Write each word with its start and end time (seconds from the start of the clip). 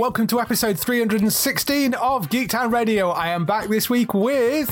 welcome 0.00 0.26
to 0.26 0.40
episode 0.40 0.78
316 0.78 1.92
of 1.92 2.30
Geektown 2.30 2.72
Radio. 2.72 3.10
I 3.10 3.28
am 3.28 3.44
back 3.44 3.68
this 3.68 3.90
week 3.90 4.14
with 4.14 4.70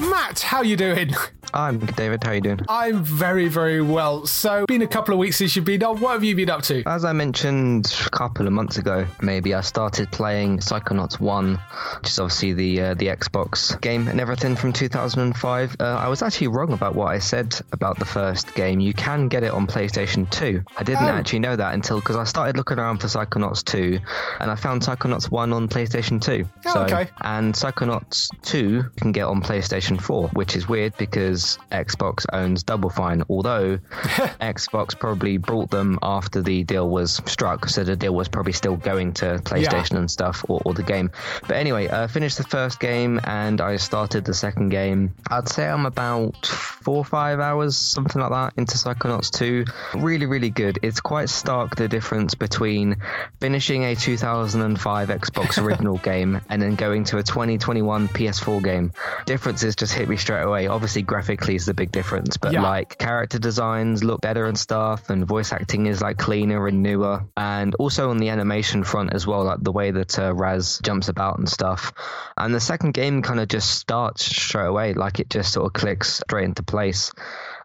Matt. 0.00 0.40
How 0.40 0.62
you 0.62 0.78
doing? 0.78 1.14
I'm 1.54 1.78
David. 1.78 2.24
How 2.24 2.30
are 2.30 2.34
you 2.36 2.40
doing? 2.40 2.60
I'm 2.68 3.02
very, 3.04 3.48
very 3.48 3.82
well. 3.82 4.26
So, 4.26 4.64
been 4.66 4.82
a 4.82 4.86
couple 4.86 5.12
of 5.12 5.18
weeks 5.18 5.36
since 5.36 5.54
you've 5.54 5.64
been 5.64 5.82
on. 5.82 6.00
What 6.00 6.12
have 6.12 6.24
you 6.24 6.34
been 6.34 6.48
up 6.50 6.62
to? 6.62 6.82
As 6.86 7.04
I 7.04 7.12
mentioned 7.12 7.94
a 8.06 8.10
couple 8.10 8.46
of 8.46 8.52
months 8.52 8.78
ago, 8.78 9.06
maybe 9.20 9.52
I 9.54 9.60
started 9.60 10.10
playing 10.10 10.58
Psychonauts 10.58 11.20
One, 11.20 11.58
which 11.98 12.08
is 12.10 12.18
obviously 12.18 12.52
the 12.54 12.80
uh, 12.80 12.94
the 12.94 13.08
Xbox 13.08 13.78
game 13.80 14.08
and 14.08 14.20
everything 14.20 14.56
from 14.56 14.72
2005. 14.72 15.76
Uh, 15.78 15.84
I 15.84 16.08
was 16.08 16.22
actually 16.22 16.48
wrong 16.48 16.72
about 16.72 16.94
what 16.94 17.06
I 17.08 17.18
said 17.18 17.54
about 17.72 17.98
the 17.98 18.04
first 18.06 18.54
game. 18.54 18.80
You 18.80 18.94
can 18.94 19.28
get 19.28 19.42
it 19.42 19.52
on 19.52 19.66
PlayStation 19.66 20.30
2. 20.30 20.62
I 20.78 20.82
didn't 20.82 21.04
Oh. 21.04 21.08
actually 21.08 21.40
know 21.40 21.56
that 21.56 21.74
until 21.74 21.98
because 22.00 22.16
I 22.16 22.24
started 22.24 22.56
looking 22.56 22.78
around 22.78 22.98
for 22.98 23.08
Psychonauts 23.08 23.62
2, 23.64 23.98
and 24.40 24.50
I 24.50 24.54
found 24.54 24.82
Psychonauts 24.82 25.30
1 25.30 25.52
on 25.52 25.68
PlayStation 25.68 26.20
2. 26.20 26.48
Oh, 26.66 26.82
okay. 26.84 27.08
And 27.20 27.52
Psychonauts 27.54 28.28
2 28.42 28.58
you 28.62 28.84
can 28.96 29.12
get 29.12 29.24
on 29.24 29.42
PlayStation 29.42 30.00
4, 30.00 30.28
which 30.28 30.56
is 30.56 30.68
weird 30.68 30.96
because 30.96 31.41
Xbox 31.70 32.26
owns 32.32 32.62
Double 32.62 32.90
Fine, 32.90 33.24
although 33.28 33.78
Xbox 34.40 34.98
probably 34.98 35.36
brought 35.36 35.70
them 35.70 35.98
after 36.02 36.42
the 36.42 36.64
deal 36.64 36.88
was 36.88 37.20
struck, 37.26 37.68
so 37.68 37.84
the 37.84 37.96
deal 37.96 38.14
was 38.14 38.28
probably 38.28 38.52
still 38.52 38.76
going 38.76 39.12
to 39.14 39.40
PlayStation 39.44 39.96
and 39.96 40.10
stuff 40.10 40.44
or, 40.48 40.60
or 40.64 40.74
the 40.74 40.82
game. 40.82 41.10
But 41.42 41.56
anyway, 41.56 41.88
I 41.88 42.06
finished 42.06 42.38
the 42.38 42.44
first 42.44 42.80
game 42.80 43.20
and 43.24 43.60
I 43.60 43.76
started 43.76 44.24
the 44.24 44.34
second 44.34 44.70
game. 44.70 45.14
I'd 45.30 45.48
say 45.48 45.68
I'm 45.68 45.86
about 45.86 46.46
four 46.46 46.98
or 46.98 47.04
five 47.04 47.40
hours, 47.40 47.76
something 47.76 48.20
like 48.20 48.30
that, 48.30 48.54
into 48.56 48.76
Psychonauts 48.76 49.30
2. 49.30 49.64
Really, 49.98 50.26
really 50.26 50.50
good. 50.50 50.78
It's 50.82 51.00
quite 51.00 51.28
stark 51.28 51.76
the 51.76 51.88
difference 51.88 52.34
between 52.34 52.96
finishing 53.40 53.84
a 53.84 53.94
2005 53.94 55.08
Xbox 55.08 55.62
original 55.64 55.98
game 55.98 56.40
and 56.48 56.60
then 56.60 56.74
going 56.74 57.04
to 57.04 57.18
a 57.18 57.22
2021 57.22 58.08
PS4 58.08 58.62
game. 58.62 58.92
Differences 59.26 59.76
just 59.76 59.92
hit 59.92 60.08
me 60.08 60.16
straight 60.16 60.42
away. 60.42 60.66
Obviously, 60.66 61.02
graphically 61.36 61.56
is 61.56 61.66
the 61.66 61.74
big 61.74 61.90
difference, 61.92 62.36
but 62.36 62.52
Yeah. 62.52 62.62
like 62.62 62.98
character 62.98 63.38
designs 63.38 64.04
look 64.04 64.20
better 64.20 64.46
and 64.46 64.58
stuff, 64.58 65.10
and 65.10 65.26
voice 65.26 65.52
acting 65.52 65.86
is 65.86 66.00
like 66.02 66.18
cleaner 66.18 66.66
and 66.66 66.82
newer. 66.82 67.24
And 67.36 67.74
also 67.76 68.10
on 68.10 68.18
the 68.18 68.28
animation 68.28 68.84
front 68.84 69.12
as 69.14 69.26
well, 69.26 69.44
like 69.44 69.60
the 69.62 69.72
way 69.72 69.90
that 69.90 70.18
uh, 70.18 70.34
Raz 70.34 70.78
jumps 70.82 71.08
about 71.08 71.38
and 71.38 71.48
stuff. 71.48 71.92
And 72.36 72.54
the 72.54 72.60
second 72.60 72.92
game 72.94 73.22
kind 73.22 73.40
of 73.40 73.48
just 73.48 73.70
starts 73.70 74.24
straight 74.24 74.66
away, 74.66 74.94
like 74.94 75.20
it 75.20 75.30
just 75.30 75.52
sort 75.52 75.66
of 75.66 75.72
clicks 75.72 76.20
straight 76.20 76.44
into 76.44 76.62
place. 76.62 77.12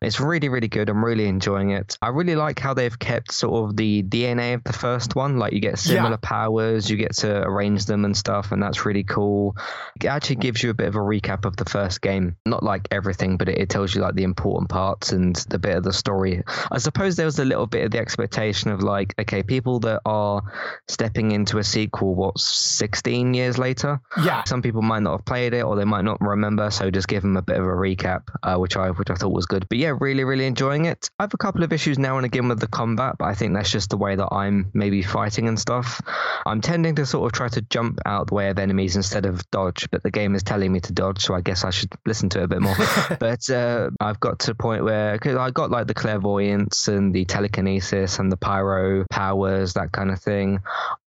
It's 0.02 0.20
really, 0.20 0.50
really 0.50 0.68
good. 0.68 0.90
I'm 0.90 1.04
really 1.04 1.28
enjoying 1.28 1.72
it. 1.72 1.98
I 2.02 2.10
really 2.10 2.36
like 2.36 2.60
how 2.60 2.74
they've 2.74 2.98
kept 2.98 3.32
sort 3.32 3.70
of 3.70 3.78
the 3.78 4.04
DNA 4.04 4.56
of 4.56 4.64
the 4.64 4.74
first 4.74 5.16
one. 5.16 5.38
Like 5.38 5.54
you 5.54 5.60
get 5.60 5.80
similar 5.80 6.18
powers, 6.18 6.90
you 6.90 6.98
get 6.98 7.16
to 7.18 7.42
arrange 7.42 7.86
them 7.86 8.06
and 8.06 8.16
stuff, 8.16 8.52
and 8.52 8.62
that's 8.62 8.86
really 8.86 9.04
cool. 9.04 9.56
It 10.00 10.06
actually 10.06 10.38
gives 10.38 10.62
you 10.62 10.70
a 10.70 10.74
bit 10.74 10.88
of 10.88 10.96
a 10.96 11.00
recap 11.00 11.46
of 11.46 11.56
the 11.56 11.66
first 11.66 12.02
game. 12.02 12.36
Not 12.46 12.64
like 12.64 12.88
everything, 12.92 13.38
but 13.38 13.50
it, 13.50 13.58
it 13.58 13.70
tells 13.70 13.96
you 13.96 14.02
like 14.02 14.16
the 14.16 14.24
important 14.24 14.70
parts 14.70 15.12
and 15.12 15.36
the 15.50 15.60
bit 15.60 15.76
of 15.76 15.84
the 15.84 15.94
story. 15.94 16.44
I 16.72 16.78
suppose 16.78 17.16
there 17.16 17.26
was 17.26 17.40
a 17.40 17.46
little 17.46 17.68
bit 17.68 17.86
of 17.86 17.92
the 17.92 18.00
expectation 18.00 18.72
of 18.72 18.82
like, 18.82 19.16
okay, 19.20 19.44
people 19.44 19.80
that 19.82 20.02
are 20.06 20.42
stepping 20.88 21.32
into 21.32 21.58
a 21.58 21.64
sequel, 21.64 22.16
what, 22.16 22.40
16 22.40 23.34
years 23.34 23.58
later? 23.58 24.00
Yeah. 24.24 24.44
Some 24.44 24.62
people 24.62 24.82
might 24.82 25.04
not 25.04 25.18
have 25.18 25.26
played 25.26 25.54
it 25.54 25.64
or 25.64 25.76
they 25.76 25.86
might 25.86 26.06
not 26.06 26.22
remember, 26.22 26.70
so 26.72 26.92
just 26.92 27.08
give 27.08 27.22
them 27.22 27.38
a 27.38 27.42
bit 27.42 27.58
of 27.58 27.66
a 27.66 27.70
recap, 27.70 28.24
uh, 28.44 28.58
which 28.58 28.76
I 28.78 28.92
which 28.92 29.10
I 29.10 29.16
thought 29.16 29.32
was 29.32 29.46
good. 29.46 29.68
But 29.70 29.78
yeah, 29.78 29.87
really, 29.96 30.24
really 30.24 30.46
enjoying 30.46 30.86
it. 30.86 31.10
I 31.20 31.24
have 31.24 31.34
a 31.34 31.38
couple 31.38 31.64
of 31.64 31.74
issues 31.74 31.98
now 31.98 32.18
and 32.18 32.26
again 32.26 32.48
with 32.48 32.60
the 32.60 32.68
combat, 32.68 33.16
but 33.18 33.26
I 33.26 33.34
think 33.34 33.54
that's 33.54 33.72
just 33.72 33.90
the 33.90 33.98
way 33.98 34.16
that 34.16 34.30
I'm 34.32 34.72
maybe 34.74 35.02
fighting 35.02 35.48
and 35.48 35.60
stuff. 35.60 36.02
I'm 36.46 36.62
tending 36.62 36.96
to 36.96 37.06
sort 37.06 37.26
of 37.26 37.32
try 37.32 37.50
to 37.50 37.62
jump 37.62 38.00
out 38.06 38.28
the 38.28 38.36
way 38.36 38.50
of 38.50 38.60
enemies 38.60 38.96
instead 38.96 39.26
of 39.26 39.50
dodge, 39.52 39.90
but 39.92 40.04
the 40.04 40.12
game 40.12 40.36
is 40.36 40.44
telling 40.44 40.72
me 40.72 40.80
to 40.82 40.94
dodge, 40.94 41.24
so 41.24 41.34
I 41.34 41.42
guess 41.42 41.64
I 41.64 41.70
should 41.70 41.92
listen 42.06 42.30
to 42.30 42.40
it 42.40 42.44
a 42.44 42.48
bit 42.48 42.62
more. 42.62 42.76
but 43.20 43.50
uh, 43.50 43.90
I've 44.00 44.20
got 44.20 44.40
to 44.40 44.52
a 44.52 44.56
point 44.56 44.84
where 44.84 45.14
because 45.14 45.38
I 45.38 45.52
got 45.52 45.72
like 45.72 45.88
the 45.88 45.94
clairvoyance 45.94 46.88
and 46.88 47.14
the 47.14 47.26
telekinesis 47.26 48.20
and 48.20 48.32
the 48.32 48.38
pyro 48.38 49.06
powers, 49.10 49.74
that 49.74 49.92
kind 49.92 50.12
of 50.12 50.20
thing. 50.20 50.60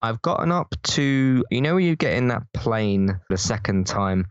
I've 0.01 0.21
gotten 0.21 0.51
up 0.51 0.75
to 0.83 1.43
you 1.49 1.61
know 1.61 1.73
where 1.73 1.83
you 1.83 1.95
get 1.95 2.13
in 2.13 2.29
that 2.29 2.43
plane 2.53 3.19
the 3.29 3.37
second 3.37 3.87
time 3.87 4.27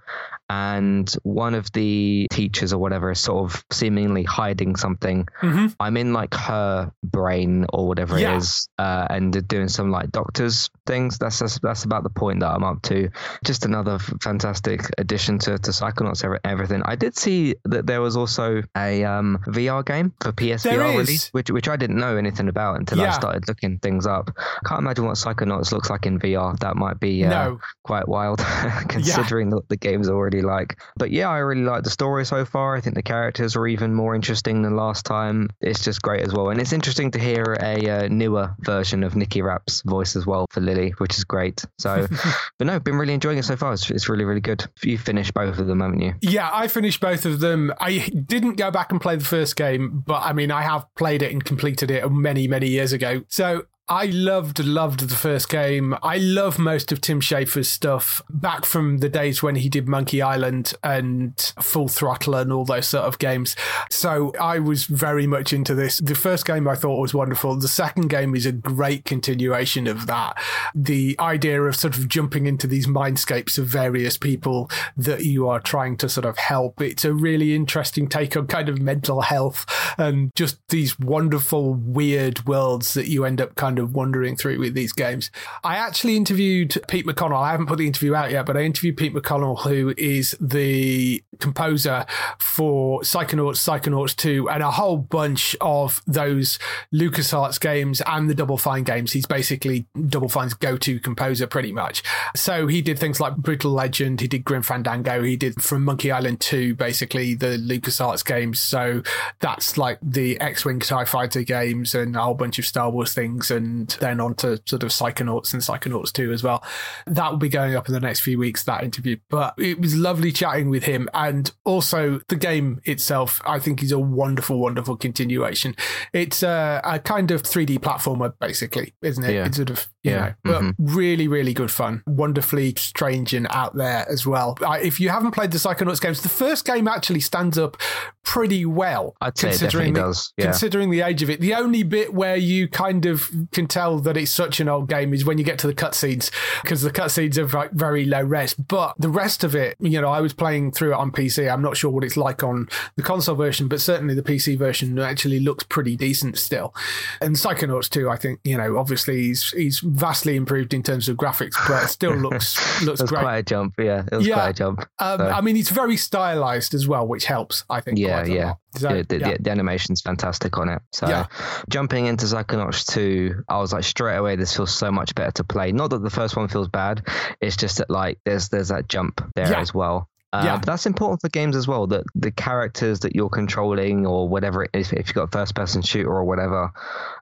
and 0.50 1.12
one 1.22 1.54
of 1.54 1.70
the 1.72 2.26
teachers 2.30 2.72
or 2.72 2.78
whatever 2.78 3.10
is 3.10 3.20
sort 3.20 3.44
of 3.50 3.64
seemingly 3.70 4.22
hiding 4.22 4.76
something. 4.76 5.26
Mhm. 5.42 5.74
I'm 5.80 5.96
in 5.96 6.12
like 6.12 6.34
her 6.34 6.90
brain 7.02 7.66
or 7.72 7.86
whatever 7.88 8.18
Yeah. 8.18 8.34
it 8.34 8.38
is, 8.38 8.68
uh, 8.78 9.06
and 9.10 9.46
doing 9.48 9.68
some 9.68 9.90
like 9.90 10.10
doctors 10.10 10.70
things. 10.86 11.18
That's, 11.18 11.38
that's 11.38 11.58
that's 11.60 11.84
about 11.84 12.02
the 12.02 12.10
point 12.10 12.40
that 12.40 12.48
I'm 12.50 12.64
up 12.64 12.82
to. 12.82 13.10
Just 13.44 13.64
another 13.64 13.98
fantastic 14.22 14.82
addition 14.98 15.38
to 15.40 15.58
to 15.58 15.70
Psychonauts 15.70 16.24
everything. 16.44 16.82
I 16.84 16.96
did 16.96 17.16
see 17.16 17.54
that 17.66 17.86
there 17.86 18.00
was 18.00 18.16
also 18.16 18.62
a 18.76 19.04
um, 19.04 19.38
VR 19.46 19.84
game 19.84 20.12
for 20.20 20.32
PSVR 20.32 20.96
release, 20.98 21.28
which 21.30 21.50
which 21.50 21.68
I 21.68 21.76
didn't 21.76 21.96
know 21.98 22.16
anything 22.16 22.48
about 22.48 22.78
until 22.78 23.00
I 23.02 23.10
started 23.10 23.46
looking 23.48 23.78
things 23.78 24.06
up. 24.06 24.30
I 24.38 24.68
can't 24.68 24.80
imagine 24.80 25.04
what 25.04 25.16
Psychonauts 25.16 25.72
looks 25.72 25.90
like 25.90 26.06
in 26.06 26.18
VR. 26.18 26.58
That 26.60 26.76
might 26.76 26.98
be 27.00 27.24
uh, 27.24 27.30
No. 27.30 27.58
quite 27.84 28.08
wild 28.08 28.38
considering 28.88 29.50
what 29.50 29.68
the 29.68 29.76
game's 29.76 30.08
already 30.08 30.37
like. 30.42 30.80
But 30.96 31.10
yeah, 31.10 31.28
I 31.28 31.38
really 31.38 31.62
like 31.62 31.84
the 31.84 31.90
story 31.90 32.24
so 32.24 32.44
far. 32.44 32.76
I 32.76 32.80
think 32.80 32.94
the 32.94 33.02
characters 33.02 33.56
are 33.56 33.66
even 33.66 33.94
more 33.94 34.14
interesting 34.14 34.62
than 34.62 34.76
last 34.76 35.04
time. 35.04 35.50
It's 35.60 35.84
just 35.84 36.02
great 36.02 36.22
as 36.22 36.32
well. 36.32 36.50
And 36.50 36.60
it's 36.60 36.72
interesting 36.72 37.10
to 37.12 37.18
hear 37.18 37.56
a 37.60 37.88
uh, 37.88 38.08
newer 38.08 38.54
version 38.60 39.02
of 39.02 39.16
Nikki 39.16 39.42
Rapp's 39.42 39.82
voice 39.82 40.16
as 40.16 40.26
well 40.26 40.46
for 40.50 40.60
Lily, 40.60 40.90
which 40.98 41.16
is 41.16 41.24
great. 41.24 41.64
So, 41.78 42.06
but 42.58 42.66
no, 42.66 42.78
been 42.80 42.96
really 42.96 43.14
enjoying 43.14 43.38
it 43.38 43.44
so 43.44 43.56
far. 43.56 43.72
It's, 43.72 43.90
it's 43.90 44.08
really, 44.08 44.24
really 44.24 44.40
good. 44.40 44.64
You 44.82 44.98
finished 44.98 45.34
both 45.34 45.58
of 45.58 45.66
them, 45.66 45.80
haven't 45.80 46.00
you? 46.00 46.14
Yeah, 46.20 46.50
I 46.52 46.68
finished 46.68 47.00
both 47.00 47.24
of 47.26 47.40
them. 47.40 47.72
I 47.80 47.98
didn't 47.98 48.54
go 48.54 48.70
back 48.70 48.90
and 48.92 49.00
play 49.00 49.16
the 49.16 49.24
first 49.24 49.56
game, 49.56 50.02
but 50.06 50.22
I 50.22 50.32
mean, 50.32 50.50
I 50.50 50.62
have 50.62 50.86
played 50.94 51.22
it 51.22 51.32
and 51.32 51.44
completed 51.44 51.90
it 51.90 52.10
many, 52.10 52.48
many 52.48 52.68
years 52.68 52.92
ago. 52.92 53.22
So 53.28 53.66
I 53.90 54.04
loved, 54.06 54.62
loved 54.62 55.08
the 55.08 55.14
first 55.14 55.48
game. 55.48 55.96
I 56.02 56.18
love 56.18 56.58
most 56.58 56.92
of 56.92 57.00
Tim 57.00 57.22
Schafer's 57.22 57.70
stuff 57.70 58.20
back 58.28 58.66
from 58.66 58.98
the 58.98 59.08
days 59.08 59.42
when 59.42 59.54
he 59.54 59.70
did 59.70 59.88
Monkey 59.88 60.20
Island 60.20 60.74
and 60.84 61.34
Full 61.58 61.88
Throttle 61.88 62.34
and 62.34 62.52
all 62.52 62.66
those 62.66 62.86
sort 62.86 63.04
of 63.04 63.18
games. 63.18 63.56
So 63.90 64.34
I 64.38 64.58
was 64.58 64.84
very 64.84 65.26
much 65.26 65.54
into 65.54 65.74
this. 65.74 65.98
The 65.98 66.14
first 66.14 66.44
game 66.44 66.68
I 66.68 66.74
thought 66.74 67.00
was 67.00 67.14
wonderful. 67.14 67.56
The 67.56 67.66
second 67.66 68.08
game 68.08 68.34
is 68.34 68.44
a 68.44 68.52
great 68.52 69.06
continuation 69.06 69.86
of 69.86 70.06
that. 70.06 70.36
The 70.74 71.16
idea 71.18 71.62
of 71.62 71.74
sort 71.74 71.96
of 71.96 72.08
jumping 72.08 72.46
into 72.46 72.66
these 72.66 72.86
mindscapes 72.86 73.56
of 73.56 73.68
various 73.68 74.18
people 74.18 74.70
that 74.98 75.24
you 75.24 75.48
are 75.48 75.60
trying 75.60 75.96
to 75.98 76.10
sort 76.10 76.26
of 76.26 76.36
help. 76.36 76.82
It's 76.82 77.06
a 77.06 77.14
really 77.14 77.54
interesting 77.54 78.06
take 78.06 78.36
on 78.36 78.48
kind 78.48 78.68
of 78.68 78.82
mental 78.82 79.22
health 79.22 79.64
and 79.96 80.30
just 80.34 80.58
these 80.68 80.98
wonderful, 80.98 81.72
weird 81.72 82.46
worlds 82.46 82.92
that 82.92 83.08
you 83.08 83.24
end 83.24 83.40
up 83.40 83.54
kind 83.54 83.77
kind 83.78 83.88
of 83.88 83.94
wandering 83.94 84.36
through 84.36 84.58
with 84.58 84.74
these 84.74 84.92
games. 84.92 85.30
I 85.62 85.76
actually 85.76 86.16
interviewed 86.16 86.76
Pete 86.88 87.06
McConnell. 87.06 87.40
I 87.40 87.50
haven't 87.52 87.66
put 87.66 87.78
the 87.78 87.86
interview 87.86 88.14
out 88.14 88.30
yet, 88.30 88.46
but 88.46 88.56
I 88.56 88.62
interviewed 88.62 88.96
Pete 88.96 89.14
McConnell, 89.14 89.60
who 89.60 89.94
is 89.96 90.36
the 90.40 91.22
composer 91.38 92.04
for 92.38 93.00
Psychonauts, 93.02 93.58
Psychonauts 93.58 94.16
2, 94.16 94.50
and 94.50 94.62
a 94.62 94.70
whole 94.70 94.96
bunch 94.96 95.54
of 95.60 96.02
those 96.06 96.58
LucasArts 96.92 97.60
games 97.60 98.02
and 98.06 98.28
the 98.28 98.34
Double 98.34 98.58
Fine 98.58 98.84
games. 98.84 99.12
He's 99.12 99.26
basically 99.26 99.86
Double 100.08 100.28
Fine's 100.28 100.54
go 100.54 100.76
to 100.78 100.98
composer 100.98 101.46
pretty 101.46 101.72
much. 101.72 102.02
So 102.34 102.66
he 102.66 102.82
did 102.82 102.98
things 102.98 103.20
like 103.20 103.36
Brutal 103.36 103.70
Legend, 103.70 104.20
he 104.20 104.28
did 104.28 104.44
Grim 104.44 104.62
Fandango, 104.62 105.22
he 105.22 105.36
did 105.36 105.62
from 105.62 105.84
Monkey 105.84 106.10
Island 106.10 106.40
2, 106.40 106.74
basically 106.74 107.34
the 107.34 107.58
LucasArts 107.58 108.24
games. 108.24 108.60
So 108.60 109.02
that's 109.40 109.78
like 109.78 109.98
the 110.02 110.40
X 110.40 110.64
Wing 110.64 110.80
TIE 110.80 111.04
Fighter 111.04 111.42
games 111.42 111.94
and 111.94 112.16
a 112.16 112.20
whole 112.20 112.34
bunch 112.34 112.58
of 112.58 112.66
Star 112.66 112.90
Wars 112.90 113.14
things, 113.14 113.50
and 113.50 113.67
then 114.00 114.20
on 114.20 114.34
to 114.36 114.60
sort 114.66 114.82
of 114.82 114.90
Psychonauts 114.90 115.52
and 115.52 115.62
Psychonauts 115.62 116.12
2 116.12 116.32
as 116.32 116.42
well. 116.42 116.62
That 117.06 117.30
will 117.30 117.38
be 117.38 117.48
going 117.48 117.74
up 117.74 117.88
in 117.88 117.94
the 117.94 118.00
next 118.00 118.20
few 118.20 118.38
weeks, 118.38 118.64
that 118.64 118.84
interview. 118.84 119.16
But 119.30 119.54
it 119.58 119.80
was 119.80 119.96
lovely 119.96 120.32
chatting 120.32 120.70
with 120.70 120.84
him. 120.84 121.08
And 121.14 121.50
also, 121.64 122.20
the 122.28 122.36
game 122.36 122.80
itself, 122.84 123.40
I 123.46 123.58
think, 123.58 123.82
is 123.82 123.92
a 123.92 123.98
wonderful, 123.98 124.58
wonderful 124.58 124.96
continuation. 124.96 125.74
It's 126.12 126.42
a, 126.42 126.80
a 126.84 126.98
kind 126.98 127.30
of 127.30 127.42
3D 127.42 127.78
platformer, 127.78 128.32
basically, 128.40 128.94
isn't 129.02 129.24
it? 129.24 129.34
Yeah. 129.34 129.46
It's 129.46 129.56
sort 129.56 129.70
of, 129.70 129.88
you 130.02 130.12
Yeah. 130.12 130.18
know, 130.18 130.34
but 130.44 130.62
mm-hmm. 130.62 130.96
really, 130.96 131.28
really 131.28 131.54
good 131.54 131.70
fun. 131.70 132.02
Wonderfully 132.06 132.74
strange 132.76 133.34
and 133.34 133.46
out 133.50 133.74
there 133.76 134.06
as 134.08 134.26
well. 134.26 134.56
I, 134.66 134.80
if 134.80 135.00
you 135.00 135.08
haven't 135.08 135.32
played 135.32 135.50
the 135.50 135.58
Psychonauts 135.58 136.00
games, 136.00 136.22
the 136.22 136.28
first 136.28 136.64
game 136.64 136.86
actually 136.88 137.20
stands 137.20 137.58
up 137.58 137.76
pretty 138.24 138.64
well. 138.66 139.16
I'd 139.20 139.38
say 139.38 139.48
it 139.48 139.58
considering 139.58 139.94
the- 139.94 140.00
does. 140.00 140.32
Yeah. 140.36 140.46
Considering 140.46 140.90
the 140.90 141.00
age 141.00 141.22
of 141.22 141.30
it, 141.30 141.40
the 141.40 141.54
only 141.54 141.82
bit 141.82 142.12
where 142.14 142.36
you 142.36 142.68
kind 142.68 143.06
of 143.06 143.30
can 143.52 143.66
tell 143.66 143.98
that 144.00 144.16
it's 144.16 144.30
such 144.30 144.60
an 144.60 144.68
old 144.68 144.88
game 144.88 145.14
is 145.14 145.24
when 145.24 145.38
you 145.38 145.44
get 145.44 145.58
to 145.60 145.66
the 145.66 145.74
cutscenes, 145.74 146.30
because 146.62 146.82
the 146.82 146.90
cutscenes 146.90 147.38
are 147.38 147.46
like 147.56 147.72
very 147.72 148.04
low 148.04 148.22
res. 148.22 148.54
But 148.54 148.94
the 148.98 149.08
rest 149.08 149.44
of 149.44 149.54
it, 149.54 149.76
you 149.80 150.00
know, 150.00 150.08
I 150.10 150.20
was 150.20 150.32
playing 150.34 150.72
through 150.72 150.92
it 150.92 150.96
on 150.96 151.10
PC. 151.10 151.50
I'm 151.50 151.62
not 151.62 151.76
sure 151.76 151.90
what 151.90 152.04
it's 152.04 152.16
like 152.16 152.42
on 152.42 152.68
the 152.96 153.02
console 153.02 153.34
version, 153.34 153.66
but 153.68 153.80
certainly 153.80 154.14
the 154.14 154.22
PC 154.22 154.58
version 154.58 154.98
actually 154.98 155.40
looks 155.40 155.64
pretty 155.64 155.96
decent 155.96 156.38
still. 156.38 156.74
And 157.20 157.34
Psychonauts 157.34 157.88
2, 157.88 158.10
I 158.10 158.16
think, 158.16 158.40
you 158.44 158.56
know, 158.58 158.76
obviously 158.78 159.22
he's 159.22 159.50
he's 159.52 159.82
vastly 159.90 160.36
improved 160.36 160.74
in 160.74 160.82
terms 160.82 161.08
of 161.08 161.16
graphics, 161.16 161.54
but 161.66 161.84
it 161.84 161.88
still 161.88 162.14
looks 162.16 162.82
looks 162.82 163.02
great. 163.02 163.20
quite 163.22 163.36
a 163.38 163.42
jump. 163.42 163.74
Yeah, 163.78 164.04
it 164.10 164.16
was 164.16 164.26
Yeah. 164.26 164.34
quite 164.34 164.48
a 164.50 164.52
jump. 164.52 164.80
Um, 164.98 165.20
I 165.20 165.40
mean, 165.40 165.56
it's 165.56 165.70
very 165.70 165.96
stylized 165.96 166.74
as 166.74 166.86
well, 166.86 167.06
which 167.06 167.24
helps. 167.24 167.64
I 167.70 167.80
think. 167.80 167.98
Yeah, 167.98 168.20
quite 168.22 168.28
a 168.30 168.34
yeah. 168.34 168.54
So, 168.76 168.88
the, 168.88 169.02
the, 169.04 169.18
yeah. 169.18 169.36
the 169.40 169.50
animation's 169.50 170.02
fantastic 170.02 170.58
on 170.58 170.68
it. 170.68 170.82
So 170.92 171.08
Yeah. 171.08 171.26
jumping 171.70 172.06
into 172.06 172.26
Psychonauts 172.26 172.84
2, 172.92 173.44
I 173.48 173.58
was 173.58 173.72
like 173.72 173.82
straight 173.84 174.16
away 174.16 174.36
this 174.36 174.54
feels 174.54 174.74
so 174.74 174.92
much 174.92 175.14
better 175.14 175.30
to 175.32 175.44
play. 175.44 175.72
Not 175.72 175.90
that 175.90 176.02
the 176.02 176.10
first 176.10 176.36
one 176.36 176.48
feels 176.48 176.68
bad, 176.68 177.06
it's 177.40 177.56
just 177.56 177.78
that 177.78 177.88
like 177.90 178.20
there's 178.24 178.50
there's 178.50 178.68
that 178.68 178.88
jump 178.88 179.22
there 179.34 179.50
Yeah. 179.50 179.60
as 179.60 179.72
well. 179.72 180.08
Uh, 180.32 180.42
Yeah. 180.44 180.56
But 180.56 180.66
that's 180.66 180.86
important 180.86 181.20
for 181.20 181.28
games 181.28 181.56
as 181.56 181.66
well. 181.66 181.86
That 181.86 182.04
the 182.14 182.30
characters 182.30 183.00
that 183.00 183.14
you're 183.14 183.28
controlling, 183.28 184.06
or 184.06 184.28
whatever 184.28 184.64
it 184.64 184.70
is, 184.74 184.92
if 184.92 185.08
you've 185.08 185.14
got 185.14 185.24
a 185.24 185.28
first-person 185.28 185.82
shooter 185.82 186.10
or 186.10 186.24
whatever, 186.24 186.70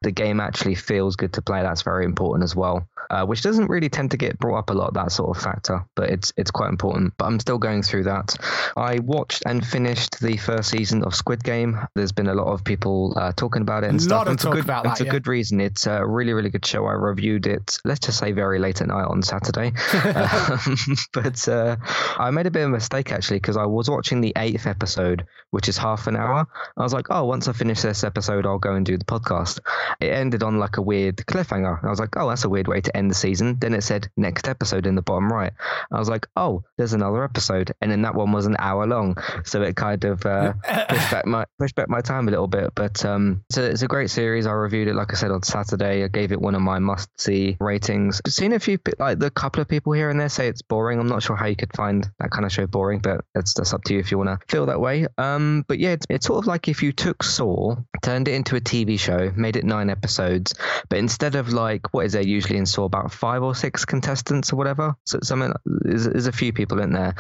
the 0.03 0.11
game 0.11 0.41
actually 0.41 0.75
feels 0.75 1.17
good 1.17 1.33
to 1.35 1.43
play. 1.43 1.63
That's 1.63 1.83
very 1.83 2.05
important 2.05 2.45
as 2.45 2.57
well, 2.57 2.89
uh, 3.11 3.25
which 3.25 3.43
doesn't 3.43 3.69
really 3.69 3.89
tend 3.89 4.11
to 4.11 4.17
get 4.17 4.39
brought 4.39 4.59
up 4.59 4.71
a 4.71 4.73
lot. 4.73 4.95
That 4.95 5.13
sort 5.13 5.37
of 5.37 5.43
factor, 5.43 5.85
but 5.95 6.11
it's 6.11 6.33
it's 6.37 6.51
quite 6.51 6.69
important. 6.71 7.15
But 7.17 7.27
I'm 7.27 7.39
still 7.39 7.59
going 7.59 7.83
through 7.83 8.05
that. 8.05 8.35
I 8.77 8.99
watched 8.99 9.45
and 9.47 9.65
finished 9.65 10.21
the 10.21 10.37
first 10.37 10.71
season 10.71 11.05
of 11.05 11.15
Squid 11.15 11.45
Game. 11.45 11.79
There's 11.95 12.13
been 12.13 12.29
a 12.29 12.35
lot 12.35 12.49
of 12.49 12.65
people 12.65 13.13
uh, 13.17 13.33
talking 13.37 13.63
about 13.63 13.85
it 13.85 13.91
and 13.91 14.01
A 14.01 14.03
stuff. 14.03 14.27
and 14.27 14.41
for 14.41 14.51
good, 14.51 14.65
about 14.65 14.85
that, 14.85 14.99
for 14.99 15.05
yeah. 15.05 15.13
good 15.13 15.27
reason. 15.29 15.61
It's 15.61 15.87
a 15.87 16.05
really 16.05 16.33
really 16.33 16.51
good 16.51 16.67
show. 16.67 16.87
I 16.87 16.93
reviewed 16.93 17.47
it. 17.47 17.79
Let's 17.85 18.01
just 18.01 18.19
say 18.19 18.33
very 18.33 18.59
late 18.59 18.81
at 18.81 18.89
night 18.89 19.07
on 19.07 19.23
Saturday. 19.23 19.73
Um, 20.27 20.77
but 21.13 21.49
uh, 21.49 21.77
I 22.19 22.31
made 22.31 22.47
a 22.47 22.51
bit 22.51 22.63
of 22.63 22.69
a 22.69 22.73
mistake 22.73 22.96
actually 23.13 23.39
because 23.39 23.57
I 23.57 23.67
was 23.67 23.91
watching 23.91 24.21
the 24.21 24.33
eighth 24.37 24.67
episode, 24.67 25.27
which 25.51 25.69
is 25.69 25.77
half 25.77 26.07
an 26.07 26.17
hour. 26.17 26.47
I 26.77 26.83
was 26.83 26.93
like, 26.93 27.07
oh, 27.11 27.25
once 27.25 27.49
I 27.49 27.53
finish 27.53 27.83
this 27.83 28.05
episode, 28.05 28.47
I'll 28.47 28.59
go 28.59 28.75
and 28.75 28.85
do 28.85 28.97
the 28.97 29.05
podcast. 29.05 29.61
It 30.01 30.13
ended 30.13 30.43
on 30.43 30.59
like 30.59 30.77
a 30.77 30.83
weird 30.83 31.17
cliffhanger. 31.17 31.85
I 31.85 31.91
was 31.91 32.01
like, 32.01 32.17
oh, 32.17 32.29
that's 32.29 32.45
a 32.45 32.49
weird 32.49 32.69
way 32.69 32.81
to 32.81 32.97
end 32.97 33.11
the 33.11 33.15
season. 33.15 33.59
Then 33.59 33.75
it 33.75 33.83
said 33.83 34.09
next 34.17 34.49
episode 34.49 34.87
in 34.87 34.95
the 34.95 35.03
bottom 35.03 35.33
right. 35.33 35.53
I 35.91 35.99
was 35.99 36.09
like, 36.09 36.27
oh, 36.37 36.65
there's 36.77 36.93
another 36.93 37.23
episode, 37.25 37.73
and 37.81 37.91
then 37.91 38.03
that 38.03 38.15
one 38.15 38.33
was 38.33 38.47
an 38.47 38.57
hour 38.59 38.87
long, 38.87 39.17
so 39.45 39.63
it 39.63 39.77
kind 39.77 40.05
of 40.05 40.25
uh, 40.27 40.53
pushed 40.89 41.11
back 41.11 41.27
my 41.27 41.45
pushed 41.59 41.75
back 41.75 41.89
my 41.89 42.01
time 42.01 42.29
a 42.29 42.31
little 42.31 42.49
bit. 42.49 42.73
But 42.75 43.05
um, 43.05 43.45
so 43.51 43.63
it's 43.63 43.83
a 43.83 43.89
great 43.89 44.11
series. 44.11 44.47
I 44.47 44.53
reviewed 44.53 44.89
it, 44.89 44.95
like 44.95 45.13
I 45.13 45.17
said, 45.17 45.31
on 45.31 45.43
Saturday. 45.43 46.05
I 46.05 46.09
gave 46.09 46.33
it 46.33 46.41
one 46.41 46.55
of 46.55 46.63
my 46.63 46.79
must 46.79 47.09
see 47.21 47.57
ratings. 47.61 48.21
I've 48.25 48.33
seen 48.33 48.53
a 48.53 48.61
few 48.61 48.79
like 48.99 49.19
the 49.19 49.31
couple 49.31 49.61
of 49.61 49.69
people 49.69 49.93
here 49.93 50.11
and 50.11 50.21
there 50.21 50.29
say 50.29 50.49
it's 50.49 50.63
boring. 50.63 50.99
I'm 50.99 51.09
not 51.09 51.23
sure 51.23 51.37
how 51.37 51.47
you 51.47 51.57
could 51.57 51.75
find 51.75 52.09
that 52.19 52.31
kind 52.31 52.45
of 52.45 52.53
show 52.53 52.67
boring, 52.67 52.86
but 52.95 53.25
that's 53.35 53.55
that's 53.55 53.73
up 53.73 53.85
to 53.85 53.95
you 53.95 54.01
if 54.01 54.11
you 54.11 54.19
want 54.19 54.41
to 54.41 54.47
feel 54.49 54.67
that 54.67 54.81
way. 54.81 55.07
Um, 55.19 55.65
but 55.69 55.79
yeah, 55.79 55.91
it's, 55.91 56.07
it's 56.09 56.27
sort 56.27 56.39
of 56.39 56.47
like 56.47 56.69
if 56.69 56.83
you 56.83 56.93
took 56.93 57.23
Saw, 57.23 57.77
turned 58.03 58.29
it 58.29 58.35
into 58.35 58.57
a 58.57 58.61
TV 58.61 58.99
show, 58.99 59.33
made 59.37 59.57
it 59.57 59.65
nine 59.65 59.91
episodes, 59.91 60.55
but 60.89 60.99
instead 60.99 61.35
of 61.35 61.53
like 61.53 61.93
what 61.93 62.07
is 62.07 62.13
there 62.13 62.23
usually 62.23 62.59
in 62.59 62.67
Saw 62.67 62.85
about 62.85 63.13
five 63.13 63.43
or 63.43 63.55
six 63.55 63.85
contestants 63.85 64.53
or 64.53 64.57
whatever, 64.57 64.95
so 65.05 65.19
something 65.23 65.53
there's, 65.65 66.27
a 66.27 66.33
few 66.33 66.53
people 66.53 66.81
in 66.81 66.93
there, 66.93 67.15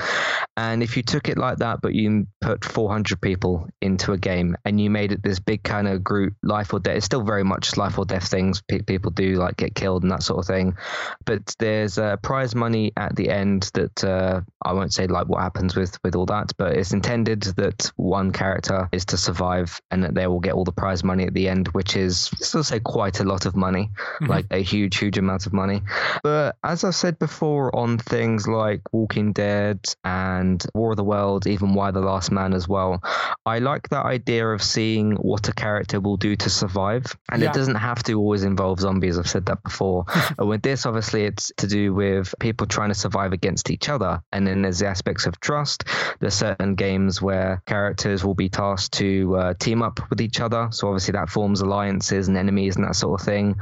and 0.56 0.82
if 0.82 0.96
you 0.96 1.02
took 1.02 1.28
it 1.28 1.38
like 1.38 1.58
that, 1.58 1.80
but 1.80 1.94
you 1.94 2.26
put 2.40 2.64
400 2.64 3.20
people 3.20 3.68
into 3.80 4.12
a 4.12 4.18
game 4.18 4.56
and 4.64 4.80
you 4.80 4.90
made 4.90 5.12
it 5.12 5.22
this 5.22 5.38
big 5.38 5.62
kind 5.62 5.86
of 5.86 6.02
group 6.02 6.34
life 6.42 6.72
or 6.72 6.80
death, 6.80 6.96
it's 6.96 7.06
still 7.06 7.22
very 7.22 7.44
much 7.44 7.76
life 7.76 7.98
or 7.98 8.04
death 8.04 8.28
things. 8.28 8.62
Pe- 8.68 8.80
people 8.80 9.10
do 9.10 9.34
like 9.34 9.56
get 9.56 9.74
killed 9.74 10.02
and 10.02 10.12
that 10.12 10.22
sort 10.22 10.40
of 10.40 10.46
thing, 10.46 10.76
but 11.24 11.54
there's 11.58 11.98
uh, 11.98 12.16
prize 12.16 12.54
money 12.54 12.92
at 12.96 13.14
the 13.16 13.30
end 13.30 13.70
that 13.74 14.04
uh, 14.04 14.40
I 14.64 14.72
won't 14.72 14.92
say 14.92 15.06
like 15.06 15.28
what 15.28 15.40
happens 15.56 15.74
with 15.74 15.98
with 16.04 16.14
all 16.14 16.26
that, 16.26 16.52
but 16.58 16.76
it's 16.76 16.92
intended 16.92 17.42
that 17.56 17.90
one 17.96 18.30
character 18.30 18.88
is 18.92 19.06
to 19.06 19.16
survive 19.16 19.80
and 19.90 20.04
that 20.04 20.14
they 20.14 20.26
will 20.26 20.40
get 20.40 20.52
all 20.52 20.64
the 20.64 20.72
prize 20.72 21.02
money 21.02 21.24
at 21.24 21.32
the 21.32 21.48
end, 21.48 21.68
which 21.68 21.96
is 21.96 22.30
still 22.40 22.62
say 22.62 22.78
quite 22.78 23.20
a 23.20 23.24
lot 23.24 23.46
of 23.46 23.56
money, 23.56 23.90
mm-hmm. 24.20 24.26
like 24.26 24.46
a 24.50 24.62
huge, 24.62 24.98
huge 24.98 25.16
amount 25.16 25.46
of 25.46 25.52
money. 25.54 25.80
But 26.22 26.56
as 26.62 26.84
I 26.84 26.90
said 26.90 27.18
before, 27.18 27.74
on 27.74 27.96
things 27.96 28.46
like 28.46 28.82
Walking 28.92 29.32
Dead 29.32 29.80
and 30.04 30.62
War 30.74 30.90
of 30.90 30.96
the 30.96 31.04
Worlds, 31.04 31.46
even 31.46 31.72
Y: 31.72 31.90
The 31.90 32.00
Last 32.00 32.30
Man 32.30 32.52
as 32.52 32.68
well, 32.68 33.02
I 33.46 33.60
like 33.60 33.88
that 33.88 34.04
idea 34.04 34.46
of 34.46 34.62
seeing 34.62 35.12
what 35.12 35.48
a 35.48 35.54
character 35.54 36.00
will 36.00 36.18
do 36.18 36.36
to 36.36 36.50
survive. 36.50 37.16
And 37.30 37.42
Yeah. 37.42 37.50
it 37.50 37.54
doesn't 37.54 37.76
have 37.76 38.02
to 38.04 38.14
always 38.14 38.44
involve 38.44 38.80
zombies. 38.80 39.18
I've 39.18 39.28
said 39.28 39.46
that 39.46 39.62
before. 39.62 40.04
With 40.38 40.62
this, 40.62 40.84
obviously, 40.84 41.24
it's 41.24 41.50
to 41.58 41.66
do 41.66 41.94
with 41.94 42.34
people 42.40 42.66
trying 42.66 42.90
to 42.90 42.94
survive 42.94 43.32
against 43.32 43.70
each 43.70 43.88
other. 43.88 44.22
And 44.32 44.46
then 44.46 44.62
there's 44.62 44.80
the 44.80 44.86
aspects 44.86 45.26
of 45.26 45.40
trust. 45.46 45.84
There's 46.18 46.34
certain 46.34 46.74
games 46.74 47.22
where 47.22 47.62
characters 47.66 48.24
will 48.24 48.34
be 48.34 48.48
tasked 48.48 48.94
to 48.94 49.36
uh, 49.36 49.54
team 49.54 49.80
up 49.82 50.00
with 50.10 50.20
each 50.20 50.40
other. 50.40 50.68
So 50.72 50.88
obviously, 50.88 51.12
that 51.12 51.30
forms 51.30 51.60
alliances 51.60 52.26
and 52.28 52.36
enemies 52.36 52.76
and 52.76 52.84
that 52.84 52.96
sort 52.96 53.20
of 53.20 53.24
thing. 53.24 53.56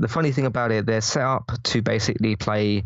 The 0.00 0.08
funny 0.08 0.32
thing 0.32 0.46
about 0.46 0.72
it, 0.72 0.86
they're 0.86 1.02
set 1.02 1.22
up 1.22 1.52
to 1.64 1.82
basically 1.82 2.34
play 2.34 2.84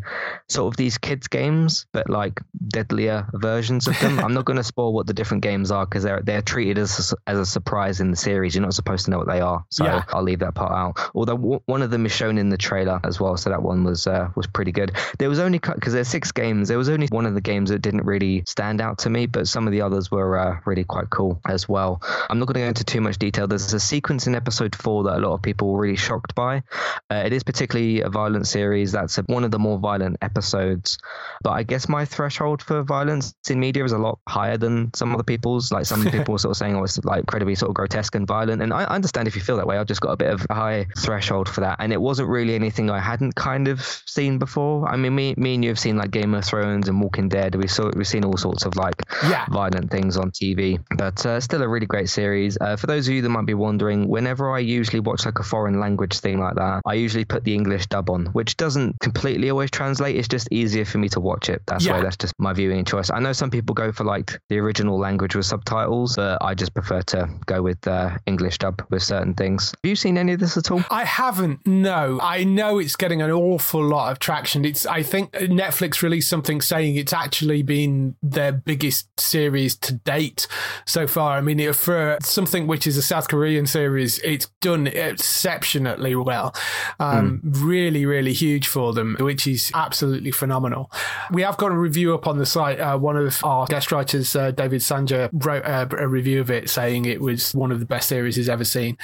sort 0.48 0.72
of 0.72 0.76
these 0.76 0.98
kids' 0.98 1.28
games, 1.28 1.86
but 1.92 2.10
like 2.10 2.40
deadlier 2.68 3.26
versions 3.32 3.86
of 3.88 3.98
them. 4.00 4.18
I'm 4.24 4.34
not 4.34 4.44
going 4.44 4.56
to 4.56 4.64
spoil 4.64 4.92
what 4.92 5.06
the 5.06 5.14
different 5.14 5.42
games 5.42 5.70
are 5.70 5.86
because 5.86 6.02
they're 6.02 6.22
they're 6.22 6.42
treated 6.42 6.78
as 6.78 7.12
a, 7.12 7.30
as 7.30 7.38
a 7.38 7.46
surprise 7.46 8.00
in 8.00 8.10
the 8.10 8.16
series. 8.16 8.54
You're 8.54 8.62
not 8.62 8.74
supposed 8.74 9.04
to 9.06 9.10
know 9.10 9.18
what 9.18 9.28
they 9.28 9.40
are, 9.40 9.64
so 9.70 9.84
Yeah. 9.84 10.02
I'll 10.08 10.22
leave 10.24 10.40
that 10.40 10.54
part 10.54 10.72
out. 10.72 11.10
Although 11.14 11.36
w- 11.36 11.60
one 11.66 11.82
of 11.82 11.90
them 11.90 12.04
is 12.04 12.12
shown 12.12 12.36
in 12.36 12.48
the 12.50 12.58
trailer 12.58 13.00
as 13.04 13.20
well, 13.20 13.36
so 13.36 13.50
that 13.50 13.62
one 13.62 13.84
was 13.84 14.06
uh, 14.06 14.28
was 14.34 14.46
pretty 14.48 14.72
good. 14.72 14.92
There 15.18 15.28
was 15.28 15.38
only 15.38 15.60
because 15.60 15.92
there's 15.92 16.08
six 16.08 16.32
games. 16.32 16.68
There 16.68 16.78
was 16.78 16.88
only 16.88 17.06
one 17.10 17.26
of 17.26 17.34
the 17.34 17.40
games 17.40 17.70
that 17.70 17.78
didn't 17.80 18.04
really 18.04 18.33
stand 18.46 18.80
out 18.80 18.98
to 18.98 19.10
me, 19.10 19.26
but 19.26 19.48
some 19.48 19.66
of 19.66 19.72
the 19.72 19.80
others 19.80 20.10
were 20.10 20.38
uh, 20.38 20.60
really 20.64 20.84
quite 20.84 21.10
cool 21.10 21.40
as 21.48 21.68
well. 21.68 22.00
I'm 22.30 22.38
not 22.38 22.46
going 22.46 22.54
to 22.54 22.60
go 22.60 22.68
into 22.68 22.84
too 22.84 23.00
much 23.00 23.18
detail. 23.18 23.46
There's 23.46 23.72
a 23.72 23.80
sequence 23.80 24.26
in 24.26 24.34
episode 24.34 24.76
four 24.76 25.04
that 25.04 25.16
a 25.16 25.20
lot 25.20 25.34
of 25.34 25.42
people 25.42 25.72
were 25.72 25.80
really 25.80 25.96
shocked 25.96 26.34
by. 26.34 26.62
Uh, 27.10 27.22
it 27.26 27.32
is 27.32 27.42
particularly 27.42 28.02
a 28.02 28.08
violent 28.08 28.46
series. 28.46 28.92
That's 28.92 29.18
a, 29.18 29.22
one 29.22 29.44
of 29.44 29.50
the 29.50 29.58
more 29.58 29.78
violent 29.78 30.18
episodes. 30.22 30.98
But 31.42 31.50
I 31.50 31.62
guess 31.64 31.88
my 31.88 32.04
threshold 32.04 32.62
for 32.62 32.82
violence 32.82 33.34
in 33.50 33.58
media 33.58 33.84
is 33.84 33.92
a 33.92 33.98
lot 33.98 34.20
higher 34.28 34.56
than 34.56 34.94
some 34.94 35.12
other 35.12 35.24
people's. 35.24 35.72
Like 35.72 35.86
some 35.86 36.04
people 36.10 36.32
were 36.32 36.38
sort 36.38 36.52
of 36.52 36.56
saying, 36.56 36.76
oh, 36.76 36.84
it's 36.84 37.02
like 37.04 37.20
incredibly 37.20 37.56
sort 37.56 37.70
of 37.70 37.74
grotesque 37.74 38.14
and 38.14 38.26
violent. 38.26 38.62
And 38.62 38.72
I 38.72 38.84
I 38.84 38.94
understand 38.94 39.28
if 39.28 39.34
you 39.34 39.42
feel 39.42 39.56
that 39.56 39.66
way. 39.66 39.78
I've 39.78 39.86
just 39.86 40.00
got 40.00 40.12
a 40.12 40.16
bit 40.16 40.30
of 40.30 40.46
a 40.50 40.54
high 40.54 40.86
threshold 40.96 41.48
for 41.48 41.62
that. 41.62 41.76
And 41.80 41.92
it 41.92 42.00
wasn't 42.00 42.28
really 42.28 42.54
anything 42.54 42.90
I 42.90 43.00
hadn't 43.00 43.34
kind 43.34 43.68
of 43.68 43.80
seen 44.06 44.38
before. 44.38 44.88
I 44.88 44.96
mean, 44.96 45.14
me, 45.14 45.34
me 45.36 45.54
and 45.54 45.64
you 45.64 45.70
have 45.70 45.78
seen 45.78 45.96
like 45.96 46.10
Game 46.10 46.34
of 46.34 46.44
Thrones 46.44 46.88
and 46.88 47.00
Walking 47.00 47.28
Dead. 47.28 47.54
We 47.54 47.66
saw 47.66 47.90
we've 47.94 48.06
seen 48.06 48.23
seen 48.24 48.30
all 48.30 48.36
sorts 48.36 48.64
of 48.64 48.76
like 48.76 48.94
Yeah. 49.22 49.44
violent 49.50 49.90
things 49.90 50.16
on 50.16 50.30
TV, 50.30 50.78
but 50.96 51.24
uh, 51.26 51.40
still 51.40 51.62
a 51.62 51.68
really 51.68 51.86
great 51.86 52.08
series. 52.08 52.56
Uh, 52.60 52.76
for 52.76 52.86
those 52.86 53.06
of 53.08 53.14
you 53.14 53.22
that 53.22 53.28
might 53.28 53.46
be 53.46 53.54
wondering, 53.54 54.08
whenever 54.08 54.50
I 54.50 54.58
usually 54.60 55.00
watch 55.00 55.24
like 55.26 55.38
a 55.38 55.42
foreign 55.42 55.80
language 55.80 56.18
thing 56.20 56.38
like 56.40 56.54
that, 56.56 56.82
I 56.86 56.94
usually 56.94 57.24
put 57.24 57.44
the 57.44 57.54
English 57.54 57.86
dub 57.88 58.10
on, 58.10 58.26
which 58.26 58.56
doesn't 58.56 59.00
completely 59.00 59.50
always 59.50 59.70
translate. 59.70 60.16
It's 60.16 60.28
just 60.28 60.48
easier 60.50 60.84
for 60.84 60.98
me 60.98 61.08
to 61.10 61.20
watch 61.20 61.48
it. 61.48 61.62
That's 61.66 61.84
Yeah. 61.84 61.92
why 61.96 62.02
that's 62.02 62.16
just 62.16 62.34
my 62.38 62.52
viewing 62.52 62.84
choice. 62.84 63.10
I 63.10 63.20
know 63.20 63.32
some 63.32 63.50
people 63.50 63.74
go 63.74 63.92
for 63.92 64.04
like 64.04 64.38
the 64.48 64.58
original 64.58 64.98
language 64.98 65.34
with 65.36 65.46
subtitles, 65.46 66.16
but 66.16 66.38
I 66.42 66.54
just 66.54 66.74
prefer 66.74 67.02
to 67.02 67.28
go 67.46 67.62
with 67.62 67.86
uh, 67.86 68.10
English 68.26 68.58
dub 68.58 68.82
with 68.90 69.02
certain 69.02 69.34
things. 69.34 69.72
Have 69.82 69.88
you 69.88 69.96
seen 69.96 70.18
any 70.18 70.32
of 70.32 70.40
this 70.40 70.56
at 70.56 70.70
all? 70.70 70.82
I 70.90 71.04
haven't. 71.04 71.66
No, 71.66 72.18
I 72.22 72.44
know 72.44 72.78
it's 72.78 72.96
getting 72.96 73.22
an 73.22 73.30
awful 73.30 73.82
lot 73.84 74.12
of 74.12 74.18
traction. 74.18 74.64
It's. 74.64 74.86
I 74.86 75.02
think 75.02 75.32
Netflix 75.32 76.02
released 76.02 76.28
something 76.28 76.60
saying 76.60 76.96
it's 76.96 77.12
actually 77.12 77.62
been 77.62 78.13
their 78.22 78.52
biggest 78.52 79.08
series 79.18 79.76
to 79.76 79.94
date 79.94 80.46
so 80.86 81.06
far. 81.06 81.36
I 81.36 81.40
mean, 81.40 81.72
for 81.72 82.18
something 82.22 82.66
which 82.66 82.86
is 82.86 82.96
a 82.96 83.02
South 83.02 83.28
Korean 83.28 83.66
series, 83.66 84.18
it's 84.20 84.48
done 84.60 84.86
exceptionally 84.86 86.14
well. 86.14 86.54
Um, 87.00 87.40
Really, 87.44 88.06
really 88.06 88.32
huge 88.32 88.66
for 88.66 88.92
them, 88.92 89.16
which 89.20 89.46
is 89.46 89.70
absolutely 89.74 90.30
phenomenal. 90.30 90.90
We 91.30 91.42
have 91.42 91.56
got 91.56 91.72
a 91.72 91.76
review 91.76 92.14
up 92.14 92.26
on 92.26 92.38
the 92.38 92.46
site. 92.46 92.80
Uh, 92.80 92.98
one 92.98 93.16
of 93.16 93.42
our 93.44 93.66
guest 93.66 93.92
writers, 93.92 94.34
uh, 94.36 94.50
David 94.50 94.82
Sanger, 94.82 95.30
wrote 95.32 95.64
uh, 95.64 95.86
a 95.98 96.08
review 96.08 96.40
of 96.40 96.50
it 96.50 96.68
saying 96.70 97.04
it 97.04 97.20
was 97.20 97.54
one 97.54 97.72
of 97.72 97.80
the 97.80 97.86
best 97.86 98.08
series 98.08 98.36
he's 98.36 98.48
ever 98.48 98.64
seen. 98.64 98.96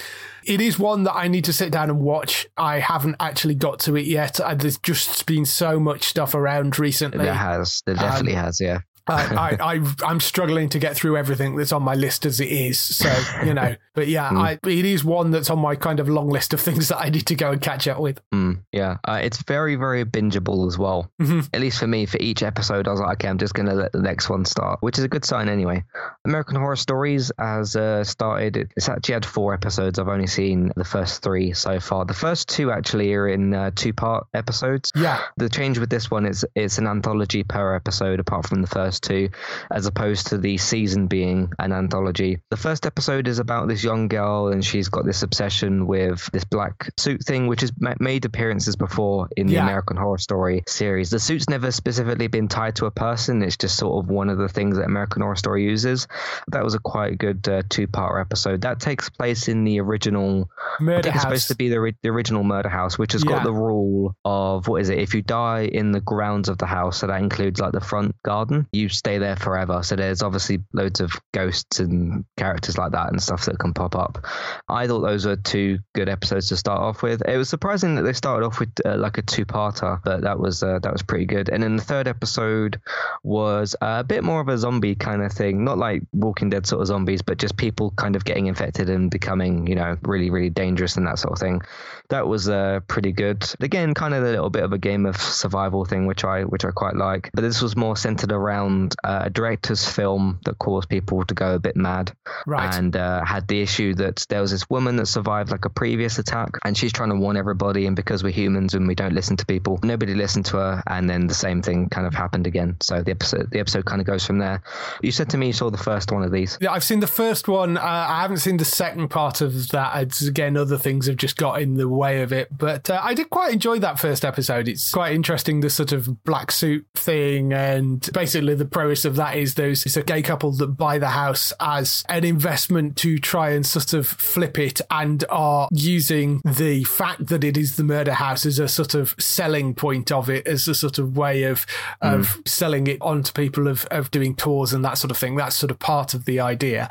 It 0.44 0.60
is 0.60 0.78
one 0.78 1.04
that 1.04 1.14
I 1.14 1.28
need 1.28 1.44
to 1.44 1.52
sit 1.52 1.70
down 1.70 1.90
and 1.90 2.00
watch. 2.00 2.46
I 2.56 2.78
haven't 2.78 3.16
actually 3.20 3.54
got 3.54 3.78
to 3.80 3.96
it 3.96 4.06
yet. 4.06 4.40
Uh, 4.40 4.54
There's 4.54 4.78
just 4.78 5.26
been 5.26 5.44
so 5.44 5.78
much 5.78 6.04
stuff 6.04 6.34
around 6.34 6.78
recently. 6.78 7.24
There 7.24 7.34
has. 7.34 7.82
There 7.86 7.94
definitely 7.94 8.34
has, 8.34 8.60
yeah. 8.60 8.80
I, 9.06 9.56
I, 9.60 9.74
I, 9.74 9.80
I'm 10.06 10.20
struggling 10.20 10.68
to 10.70 10.78
get 10.78 10.96
through 10.96 11.16
everything 11.16 11.56
that's 11.56 11.72
on 11.72 11.82
my 11.82 11.94
list 11.94 12.26
as 12.26 12.40
it 12.40 12.48
is. 12.50 12.78
So, 12.78 13.12
you 13.44 13.54
know, 13.54 13.74
but 13.94 14.08
yeah, 14.08 14.28
I, 14.30 14.58
it 14.66 14.84
is 14.84 15.04
one 15.04 15.30
that's 15.30 15.50
on 15.50 15.58
my 15.58 15.74
kind 15.76 16.00
of 16.00 16.08
long 16.08 16.28
list 16.28 16.52
of 16.54 16.60
things 16.60 16.88
that 16.88 16.98
I 16.98 17.08
need 17.08 17.26
to 17.26 17.34
go 17.34 17.50
and 17.50 17.60
catch 17.60 17.88
up 17.88 17.98
with. 18.00 18.20
Mm, 18.34 18.60
yeah, 18.72 18.98
uh, 19.06 19.20
it's 19.22 19.42
very, 19.44 19.76
very 19.76 20.04
bingeable 20.04 20.66
as 20.66 20.78
well. 20.78 21.10
Mhm. 21.20 21.48
At 21.52 21.60
least 21.60 21.78
for 21.78 21.86
me, 21.86 22.06
for 22.06 22.18
each 22.20 22.42
episode, 22.42 22.88
I 22.88 22.90
was 22.90 23.00
like, 23.00 23.18
okay, 23.18 23.28
I'm 23.28 23.38
just 23.38 23.54
going 23.54 23.68
to 23.68 23.74
let 23.74 23.92
the 23.92 24.00
next 24.02 24.28
one 24.28 24.44
start, 24.44 24.78
which 24.82 24.98
is 24.98 25.04
a 25.04 25.08
good 25.08 25.24
sign 25.24 25.48
anyway. 25.48 25.84
American 26.24 26.56
Horror 26.56 26.76
Stories 26.76 27.32
has 27.38 27.76
uh, 27.76 28.04
started, 28.04 28.70
it's 28.76 28.88
actually 28.88 29.14
had 29.14 29.24
four 29.26 29.54
episodes. 29.54 29.98
I've 29.98 30.08
only 30.08 30.26
seen 30.26 30.72
the 30.76 30.84
first 30.84 31.22
three 31.22 31.52
so 31.52 31.80
far. 31.80 32.04
The 32.04 32.14
first 32.14 32.48
two 32.48 32.70
actually 32.70 33.12
are 33.14 33.28
in 33.28 33.54
uh, 33.54 33.70
two 33.74 33.92
part 33.92 34.26
episodes. 34.34 34.90
Yeah. 34.94 35.20
The 35.36 35.48
change 35.48 35.78
with 35.78 35.90
this 35.90 36.10
one 36.10 36.26
is 36.26 36.44
it's 36.54 36.78
an 36.78 36.86
anthology 36.86 37.42
per 37.44 37.74
episode, 37.74 38.20
apart 38.20 38.46
from 38.48 38.62
the 38.62 38.68
first 38.68 38.89
two, 38.98 39.28
as 39.70 39.86
opposed 39.86 40.28
to 40.28 40.38
the 40.38 40.56
season 40.58 41.06
being 41.06 41.52
an 41.58 41.72
anthology. 41.72 42.38
The 42.50 42.56
first 42.56 42.86
episode 42.86 43.28
is 43.28 43.38
about 43.38 43.68
this 43.68 43.84
young 43.84 44.08
girl, 44.08 44.48
and 44.48 44.64
she's 44.64 44.88
got 44.88 45.04
this 45.04 45.22
obsession 45.22 45.86
with 45.86 46.28
this 46.32 46.44
black 46.44 46.90
suit 46.98 47.22
thing, 47.24 47.46
which 47.46 47.60
has 47.60 47.72
made 48.00 48.24
appearances 48.24 48.74
before 48.76 49.28
in 49.36 49.46
the 49.46 49.54
Yeah. 49.54 49.62
American 49.64 49.96
Horror 49.96 50.18
Story 50.18 50.62
series. 50.66 51.10
The 51.10 51.18
suit's 51.20 51.48
never 51.48 51.70
specifically 51.70 52.26
been 52.26 52.48
tied 52.48 52.76
to 52.76 52.86
a 52.86 52.90
person; 52.90 53.42
it's 53.42 53.56
just 53.58 53.76
sort 53.76 54.02
of 54.02 54.10
one 54.10 54.28
of 54.30 54.38
the 54.38 54.48
things 54.48 54.76
that 54.78 54.84
American 54.86 55.22
Horror 55.22 55.36
Story 55.36 55.64
uses. 55.64 56.08
That 56.48 56.64
was 56.64 56.74
a 56.74 56.78
quite 56.78 57.18
good 57.18 57.46
uh, 57.48 57.62
two-part 57.68 58.20
episode. 58.20 58.62
That 58.62 58.80
takes 58.80 59.08
place 59.10 59.48
in 59.48 59.64
the 59.64 59.80
original 59.80 60.48
Murder 60.80 61.10
it's 61.10 61.20
supposed 61.20 61.48
to 61.48 61.54
be 61.56 61.68
the, 61.68 61.92
the 62.02 62.08
original 62.08 62.42
murder 62.44 62.68
house, 62.70 62.98
which 62.98 63.12
has 63.12 63.22
Yeah. 63.24 63.30
got 63.32 63.42
the 63.44 63.52
rule 63.52 64.16
of 64.24 64.66
what 64.68 64.80
is 64.80 64.88
it? 64.88 64.98
If 64.98 65.14
you 65.14 65.20
die 65.22 65.62
in 65.62 65.92
the 65.92 66.00
grounds 66.00 66.48
of 66.48 66.56
the 66.58 66.66
house, 66.66 66.98
so 66.98 67.06
that 67.08 67.20
includes 67.20 67.60
like 67.60 67.72
the 67.72 67.80
front 67.80 68.14
garden, 68.22 68.66
you 68.72 68.79
stay 68.88 69.18
there 69.18 69.36
forever. 69.36 69.82
So 69.82 69.96
there's 69.96 70.22
obviously 70.22 70.62
loads 70.72 71.00
of 71.00 71.12
ghosts 71.32 71.80
and 71.80 72.24
characters 72.36 72.78
like 72.78 72.92
that 72.92 73.10
and 73.10 73.22
stuff 73.22 73.44
that 73.46 73.58
can 73.58 73.74
pop 73.74 73.94
up. 73.94 74.24
I 74.68 74.86
thought 74.86 75.00
those 75.00 75.26
were 75.26 75.36
two 75.36 75.78
good 75.94 76.08
episodes 76.08 76.48
to 76.48 76.56
start 76.56 76.80
off 76.80 77.02
with. 77.02 77.22
It 77.26 77.36
was 77.36 77.48
surprising 77.48 77.96
that 77.96 78.02
they 78.02 78.12
started 78.12 78.46
off 78.46 78.60
with 78.60 78.70
uh, 78.84 78.96
like 78.96 79.18
a 79.18 79.22
two-parter, 79.22 80.00
but 80.04 80.22
that 80.22 80.38
was 80.38 80.62
uh, 80.62 80.78
that 80.80 80.92
was 80.92 81.02
pretty 81.02 81.26
good. 81.26 81.48
And 81.48 81.62
then 81.62 81.76
the 81.76 81.82
third 81.82 82.08
episode 82.08 82.80
was 83.22 83.76
a 83.80 84.04
bit 84.04 84.24
more 84.24 84.40
of 84.40 84.48
a 84.48 84.58
zombie 84.58 84.94
kind 84.94 85.22
of 85.22 85.32
thing, 85.32 85.64
not 85.64 85.78
like 85.78 86.02
Walking 86.12 86.50
Dead 86.50 86.66
sort 86.66 86.80
of 86.80 86.86
zombies, 86.86 87.22
but 87.22 87.38
just 87.38 87.56
people 87.56 87.92
kind 87.96 88.16
of 88.16 88.24
getting 88.24 88.46
infected 88.46 88.88
and 88.90 89.10
becoming, 89.10 89.66
you 89.66 89.74
know, 89.74 89.96
really, 90.02 90.30
really 90.30 90.50
dangerous 90.50 90.96
and 90.96 91.06
that 91.06 91.18
sort 91.18 91.32
of 91.32 91.38
thing. 91.38 91.62
That 92.08 92.26
was 92.26 92.48
uh, 92.48 92.80
pretty 92.88 93.12
good. 93.12 93.44
Again, 93.60 93.94
kind 93.94 94.14
of 94.14 94.24
a 94.24 94.30
little 94.30 94.50
bit 94.50 94.64
of 94.64 94.72
a 94.72 94.78
game 94.78 95.06
of 95.06 95.16
survival 95.16 95.84
thing, 95.84 96.06
which 96.06 96.24
I 96.24 96.44
which 96.44 96.64
I 96.64 96.70
quite 96.70 96.96
like. 96.96 97.30
But 97.32 97.42
this 97.42 97.62
was 97.62 97.76
more 97.76 97.96
centered 97.96 98.32
around 98.32 98.69
uh, 99.04 99.22
a 99.24 99.30
director's 99.30 99.86
film 99.88 100.40
that 100.44 100.58
caused 100.58 100.88
people 100.88 101.24
to 101.24 101.34
go 101.34 101.54
a 101.54 101.58
bit 101.58 101.76
mad 101.76 102.12
Right. 102.46 102.74
and 102.74 102.96
uh, 102.96 103.24
had 103.24 103.46
the 103.48 103.60
issue 103.60 103.94
that 103.94 104.24
there 104.28 104.40
was 104.40 104.50
this 104.50 104.68
woman 104.70 104.96
that 104.96 105.06
survived 105.06 105.50
like 105.50 105.64
a 105.64 105.70
previous 105.70 106.18
attack 106.18 106.50
and 106.64 106.76
she's 106.76 106.92
trying 106.92 107.10
to 107.10 107.16
warn 107.16 107.36
everybody 107.36 107.86
and 107.86 107.96
because 107.96 108.22
we're 108.22 108.30
humans 108.32 108.74
and 108.74 108.86
we 108.88 108.94
don't 108.94 109.14
listen 109.14 109.36
to 109.36 109.46
people 109.46 109.78
nobody 109.82 110.14
listened 110.14 110.46
to 110.46 110.56
her 110.56 110.82
and 110.86 111.08
then 111.08 111.26
the 111.26 111.34
same 111.34 111.62
thing 111.62 111.88
kind 111.88 112.06
of 112.06 112.14
happened 112.14 112.46
again 112.46 112.76
so 112.80 113.02
the 113.02 113.10
episode 113.10 113.48
the 113.50 113.58
episode 113.60 113.84
kind 113.84 114.00
of 114.00 114.06
goes 114.06 114.24
from 114.26 114.38
there 114.38 114.62
you 115.02 115.10
said 115.12 115.28
to 115.30 115.36
me 115.38 115.48
you 115.48 115.52
saw 115.52 115.70
the 115.70 115.78
first 115.78 116.12
one 116.12 116.22
of 116.22 116.32
these 116.32 116.56
Yeah, 116.60 116.72
I've 116.72 116.84
seen 116.84 117.00
the 117.00 117.06
first 117.06 117.48
one. 117.48 117.76
Uh, 117.76 117.82
I 117.82 118.22
haven't 118.22 118.38
seen 118.38 118.56
the 118.56 118.64
second 118.64 119.08
part 119.08 119.40
of 119.40 119.68
that. 119.70 120.02
It's, 120.02 120.22
again, 120.22 120.56
other 120.56 120.76
things 120.78 121.06
have 121.06 121.16
just 121.16 121.36
got 121.36 121.60
in 121.62 121.74
the 121.74 121.88
way 121.88 122.22
of 122.22 122.32
it. 122.32 122.48
But 122.56 122.88
uh, 122.90 123.00
I 123.02 123.14
did 123.14 123.30
quite 123.30 123.52
enjoy 123.52 123.78
that 123.80 123.98
first 123.98 124.24
episode. 124.24 124.68
It's 124.68 124.90
quite 124.92 125.12
interesting, 125.14 125.60
the 125.60 125.70
sort 125.70 125.92
of 125.92 126.22
black 126.24 126.50
suit 126.50 126.86
thing. 126.94 127.52
And 127.52 128.08
basically, 128.12 128.54
the 128.60 128.66
premise 128.66 129.06
of 129.06 129.16
that 129.16 129.36
is 129.36 129.54
those 129.54 129.86
it's 129.86 129.96
a 129.96 130.02
gay 130.02 130.20
couple 130.20 130.52
that 130.52 130.68
buy 130.68 130.98
the 130.98 131.08
house 131.08 131.52
as 131.60 132.04
an 132.10 132.24
investment 132.24 132.94
to 132.96 133.18
try 133.18 133.50
and 133.50 133.64
sort 133.64 133.94
of 133.94 134.06
flip 134.06 134.58
it 134.58 134.80
and 134.90 135.24
are 135.30 135.66
using 135.72 136.42
the 136.44 136.84
fact 136.84 137.28
that 137.28 137.42
it 137.42 137.56
is 137.56 137.76
the 137.76 137.82
murder 137.84 138.12
house 138.12 138.44
as 138.44 138.58
a 138.58 138.68
sort 138.68 138.94
of 138.94 139.14
selling 139.18 139.74
point 139.74 140.12
of 140.12 140.28
it, 140.28 140.46
as 140.46 140.68
a 140.68 140.74
sort 140.74 140.98
of 140.98 141.16
way 141.16 141.44
of, 141.44 141.64
of 142.02 142.40
selling 142.46 142.86
it 142.86 143.00
onto 143.00 143.32
people, 143.32 143.66
of, 143.66 143.86
of 143.86 144.10
doing 144.10 144.34
tours 144.34 144.72
and 144.72 144.84
that 144.84 144.98
sort 144.98 145.10
of 145.10 145.16
thing. 145.16 145.36
That's 145.36 145.56
sort 145.56 145.70
of 145.70 145.78
part 145.78 146.12
of 146.12 146.26
the 146.26 146.40
idea. 146.40 146.88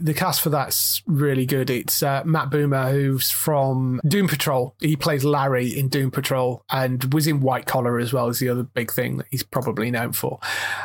The 0.00 0.14
cast 0.14 0.40
for 0.40 0.50
that's 0.50 1.02
really 1.06 1.46
good. 1.46 1.70
It's 1.70 2.02
uh, 2.02 2.22
Matt 2.24 2.50
Bomer, 2.50 2.90
who's 2.90 3.30
from 3.30 4.00
Doom 4.06 4.26
Patrol. 4.26 4.74
He 4.80 4.96
plays 4.96 5.24
Larry 5.24 5.78
in 5.78 5.88
Doom 5.88 6.10
Patrol 6.10 6.64
and 6.70 7.12
was 7.14 7.26
in 7.26 7.40
White 7.40 7.66
Collar 7.66 7.98
as 7.98 8.12
well, 8.12 8.28
as 8.28 8.40
the 8.40 8.48
other 8.48 8.64
big 8.64 8.90
thing 8.90 9.18
that 9.18 9.26
he's 9.30 9.42
probably 9.42 9.90
known 9.90 10.12
for. 10.12 10.40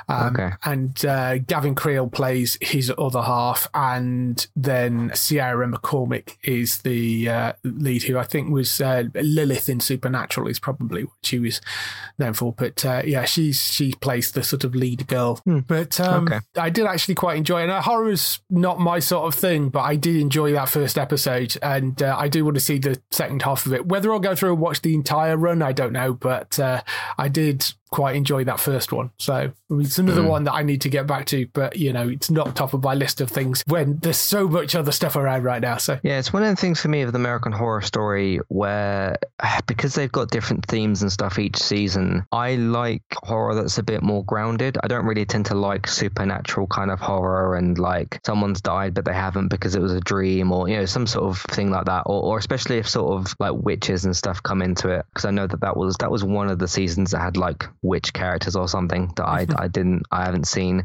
Um, 0.07 0.26
Okay. 0.27 0.51
And 0.63 1.05
uh, 1.05 1.37
Gavin 1.39 1.75
Creel 1.75 2.07
plays 2.07 2.57
his 2.61 2.91
other 2.97 3.21
half. 3.21 3.67
And 3.73 4.45
then 4.55 5.11
Sierra 5.13 5.67
McCormick 5.67 6.37
is 6.43 6.81
the 6.81 7.29
uh, 7.29 7.53
lead, 7.63 8.03
who 8.03 8.17
I 8.17 8.23
think 8.23 8.51
was 8.51 8.81
uh, 8.81 9.03
Lilith 9.15 9.69
in 9.69 9.79
Supernatural, 9.79 10.47
is 10.47 10.59
probably 10.59 11.03
what 11.05 11.13
she 11.23 11.39
was 11.39 11.61
known 12.19 12.33
for. 12.33 12.53
But 12.53 12.83
uh, 12.85 13.01
yeah, 13.05 13.25
she's 13.25 13.59
she 13.61 13.93
plays 13.93 14.31
the 14.31 14.43
sort 14.43 14.63
of 14.63 14.75
lead 14.75 15.07
girl. 15.07 15.41
But 15.45 15.99
um, 15.99 16.27
Okay. 16.27 16.39
I 16.57 16.69
did 16.69 16.85
actually 16.85 17.15
quite 17.15 17.37
enjoy 17.37 17.61
it. 17.61 17.63
And 17.63 17.71
uh, 17.71 17.81
horror's 17.81 18.39
not 18.49 18.79
my 18.79 18.99
sort 18.99 19.27
of 19.33 19.39
thing, 19.39 19.69
but 19.69 19.81
I 19.81 19.95
did 19.95 20.15
enjoy 20.17 20.51
that 20.53 20.69
first 20.69 20.97
episode, 20.97 21.57
and 21.61 22.01
uh, 22.01 22.15
I 22.17 22.27
do 22.27 22.43
want 22.45 22.55
to 22.55 22.61
see 22.61 22.77
the 22.77 23.01
second 23.11 23.41
half 23.41 23.65
of 23.65 23.73
it. 23.73 23.85
Whether 23.87 24.11
I'll 24.13 24.19
go 24.19 24.35
through 24.35 24.53
and 24.53 24.61
watch 24.61 24.81
the 24.81 24.93
entire 24.93 25.37
run, 25.37 25.61
I 25.61 25.71
don't 25.71 25.93
know, 25.93 26.13
but 26.13 26.59
uh, 26.59 26.81
I 27.17 27.27
did 27.29 27.65
quite 27.89 28.15
enjoy 28.15 28.43
that 28.43 28.59
first 28.59 28.91
one. 28.91 29.11
So 29.17 29.51
it's 29.69 29.97
another 29.97 30.21
hmm. 30.21 30.27
one 30.27 30.43
that 30.45 30.53
I 30.53 30.63
need 30.63 30.81
to 30.81 30.89
get 30.89 31.07
back 31.07 31.25
to, 31.27 31.47
but 31.53 31.77
you 31.77 31.93
know, 31.93 32.07
it's 32.09 32.29
not 32.29 32.55
top 32.55 32.73
of 32.73 32.83
my 32.83 32.93
list 32.93 33.21
of 33.21 33.29
things 33.29 33.63
when 33.67 33.97
there's 33.97 34.17
so 34.17 34.47
much 34.47 34.75
other 34.75 34.91
stuff 34.91 35.15
around 35.15 35.43
right 35.43 35.61
now. 35.61 35.77
So 35.77 35.99
Yeah, 36.03 36.19
it's 36.19 36.33
one 36.33 36.43
of 36.43 36.49
the 36.49 36.55
things 36.55 36.81
for 36.81 36.87
me 36.89 37.01
of 37.01 37.11
the 37.11 37.19
American 37.19 37.51
Horror 37.51 37.81
Story 37.81 38.39
where, 38.47 39.17
because 39.67 39.95
they've 39.95 40.11
got 40.11 40.29
different 40.29 40.65
themes 40.65 41.01
and 41.01 41.11
stuff 41.11 41.39
each 41.39 41.57
season, 41.57 42.25
I 42.31 42.55
like 42.55 43.03
horror 43.23 43.55
that's 43.55 43.77
a 43.77 43.83
bit 43.83 44.01
more 44.01 44.23
grounded. 44.25 44.77
I 44.83 44.87
don't 44.87 45.05
really 45.05 45.25
tend 45.25 45.45
to 45.47 45.55
like 45.55 45.87
supernatural 45.87 46.67
kind 46.67 46.91
of 46.91 46.99
horror 46.99 47.55
and 47.55 47.77
like 47.77 48.19
someone's 48.25 48.61
died 48.61 48.93
but 48.93 49.05
they 49.05 49.13
haven't 49.13 49.49
because 49.49 49.75
it 49.75 49.81
was 49.81 49.93
a 49.93 49.99
dream 49.99 50.51
or, 50.51 50.67
you 50.67 50.77
know, 50.77 50.85
some 50.85 51.07
sort 51.07 51.25
of 51.25 51.39
thing 51.41 51.71
like 51.71 51.85
that. 51.85 52.03
Or, 52.05 52.21
or 52.23 52.37
especially 52.37 52.77
if 52.77 52.89
sort 52.89 53.19
of 53.19 53.35
like 53.39 53.53
witches 53.53 54.05
and 54.05 54.15
stuff 54.15 54.41
come 54.43 54.61
into 54.61 54.89
it. 54.89 55.05
Because 55.13 55.25
I 55.25 55.31
know 55.31 55.47
that 55.47 55.61
that 55.61 55.77
was, 55.77 55.95
that 55.97 56.11
was 56.11 56.23
one 56.23 56.49
of 56.49 56.59
the 56.59 56.67
seasons 56.67 57.11
that 57.11 57.21
had 57.21 57.37
like 57.37 57.65
witch 57.81 58.13
characters 58.13 58.55
or 58.55 58.67
something 58.67 59.11
that 59.15 59.27
I, 59.27 59.45
mm-hmm. 59.45 59.61
I 59.61 59.67
didn't, 59.67 60.03
I 60.11 60.25
haven't 60.25 60.47
seen. 60.47 60.83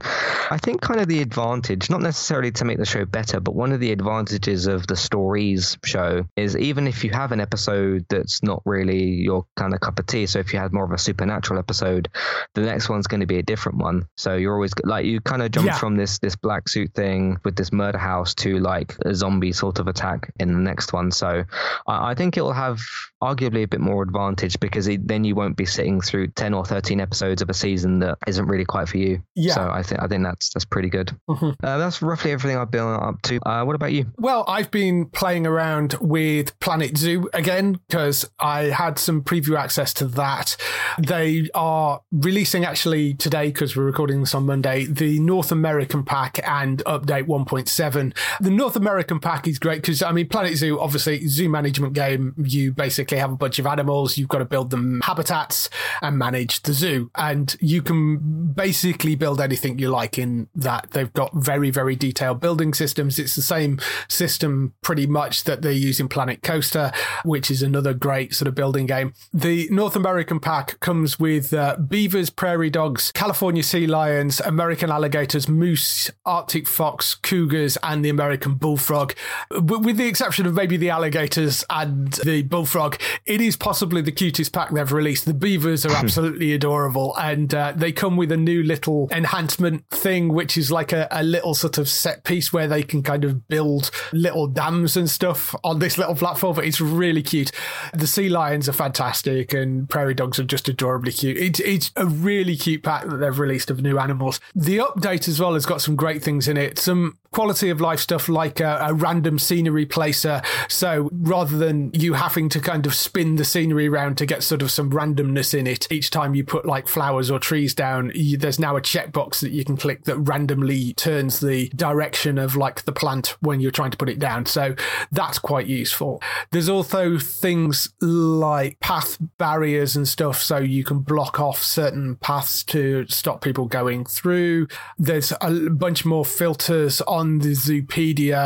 I 0.50 0.58
think 0.58 0.80
kind 0.80 1.00
of 1.00 1.08
the 1.08 1.20
advantage, 1.20 1.90
not 1.90 2.00
necessarily 2.00 2.50
to 2.52 2.64
make 2.64 2.78
the 2.78 2.84
show 2.84 3.04
better, 3.04 3.40
but 3.40 3.54
one 3.54 3.72
of 3.72 3.80
the 3.80 3.92
advantages 3.92 4.66
of 4.66 4.86
the 4.86 4.96
stories 4.96 5.78
show 5.84 6.24
is 6.36 6.56
even 6.56 6.86
if 6.86 7.04
you 7.04 7.10
have 7.10 7.32
an 7.32 7.40
episode 7.40 8.04
that's 8.08 8.42
not 8.42 8.62
really 8.64 9.04
your 9.04 9.46
kind 9.56 9.74
of 9.74 9.80
cup 9.80 9.98
of 9.98 10.06
tea. 10.06 10.26
So 10.26 10.38
if 10.38 10.52
you 10.52 10.58
had 10.58 10.72
more 10.72 10.84
of 10.84 10.92
a 10.92 10.98
supernatural 10.98 11.58
episode, 11.58 12.08
the 12.54 12.62
next 12.62 12.88
one's 12.88 13.06
going 13.06 13.20
to 13.20 13.26
be 13.26 13.38
a 13.38 13.42
different 13.42 13.78
one. 13.78 14.06
So 14.16 14.36
you're 14.36 14.54
always 14.54 14.72
like 14.84 15.06
you 15.06 15.20
kind 15.20 15.42
of 15.42 15.50
jump 15.50 15.66
Yeah. 15.66 15.78
from 15.78 15.96
this 15.96 16.18
this 16.18 16.36
black 16.36 16.68
suit 16.68 16.92
thing 16.94 17.38
with 17.44 17.56
this 17.56 17.72
murder 17.72 17.98
house 17.98 18.34
to 18.36 18.58
like 18.58 18.96
a 19.04 19.14
zombie 19.14 19.52
sort 19.52 19.78
of 19.78 19.88
attack 19.88 20.32
in 20.38 20.52
the 20.52 20.58
next 20.58 20.92
one. 20.92 21.10
So 21.10 21.44
I, 21.86 22.10
I 22.10 22.14
think 22.14 22.36
it'll 22.36 22.52
have 22.52 22.80
arguably 23.22 23.62
a 23.62 23.68
bit 23.68 23.80
more 23.80 24.02
advantage 24.02 24.60
because 24.60 24.88
it, 24.88 25.06
then 25.08 25.24
you 25.24 25.34
won't 25.34 25.56
be 25.56 25.64
sitting 25.64 26.00
through 26.00 26.26
10 26.28 26.52
or 26.52 26.64
13 26.64 26.82
13 26.82 27.00
episodes 27.00 27.42
of 27.42 27.48
a 27.48 27.54
season 27.54 28.00
that 28.00 28.18
isn't 28.26 28.46
really 28.46 28.64
quite 28.64 28.88
for 28.88 28.98
you. 28.98 29.22
Yeah. 29.36 29.54
So 29.54 29.70
I 29.70 29.82
think 29.82 30.02
I 30.02 30.08
think 30.08 30.24
that's 30.24 30.50
that's 30.50 30.64
pretty 30.64 30.88
good. 30.88 31.16
Uh, 31.28 31.78
that's 31.78 32.02
roughly 32.02 32.32
everything 32.32 32.58
I've 32.58 32.70
been 32.70 32.82
up 32.82 33.22
to. 33.22 33.38
Uh, 33.48 33.64
what 33.64 33.74
about 33.74 33.92
you? 33.92 34.06
Well, 34.18 34.44
I've 34.48 34.70
been 34.70 35.06
playing 35.06 35.46
around 35.46 35.94
with 36.00 36.58
Planet 36.60 36.96
Zoo 36.96 37.28
again 37.32 37.80
because 37.88 38.28
I 38.38 38.64
had 38.64 38.98
some 38.98 39.22
preview 39.22 39.56
access 39.58 39.94
to 39.94 40.06
that. 40.08 40.56
They 40.98 41.48
are 41.54 42.02
releasing 42.10 42.64
actually 42.64 43.14
today 43.14 43.46
because 43.46 43.76
we're 43.76 43.84
recording 43.84 44.20
this 44.20 44.34
on 44.34 44.46
Monday 44.46 44.84
the 44.84 45.18
North 45.20 45.52
American 45.52 46.04
pack 46.04 46.40
and 46.46 46.82
update 46.84 47.26
1.7. 47.26 48.16
The 48.40 48.50
North 48.50 48.76
American 48.76 49.20
pack 49.20 49.46
is 49.46 49.58
great 49.58 49.82
because 49.82 50.02
I 50.02 50.12
mean 50.12 50.28
Planet 50.28 50.56
Zoo 50.56 50.80
obviously 50.80 51.26
zoo 51.28 51.48
management 51.48 51.94
game. 51.94 52.34
You 52.36 52.72
basically 52.72 53.11
have 53.18 53.32
a 53.32 53.36
bunch 53.36 53.58
of 53.58 53.66
animals. 53.66 54.18
You've 54.18 54.28
got 54.28 54.38
to 54.38 54.44
build 54.44 54.70
them 54.70 55.00
habitats 55.02 55.68
and 56.00 56.18
manage 56.18 56.62
the 56.62 56.72
zoo, 56.72 57.10
and 57.14 57.54
you 57.60 57.82
can 57.82 58.52
basically 58.52 59.14
build 59.14 59.40
anything 59.40 59.78
you 59.78 59.90
like 59.90 60.18
in 60.18 60.48
that. 60.54 60.90
They've 60.90 61.12
got 61.12 61.32
very 61.34 61.70
very 61.70 61.96
detailed 61.96 62.40
building 62.40 62.74
systems. 62.74 63.18
It's 63.18 63.34
the 63.34 63.42
same 63.42 63.80
system 64.08 64.74
pretty 64.82 65.06
much 65.06 65.44
that 65.44 65.62
they 65.62 65.72
use 65.72 66.00
in 66.00 66.08
Planet 66.08 66.42
Coaster, 66.42 66.92
which 67.24 67.50
is 67.50 67.62
another 67.62 67.94
great 67.94 68.34
sort 68.34 68.48
of 68.48 68.54
building 68.54 68.86
game. 68.86 69.14
The 69.32 69.68
North 69.70 69.96
American 69.96 70.40
pack 70.40 70.78
comes 70.80 71.18
with 71.18 71.52
uh, 71.52 71.76
beavers, 71.76 72.30
prairie 72.30 72.70
dogs, 72.70 73.12
California 73.12 73.62
sea 73.62 73.86
lions, 73.86 74.40
American 74.40 74.90
alligators, 74.90 75.48
moose, 75.48 76.10
Arctic 76.24 76.66
fox, 76.66 77.14
cougars, 77.14 77.78
and 77.82 78.04
the 78.04 78.08
American 78.08 78.54
bullfrog. 78.54 79.14
With 79.50 79.96
the 79.96 80.06
exception 80.06 80.46
of 80.46 80.54
maybe 80.54 80.76
the 80.76 80.90
alligators 80.90 81.64
and 81.70 82.12
the 82.24 82.42
bullfrog, 82.42 83.00
it 83.26 83.40
is 83.40 83.56
possibly 83.56 84.02
the 84.02 84.12
cutest 84.12 84.52
pack 84.52 84.70
they've 84.70 84.92
released. 84.92 85.24
The 85.24 85.34
beavers 85.34 85.84
are 85.86 85.92
absolutely 85.92 86.52
adorable, 86.52 87.16
and 87.16 87.54
uh, 87.54 87.72
they 87.76 87.92
come 87.92 88.16
with 88.16 88.32
a 88.32 88.36
new 88.36 88.62
little 88.62 89.08
enhancement 89.10 89.88
thing, 89.90 90.32
which 90.32 90.56
is 90.56 90.70
like 90.70 90.92
a, 90.92 91.08
a 91.10 91.22
little 91.22 91.54
sort 91.54 91.78
of 91.78 91.88
set 91.88 92.24
piece 92.24 92.52
where 92.52 92.68
they 92.68 92.82
can 92.82 93.02
kind 93.02 93.24
of 93.24 93.48
build 93.48 93.90
little 94.12 94.46
dams 94.46 94.96
and 94.96 95.08
stuff 95.08 95.54
on 95.64 95.78
this 95.78 95.98
little 95.98 96.14
platform. 96.14 96.56
But 96.56 96.64
it's 96.64 96.80
really 96.80 97.22
cute. 97.22 97.50
The 97.92 98.06
sea 98.06 98.28
lions 98.28 98.68
are 98.68 98.72
fantastic, 98.72 99.52
and 99.52 99.88
prairie 99.88 100.14
dogs 100.14 100.38
are 100.38 100.44
just 100.44 100.68
adorably 100.68 101.12
cute. 101.12 101.36
It's 101.36 101.60
it's 101.60 101.90
a 101.96 102.06
really 102.06 102.56
cute 102.56 102.82
pack 102.82 103.06
that 103.06 103.16
they've 103.16 103.38
released 103.38 103.70
of 103.70 103.82
new 103.82 103.98
animals. 103.98 104.40
The 104.54 104.78
update 104.78 105.28
as 105.28 105.40
well 105.40 105.54
has 105.54 105.66
got 105.66 105.80
some 105.80 105.96
great 105.96 106.22
things 106.22 106.48
in 106.48 106.56
it. 106.56 106.78
Some 106.78 107.18
quality 107.32 107.70
of 107.70 107.80
life 107.80 107.98
stuff 107.98 108.28
like 108.28 108.60
a, 108.60 108.78
a, 108.82 108.94
random 108.94 109.38
scenery 109.38 109.86
placer. 109.86 110.42
So 110.68 111.08
rather 111.12 111.56
than 111.56 111.90
you 111.92 112.12
having 112.12 112.48
to 112.50 112.60
kind 112.60 112.86
of 112.86 112.94
spin 112.94 113.36
the 113.36 113.44
scenery 113.44 113.88
around 113.88 114.18
to 114.18 114.26
get 114.26 114.42
sort 114.42 114.62
of 114.62 114.70
some 114.70 114.90
randomness 114.90 115.58
in 115.58 115.66
it 115.66 115.90
each 115.90 116.10
time 116.10 116.34
you 116.34 116.44
put 116.44 116.66
like 116.66 116.86
flowers 116.86 117.30
or 117.30 117.38
trees 117.38 117.74
down, 117.74 118.12
you, 118.14 118.36
there's 118.36 118.58
now 118.58 118.76
a 118.76 118.80
checkbox 118.80 119.40
that 119.40 119.50
you 119.50 119.64
can 119.64 119.76
click 119.76 120.04
that 120.04 120.16
randomly 120.18 120.92
turns 120.92 121.40
the 121.40 121.68
direction 121.70 122.38
of 122.38 122.54
like 122.54 122.84
the 122.84 122.92
plant 122.92 123.36
when 123.40 123.60
you're 123.60 123.70
trying 123.70 123.90
to 123.90 123.96
put 123.96 124.10
it 124.10 124.18
down. 124.18 124.46
So 124.46 124.74
that's 125.10 125.38
quite 125.38 125.66
useful. 125.66 126.22
There's 126.50 126.68
also 126.68 127.18
things 127.18 127.88
like 128.00 128.78
path 128.80 129.16
barriers 129.38 129.96
and 129.96 130.06
stuff 130.06 130.42
so 130.42 130.58
you 130.58 130.84
can 130.84 131.00
block 131.00 131.40
off 131.40 131.62
certain 131.62 132.16
paths 132.16 132.62
to 132.64 133.06
stop 133.08 133.42
people 133.42 133.66
going 133.66 134.04
through. 134.04 134.68
There's 134.98 135.32
a 135.40 135.70
bunch 135.70 136.04
more 136.04 136.24
filters 136.24 137.00
on 137.02 137.21
on 137.22 137.38
the 137.38 137.52
Zoopedia, 137.52 138.44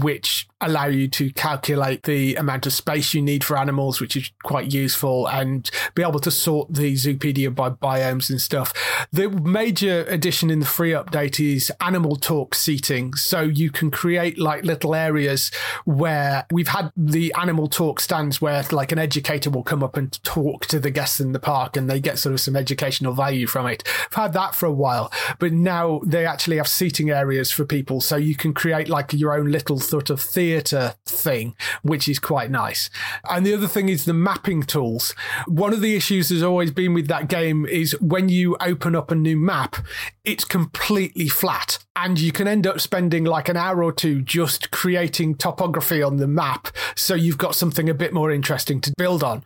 which 0.00 0.46
allow 0.62 0.86
you 0.86 1.08
to 1.08 1.30
calculate 1.32 2.04
the 2.04 2.36
amount 2.36 2.66
of 2.66 2.72
space 2.72 3.14
you 3.14 3.22
need 3.22 3.44
for 3.44 3.58
animals, 3.58 4.00
which 4.00 4.16
is 4.16 4.30
quite 4.42 4.72
useful, 4.72 5.26
and 5.28 5.70
be 5.94 6.02
able 6.02 6.20
to 6.20 6.30
sort 6.30 6.72
the 6.72 6.94
Zoopedia 6.94 7.54
by 7.54 7.70
biomes 7.70 8.30
and 8.30 8.40
stuff. 8.40 8.72
The 9.12 9.28
major 9.28 10.04
addition 10.08 10.50
in 10.50 10.60
the 10.60 10.66
free 10.66 10.92
update 10.92 11.38
is 11.40 11.72
animal 11.80 12.16
talk 12.16 12.54
seating. 12.54 13.14
So 13.14 13.42
you 13.42 13.70
can 13.70 13.90
create 13.90 14.38
like 14.38 14.64
little 14.64 14.94
areas 14.94 15.50
where 15.84 16.46
we've 16.50 16.68
had 16.68 16.92
the 16.96 17.34
animal 17.38 17.68
talk 17.68 18.00
stands 18.00 18.40
where 18.40 18.64
like 18.70 18.92
an 18.92 18.98
educator 18.98 19.50
will 19.50 19.62
come 19.62 19.82
up 19.82 19.96
and 19.96 20.22
talk 20.24 20.66
to 20.66 20.78
the 20.78 20.90
guests 20.90 21.20
in 21.20 21.32
the 21.32 21.40
park 21.40 21.76
and 21.76 21.90
they 21.90 22.00
get 22.00 22.18
sort 22.18 22.32
of 22.32 22.40
some 22.40 22.56
educational 22.56 23.12
value 23.12 23.46
from 23.46 23.66
it. 23.66 23.82
I've 24.06 24.14
had 24.14 24.32
that 24.34 24.54
for 24.54 24.66
a 24.66 24.72
while, 24.72 25.12
but 25.38 25.52
now 25.52 26.00
they 26.04 26.26
actually 26.26 26.56
have 26.56 26.68
seating 26.68 27.10
areas 27.10 27.50
for 27.50 27.64
people. 27.64 28.00
So 28.00 28.16
you 28.16 28.34
can 28.34 28.54
create 28.54 28.88
like 28.88 29.12
your 29.12 29.36
own 29.36 29.50
little 29.50 29.78
sort 29.78 30.10
of 30.10 30.20
theatre 30.52 30.94
thing, 31.06 31.54
which 31.82 32.08
is 32.08 32.18
quite 32.18 32.50
nice. 32.50 32.90
And 33.28 33.46
the 33.46 33.54
other 33.54 33.68
thing 33.68 33.88
is 33.88 34.04
the 34.04 34.12
mapping 34.12 34.62
tools. 34.62 35.14
One 35.46 35.72
of 35.72 35.80
the 35.80 35.94
issues 35.94 36.28
has 36.28 36.42
always 36.42 36.70
been 36.70 36.92
with 36.92 37.08
that 37.08 37.28
game 37.28 37.64
is 37.64 37.98
when 38.00 38.28
you 38.28 38.56
open 38.60 38.94
up 38.94 39.10
a 39.10 39.14
new 39.14 39.36
map, 39.36 39.76
it's 40.24 40.44
completely 40.44 41.28
flat 41.28 41.78
and 41.96 42.18
you 42.18 42.32
can 42.32 42.48
end 42.48 42.66
up 42.66 42.80
spending 42.80 43.24
like 43.24 43.48
an 43.48 43.56
hour 43.56 43.82
or 43.82 43.92
two 43.92 44.22
just 44.22 44.70
creating 44.70 45.34
topography 45.34 46.02
on 46.02 46.16
the 46.16 46.26
map 46.26 46.68
so 46.96 47.14
you've 47.14 47.38
got 47.38 47.54
something 47.54 47.88
a 47.88 47.94
bit 47.94 48.12
more 48.12 48.30
interesting 48.30 48.80
to 48.80 48.92
build 48.96 49.22
on. 49.22 49.42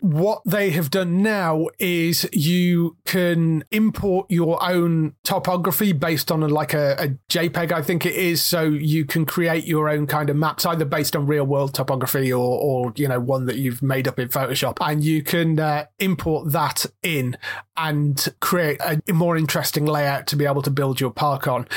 What 0.00 0.42
they 0.44 0.70
have 0.70 0.90
done 0.90 1.22
now 1.22 1.68
is 1.78 2.28
you 2.32 2.96
can 3.04 3.64
import 3.70 4.30
your 4.30 4.62
own 4.62 5.14
topography 5.24 5.92
based 5.92 6.30
on 6.30 6.40
like 6.40 6.74
a, 6.74 6.96
a 6.98 7.08
JPEG, 7.32 7.72
I 7.72 7.82
think 7.82 8.06
it 8.06 8.14
is. 8.14 8.42
So 8.42 8.62
you 8.62 9.04
can 9.04 9.26
create 9.26 9.64
your 9.64 9.88
own 9.88 10.06
kind 10.06 10.30
of 10.30 10.36
maps, 10.48 10.64
either 10.64 10.86
based 10.86 11.14
on 11.14 11.26
real 11.26 11.44
world 11.44 11.74
topography 11.74 12.32
or, 12.32 12.58
or 12.58 12.92
you 12.96 13.06
know, 13.06 13.20
one 13.20 13.44
that 13.44 13.58
you've 13.58 13.82
made 13.82 14.08
up 14.08 14.18
in 14.18 14.28
Photoshop. 14.28 14.78
And 14.80 15.04
you 15.04 15.22
can 15.22 15.60
uh, 15.60 15.86
import 15.98 16.52
that 16.52 16.86
in 17.02 17.36
and 17.76 18.28
create 18.40 18.80
a 18.80 19.00
more 19.12 19.36
interesting 19.36 19.84
layout 19.84 20.26
to 20.28 20.36
be 20.36 20.46
able 20.46 20.62
to 20.62 20.70
build 20.70 21.00
your 21.00 21.10
park 21.10 21.46
on. 21.46 21.68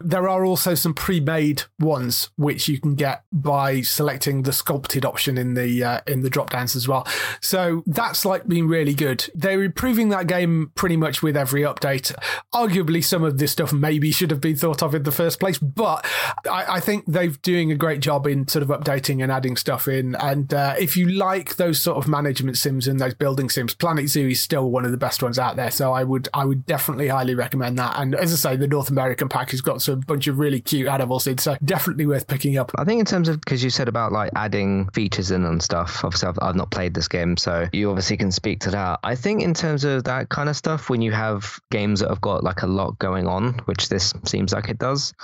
There 0.00 0.28
are 0.28 0.44
also 0.44 0.74
some 0.74 0.92
pre-made 0.92 1.62
ones 1.78 2.30
which 2.36 2.68
you 2.68 2.80
can 2.80 2.94
get 2.94 3.24
by 3.32 3.80
selecting 3.80 4.42
the 4.42 4.52
sculpted 4.52 5.04
option 5.04 5.38
in 5.38 5.54
the 5.54 5.82
uh, 5.82 6.00
in 6.06 6.20
the 6.22 6.30
drop 6.30 6.50
downs 6.50 6.76
as 6.76 6.86
well. 6.88 7.06
So 7.40 7.82
that's 7.86 8.24
like 8.24 8.46
been 8.46 8.68
really 8.68 8.94
good. 8.94 9.28
They're 9.34 9.62
improving 9.62 10.08
that 10.10 10.26
game 10.26 10.72
pretty 10.74 10.96
much 10.96 11.22
with 11.22 11.36
every 11.36 11.62
update. 11.62 12.14
Arguably, 12.52 13.02
some 13.02 13.22
of 13.22 13.38
this 13.38 13.52
stuff 13.52 13.72
maybe 13.72 14.10
should 14.10 14.30
have 14.30 14.40
been 14.40 14.56
thought 14.56 14.82
of 14.82 14.94
in 14.94 15.04
the 15.04 15.12
first 15.12 15.40
place, 15.40 15.58
but 15.58 16.04
I, 16.50 16.76
I 16.76 16.80
think 16.80 17.04
they're 17.06 17.28
doing 17.28 17.72
a 17.72 17.76
great 17.76 18.00
job 18.00 18.15
in 18.24 18.46
sort 18.48 18.62
of 18.62 18.68
updating 18.68 19.22
and 19.22 19.32
adding 19.32 19.56
stuff 19.56 19.88
in. 19.88 20.14
And 20.16 20.54
uh, 20.54 20.74
if 20.78 20.96
you 20.96 21.08
like 21.08 21.56
those 21.56 21.82
sort 21.82 21.98
of 21.98 22.08
management 22.08 22.56
sims 22.56 22.86
and 22.86 23.00
those 23.00 23.14
building 23.14 23.50
sims, 23.50 23.74
Planet 23.74 24.08
Zoo 24.08 24.28
is 24.28 24.40
still 24.40 24.70
one 24.70 24.84
of 24.84 24.92
the 24.92 24.96
best 24.96 25.22
ones 25.22 25.38
out 25.38 25.56
there. 25.56 25.70
So 25.70 25.92
I 25.92 26.04
would 26.04 26.28
I 26.32 26.44
would 26.44 26.66
definitely 26.66 27.08
highly 27.08 27.34
recommend 27.34 27.78
that. 27.78 27.98
And 27.98 28.14
as 28.14 28.32
I 28.32 28.36
say, 28.36 28.56
the 28.56 28.68
North 28.68 28.90
American 28.90 29.28
pack 29.28 29.50
has 29.50 29.60
got 29.60 29.82
some 29.82 30.00
bunch 30.00 30.28
of 30.28 30.38
really 30.38 30.60
cute 30.60 30.88
animals 30.88 31.26
in, 31.26 31.38
so 31.38 31.56
definitely 31.64 32.06
worth 32.06 32.26
picking 32.26 32.56
up. 32.56 32.70
I 32.76 32.84
think 32.84 33.00
in 33.00 33.06
terms 33.06 33.28
of 33.28 33.40
because 33.40 33.62
you 33.64 33.70
said 33.70 33.88
about 33.88 34.12
like 34.12 34.30
adding 34.36 34.88
features 34.90 35.30
in 35.30 35.44
and 35.44 35.62
stuff. 35.62 36.04
Obviously, 36.04 36.28
I've, 36.28 36.38
I've 36.40 36.56
not 36.56 36.70
played 36.70 36.94
this 36.94 37.08
game, 37.08 37.36
so 37.36 37.66
you 37.72 37.90
obviously 37.90 38.16
can 38.16 38.30
speak 38.30 38.60
to 38.60 38.70
that. 38.70 39.00
I 39.02 39.14
think 39.14 39.42
in 39.42 39.54
terms 39.54 39.84
of 39.84 40.04
that 40.04 40.28
kind 40.28 40.48
of 40.48 40.56
stuff, 40.56 40.88
when 40.88 41.02
you 41.02 41.12
have 41.12 41.58
games 41.70 42.00
that 42.00 42.08
have 42.08 42.20
got 42.20 42.44
like 42.44 42.62
a 42.62 42.66
lot 42.66 42.98
going 42.98 43.26
on, 43.26 43.54
which 43.66 43.88
this 43.88 44.14
seems 44.24 44.52
like 44.52 44.68
it 44.68 44.78
does, 44.78 45.14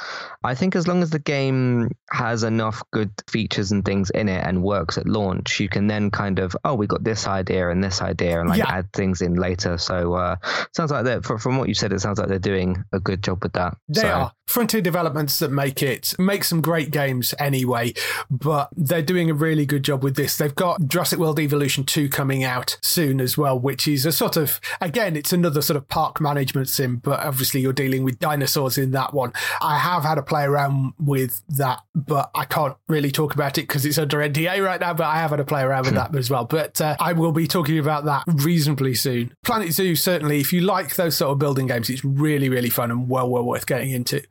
I 0.42 0.54
think 0.54 0.76
as 0.76 0.88
long 0.88 1.02
as 1.02 1.10
the 1.10 1.18
game 1.18 1.90
has 2.10 2.42
enough 2.42 2.71
good 2.92 3.10
features 3.28 3.72
and 3.72 3.84
things 3.84 4.10
in 4.10 4.28
it 4.28 4.44
and 4.44 4.62
works 4.62 4.98
at 4.98 5.06
launch, 5.06 5.60
you 5.60 5.68
can 5.68 5.86
then 5.86 6.10
kind 6.10 6.38
of 6.38 6.56
oh 6.64 6.74
we 6.74 6.86
got 6.86 7.04
this 7.04 7.26
idea 7.26 7.70
and 7.70 7.82
this 7.82 8.00
idea 8.00 8.40
and 8.40 8.48
like 8.48 8.58
yeah. 8.58 8.70
add 8.70 8.92
things 8.92 9.22
in 9.22 9.34
later. 9.34 9.78
So 9.78 10.14
uh, 10.14 10.36
sounds 10.74 10.90
like 10.90 11.04
that 11.04 11.24
from 11.24 11.58
what 11.58 11.68
you 11.68 11.74
said, 11.74 11.92
it 11.92 12.00
sounds 12.00 12.18
like 12.18 12.28
they're 12.28 12.38
doing 12.38 12.84
a 12.92 13.00
good 13.00 13.22
job 13.22 13.42
with 13.42 13.52
that. 13.54 13.76
They 13.88 14.02
so. 14.02 14.08
are. 14.08 14.32
Frontier 14.46 14.82
developments 14.82 15.38
that 15.38 15.50
make 15.50 15.82
it 15.82 16.14
make 16.18 16.44
some 16.44 16.60
great 16.60 16.90
games 16.90 17.32
anyway, 17.38 17.94
but 18.30 18.68
they're 18.76 19.00
doing 19.00 19.30
a 19.30 19.34
really 19.34 19.64
good 19.64 19.82
job 19.82 20.02
with 20.04 20.14
this. 20.14 20.36
They've 20.36 20.54
got 20.54 20.86
Jurassic 20.88 21.18
World 21.18 21.40
Evolution 21.40 21.84
2 21.84 22.10
coming 22.10 22.44
out 22.44 22.78
soon 22.82 23.20
as 23.20 23.38
well, 23.38 23.58
which 23.58 23.88
is 23.88 24.04
a 24.04 24.12
sort 24.12 24.36
of 24.36 24.60
again, 24.80 25.16
it's 25.16 25.32
another 25.32 25.62
sort 25.62 25.76
of 25.78 25.88
park 25.88 26.20
management 26.20 26.68
sim, 26.68 26.96
but 26.96 27.20
obviously 27.20 27.60
you're 27.60 27.72
dealing 27.72 28.04
with 28.04 28.18
dinosaurs 28.18 28.76
in 28.76 28.90
that 28.90 29.14
one. 29.14 29.32
I 29.60 29.78
have 29.78 30.02
had 30.02 30.18
a 30.18 30.22
play 30.22 30.44
around 30.44 30.92
with 30.98 31.42
that, 31.56 31.80
but 31.94 32.30
I 32.34 32.44
can't 32.44 32.61
really 32.88 33.10
talk 33.10 33.34
about 33.34 33.58
it 33.58 33.62
because 33.62 33.84
it's 33.84 33.98
under 33.98 34.18
NDA 34.18 34.64
right 34.64 34.80
now, 34.80 34.94
but 34.94 35.06
I 35.06 35.16
have 35.16 35.30
had 35.30 35.40
a 35.40 35.44
play 35.44 35.62
around 35.62 35.86
with 35.86 35.94
that 35.94 36.14
as 36.14 36.30
well. 36.30 36.44
But 36.44 36.80
uh, 36.80 36.96
I 37.00 37.12
will 37.12 37.32
be 37.32 37.46
talking 37.46 37.78
about 37.78 38.04
that 38.04 38.24
reasonably 38.26 38.94
soon. 38.94 39.34
Planet 39.44 39.72
Zoo, 39.72 39.96
certainly, 39.96 40.40
if 40.40 40.52
you 40.52 40.60
like 40.60 40.96
those 40.96 41.16
sort 41.16 41.32
of 41.32 41.38
building 41.38 41.66
games, 41.66 41.90
it's 41.90 42.04
really, 42.04 42.48
really 42.48 42.70
fun 42.70 42.90
and 42.90 43.08
well, 43.08 43.28
well 43.28 43.44
worth 43.44 43.66
getting 43.66 43.90
into. 43.90 44.22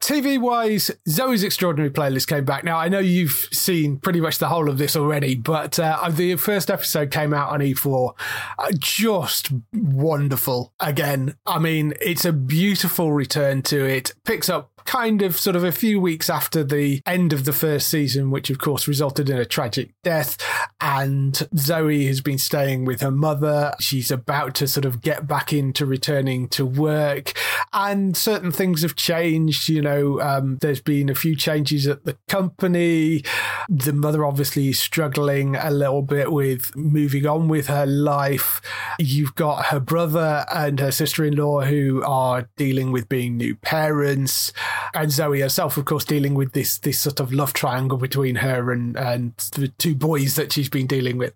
TV 0.00 0.38
wise, 0.38 0.90
Zoey's 1.08 1.42
Extraordinary 1.42 1.90
Playlist 1.90 2.28
came 2.28 2.44
back. 2.44 2.64
Now, 2.64 2.78
I 2.78 2.88
know 2.88 2.98
you've 2.98 3.48
seen 3.52 3.98
pretty 3.98 4.20
much 4.20 4.38
the 4.38 4.48
whole 4.48 4.68
of 4.68 4.78
this 4.78 4.96
already, 4.96 5.34
but 5.34 5.78
uh, 5.78 6.08
the 6.10 6.36
first 6.36 6.70
episode 6.70 7.10
came 7.10 7.32
out 7.32 7.50
on 7.50 7.60
E4. 7.60 8.12
Uh, 8.58 8.72
just 8.78 9.50
wonderful 9.72 10.72
again. 10.80 11.34
I 11.46 11.58
mean, 11.58 11.94
it's 12.00 12.24
a 12.24 12.32
beautiful 12.32 13.12
return 13.12 13.62
to 13.62 13.84
it. 13.84 14.12
Picks 14.24 14.48
up 14.48 14.75
kind 14.86 15.22
of 15.22 15.36
sort 15.36 15.56
of 15.56 15.64
a 15.64 15.72
few 15.72 16.00
weeks 16.00 16.30
after 16.30 16.64
the 16.64 17.02
end 17.04 17.32
of 17.32 17.44
the 17.44 17.52
first 17.52 17.88
season, 17.88 18.30
which 18.30 18.50
of 18.50 18.58
course 18.58 18.88
resulted 18.88 19.28
in 19.28 19.36
a 19.36 19.44
tragic 19.44 19.90
death. 20.02 20.38
And 20.80 21.32
Zoey 21.54 22.06
has 22.06 22.20
been 22.20 22.38
staying 22.38 22.84
with 22.84 23.00
her 23.00 23.10
mother. 23.10 23.74
She's 23.80 24.10
about 24.10 24.54
to 24.56 24.68
sort 24.68 24.84
of 24.84 25.02
get 25.02 25.26
back 25.26 25.52
into 25.52 25.84
returning 25.84 26.48
to 26.48 26.64
work. 26.64 27.32
And 27.72 28.16
certain 28.16 28.52
things 28.52 28.82
have 28.82 28.96
changed. 28.96 29.68
You 29.68 29.82
know, 29.82 30.20
um, 30.20 30.58
there's 30.58 30.80
been 30.80 31.08
a 31.08 31.14
few 31.14 31.36
changes 31.36 31.86
at 31.86 32.04
the 32.04 32.16
company. 32.28 33.22
The 33.68 33.92
mother 33.92 34.24
obviously 34.24 34.68
is 34.68 34.78
struggling 34.78 35.56
a 35.56 35.70
little 35.70 36.02
bit 36.02 36.32
with 36.32 36.74
moving 36.76 37.26
on 37.26 37.48
with 37.48 37.66
her 37.66 37.86
life. 37.86 38.60
You've 38.98 39.34
got 39.34 39.66
her 39.66 39.80
brother 39.80 40.46
and 40.54 40.78
her 40.80 40.92
sister 40.92 41.24
in 41.24 41.36
law 41.36 41.62
who 41.62 42.02
are 42.04 42.48
dealing 42.56 42.92
with 42.92 43.08
being 43.08 43.36
new 43.36 43.56
parents. 43.56 44.52
And 44.94 45.10
Zoey 45.10 45.40
herself, 45.40 45.76
of 45.76 45.84
course, 45.84 46.04
dealing 46.04 46.34
with 46.34 46.52
this, 46.52 46.78
this 46.78 47.00
sort 47.00 47.20
of 47.20 47.32
love 47.32 47.52
triangle 47.52 47.98
between 47.98 48.36
her 48.36 48.72
and, 48.72 48.96
and 48.96 49.36
the 49.54 49.68
two 49.68 49.94
boys 49.94 50.36
that 50.36 50.52
she's 50.52 50.68
been 50.68 50.86
dealing 50.86 51.18
with. 51.18 51.34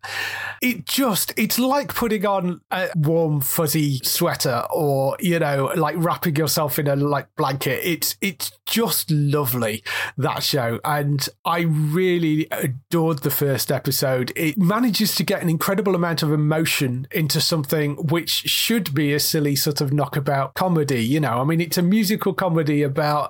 It 0.62 0.87
just, 0.87 1.33
it's 1.37 1.59
like 1.59 1.94
putting 1.94 2.26
on 2.26 2.61
a 2.70 2.88
warm, 2.94 3.40
fuzzy 3.40 3.98
sweater 4.03 4.64
or, 4.70 5.16
you 5.20 5.38
know, 5.38 5.72
like 5.76 5.96
wrapping 5.98 6.37
yourself 6.37 6.79
in 6.79 6.87
a 6.87 6.96
like 6.96 7.35
blanket. 7.37 7.81
It's, 7.85 8.16
it's 8.20 8.53
just 8.66 9.11
lovely, 9.11 9.83
that 10.16 10.42
show. 10.42 10.81
And 10.85 11.29
I 11.44 11.61
really 11.61 12.46
adored 12.50 13.20
the 13.20 13.31
first 13.31 13.72
episode. 13.72 14.33
It 14.37 14.59
manages 14.59 15.14
to 15.16 15.24
get 15.24 15.42
an 15.42 15.48
incredible 15.48 15.94
amount 15.94 16.22
of 16.22 16.33
emotion 16.33 17.07
into 17.11 17.40
something 17.40 17.96
which 17.96 18.31
should 18.31 18.94
be 18.94 19.12
a 19.12 19.20
silly 19.20 19.57
sort 19.57 19.81
of 19.81 19.92
knockabout 19.92 20.55
comedy. 20.55 21.05
You 21.05 21.20
know, 21.20 21.40
I 21.40 21.44
mean, 21.44 21.61
it's 21.61 21.79
a 21.79 21.83
musical 21.83 22.33
comedy 22.33 22.83
about 22.83 23.30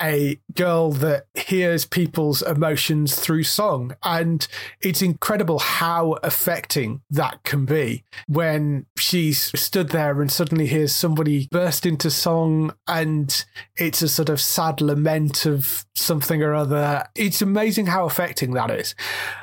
a 0.00 0.40
girl 0.54 0.90
that 0.90 1.26
hears 1.34 1.84
people's 1.84 2.42
emotions 2.42 3.18
through 3.18 3.44
song. 3.44 3.94
And 4.02 4.46
it's 4.80 5.02
incredible 5.02 5.58
how 5.58 6.12
affecting 6.22 7.02
that 7.10 7.42
can 7.44 7.64
be 7.64 8.04
when 8.26 8.86
she's 8.98 9.58
stood 9.58 9.90
there 9.90 10.20
and 10.20 10.30
suddenly 10.30 10.66
hears 10.66 10.94
somebody 10.94 11.48
burst 11.50 11.86
into 11.86 12.10
song 12.10 12.74
and 12.88 13.44
it's 13.76 14.02
a 14.02 14.08
sort 14.08 14.28
of 14.28 14.40
sad 14.40 14.80
lament 14.80 15.46
of 15.46 15.84
something 15.94 16.42
or 16.42 16.54
other. 16.54 17.06
It's 17.14 17.42
amazing 17.42 17.86
how 17.86 18.06
affecting 18.06 18.54
that 18.54 18.70
is. 18.70 18.94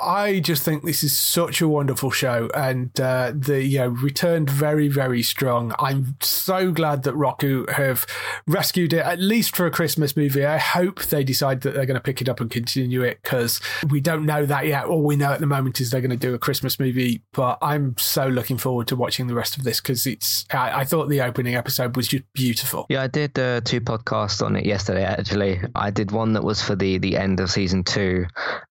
I 0.04 0.40
just 0.40 0.64
think 0.64 0.84
this 0.84 1.04
is 1.04 1.18
such 1.18 1.62
a 1.62 1.68
wonderful 1.68 2.12
show 2.12 2.50
and 2.54 2.98
uh, 3.00 3.32
the 3.36 3.64
you 3.64 3.80
know 3.80 3.90
returned 3.90 4.50
very, 4.50 4.88
very 4.88 5.24
strong. 5.24 5.74
I'm 5.80 6.16
so 6.22 6.72
glad 6.72 7.04
that 7.04 7.16
Roku 7.16 7.66
have 7.68 8.06
rescued 8.48 8.94
it, 8.94 9.06
at 9.06 9.20
least 9.20 9.56
for 9.56 9.66
a 9.66 9.72
Christmas 9.72 10.16
movie 10.16 10.41
I 10.46 10.58
hope 10.58 11.04
they 11.04 11.24
decide 11.24 11.62
that 11.62 11.74
they're 11.74 11.86
going 11.86 11.96
to 11.96 12.02
pick 12.02 12.22
it 12.22 12.30
up 12.30 12.40
and 12.40 12.50
continue 12.50 13.02
it 13.02 13.20
because 13.22 13.60
we 13.90 14.02
don't 14.02 14.26
know 14.26 14.46
that 14.46 14.68
yet. 14.68 14.86
All 14.86 15.04
we 15.04 15.16
know 15.16 15.32
at 15.32 15.40
the 15.40 15.46
moment 15.46 15.80
is 15.80 15.92
they're 15.92 16.02
going 16.02 16.12
to 16.12 16.18
do 16.18 16.34
a 16.34 16.40
Christmas 16.40 16.80
movie. 16.80 17.22
But 17.34 17.58
I'm 17.62 17.96
so 17.98 18.28
looking 18.28 18.58
forward 18.58 18.88
to 18.88 18.96
watching 18.96 19.28
the 19.28 19.34
rest 19.34 19.58
of 19.58 19.64
this 19.64 19.82
because 19.82 20.06
it's. 20.06 20.46
I, 20.52 20.82
I, 20.82 20.86
thought 20.86 21.10
the 21.10 21.22
opening 21.22 21.56
episode 21.56 21.96
was 21.96 22.08
just 22.08 22.24
beautiful. 22.34 22.86
Yeah, 22.90 23.04
I 23.04 23.08
did 23.08 23.38
uh, 23.38 23.62
two 23.62 23.82
podcasts 23.82 24.46
on 24.46 24.56
it 24.56 24.66
yesterday. 24.66 25.04
Actually, 25.04 25.62
I 25.76 25.92
did 25.92 26.12
one 26.12 26.34
that 26.34 26.44
was 26.44 26.62
for 26.62 26.76
the 26.76 26.98
the 26.98 27.18
end 27.18 27.40
of 27.40 27.50
season 27.50 27.84
two, 27.84 28.26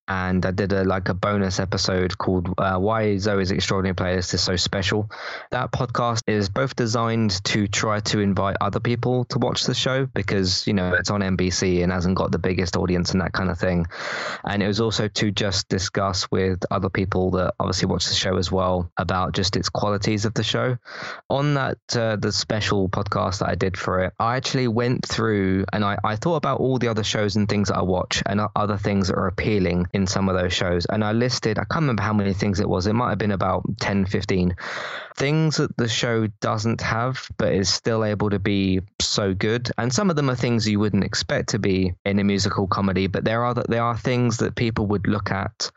and 0.07 0.45
I 0.45 0.51
did 0.51 0.73
a 0.73 0.83
like 0.83 1.09
a 1.09 1.13
bonus 1.13 1.59
episode 1.59 2.17
called 2.17 2.53
uh, 2.57 2.77
"Why 2.77 3.15
Zoey's 3.15 3.51
Extraordinary 3.51 3.95
Playlist 3.95 4.33
is 4.33 4.41
So 4.41 4.55
Special." 4.55 5.09
That 5.51 5.71
podcast 5.71 6.21
is 6.27 6.49
both 6.49 6.75
designed 6.75 7.43
to 7.45 7.67
try 7.67 7.99
to 8.01 8.19
invite 8.19 8.57
other 8.61 8.79
people 8.79 9.25
to 9.25 9.39
watch 9.39 9.63
the 9.63 9.73
show 9.73 10.05
because 10.05 10.67
you 10.67 10.73
know 10.73 10.93
it's 10.93 11.09
on 11.09 11.21
NBC 11.21 11.60
and 11.61 11.91
hasn't 11.91 12.15
got 12.15 12.31
the 12.31 12.39
biggest 12.39 12.75
audience 12.77 13.11
and 13.11 13.21
that 13.21 13.33
kind 13.33 13.49
of 13.49 13.59
thing. 13.59 13.87
And 14.43 14.61
it 14.61 14.67
was 14.67 14.81
also 14.81 15.07
to 15.07 15.31
just 15.31 15.69
discuss 15.69 16.29
with 16.31 16.63
other 16.71 16.89
people 16.89 17.31
that 17.31 17.53
obviously 17.59 17.87
watch 17.87 18.07
the 18.07 18.15
show 18.15 18.37
as 18.37 18.51
well 18.51 18.91
about 18.97 19.33
just 19.33 19.55
its 19.55 19.69
qualities 19.69 20.25
of 20.25 20.33
the 20.33 20.43
show. 20.43 20.77
On 21.29 21.53
that, 21.55 21.77
uh, 21.95 22.15
the 22.15 22.31
special 22.31 22.89
podcast 22.89 23.39
that 23.39 23.49
I 23.49 23.55
did 23.55 23.77
for 23.77 24.03
it, 24.03 24.13
I 24.19 24.37
actually 24.37 24.67
went 24.67 25.05
through 25.05 25.65
and 25.71 25.85
I, 25.85 25.97
I 26.03 26.15
thought 26.15 26.35
about 26.35 26.59
all 26.59 26.77
the 26.77 26.87
other 26.87 27.03
shows 27.03 27.35
and 27.35 27.47
things 27.47 27.69
that 27.69 27.77
I 27.77 27.83
watch 27.83 28.23
and 28.25 28.41
other 28.55 28.77
things 28.77 29.07
that 29.07 29.17
are 29.17 29.27
appealing 29.27 29.87
in 29.93 30.07
some 30.07 30.29
of 30.29 30.35
those 30.35 30.53
shows. 30.53 30.85
And 30.85 31.03
I 31.03 31.11
listed, 31.11 31.57
I 31.57 31.63
can't 31.63 31.83
remember 31.83 32.03
how 32.03 32.13
many 32.13 32.33
things 32.33 32.59
it 32.59 32.67
was, 32.67 32.87
it 32.87 32.93
might 32.93 33.09
have 33.09 33.17
been 33.17 33.31
about 33.31 33.63
10, 33.79 34.05
15 34.05 34.55
things 35.15 35.57
that 35.57 35.75
the 35.77 35.87
show 35.87 36.27
doesn't 36.39 36.81
have, 36.81 37.27
but 37.37 37.53
is 37.53 37.69
still 37.69 38.03
able 38.03 38.29
to 38.29 38.39
be 38.39 38.81
so 38.99 39.33
good. 39.33 39.69
And 39.77 39.93
some 39.93 40.09
of 40.09 40.15
them 40.15 40.29
are 40.29 40.35
things 40.35 40.67
you 40.67 40.79
wouldn't 40.79 41.03
expect 41.03 41.50
to 41.51 41.59
be 41.59 41.93
in 42.05 42.19
a 42.19 42.23
musical 42.23 42.67
comedy, 42.67 43.07
but 43.07 43.23
there 43.23 43.43
are 43.45 43.53
there 43.53 43.83
are 43.83 43.97
things 43.97 44.37
that 44.37 44.55
people 44.55 44.87
would 44.87 45.07
look 45.07 45.31
at 45.31 45.71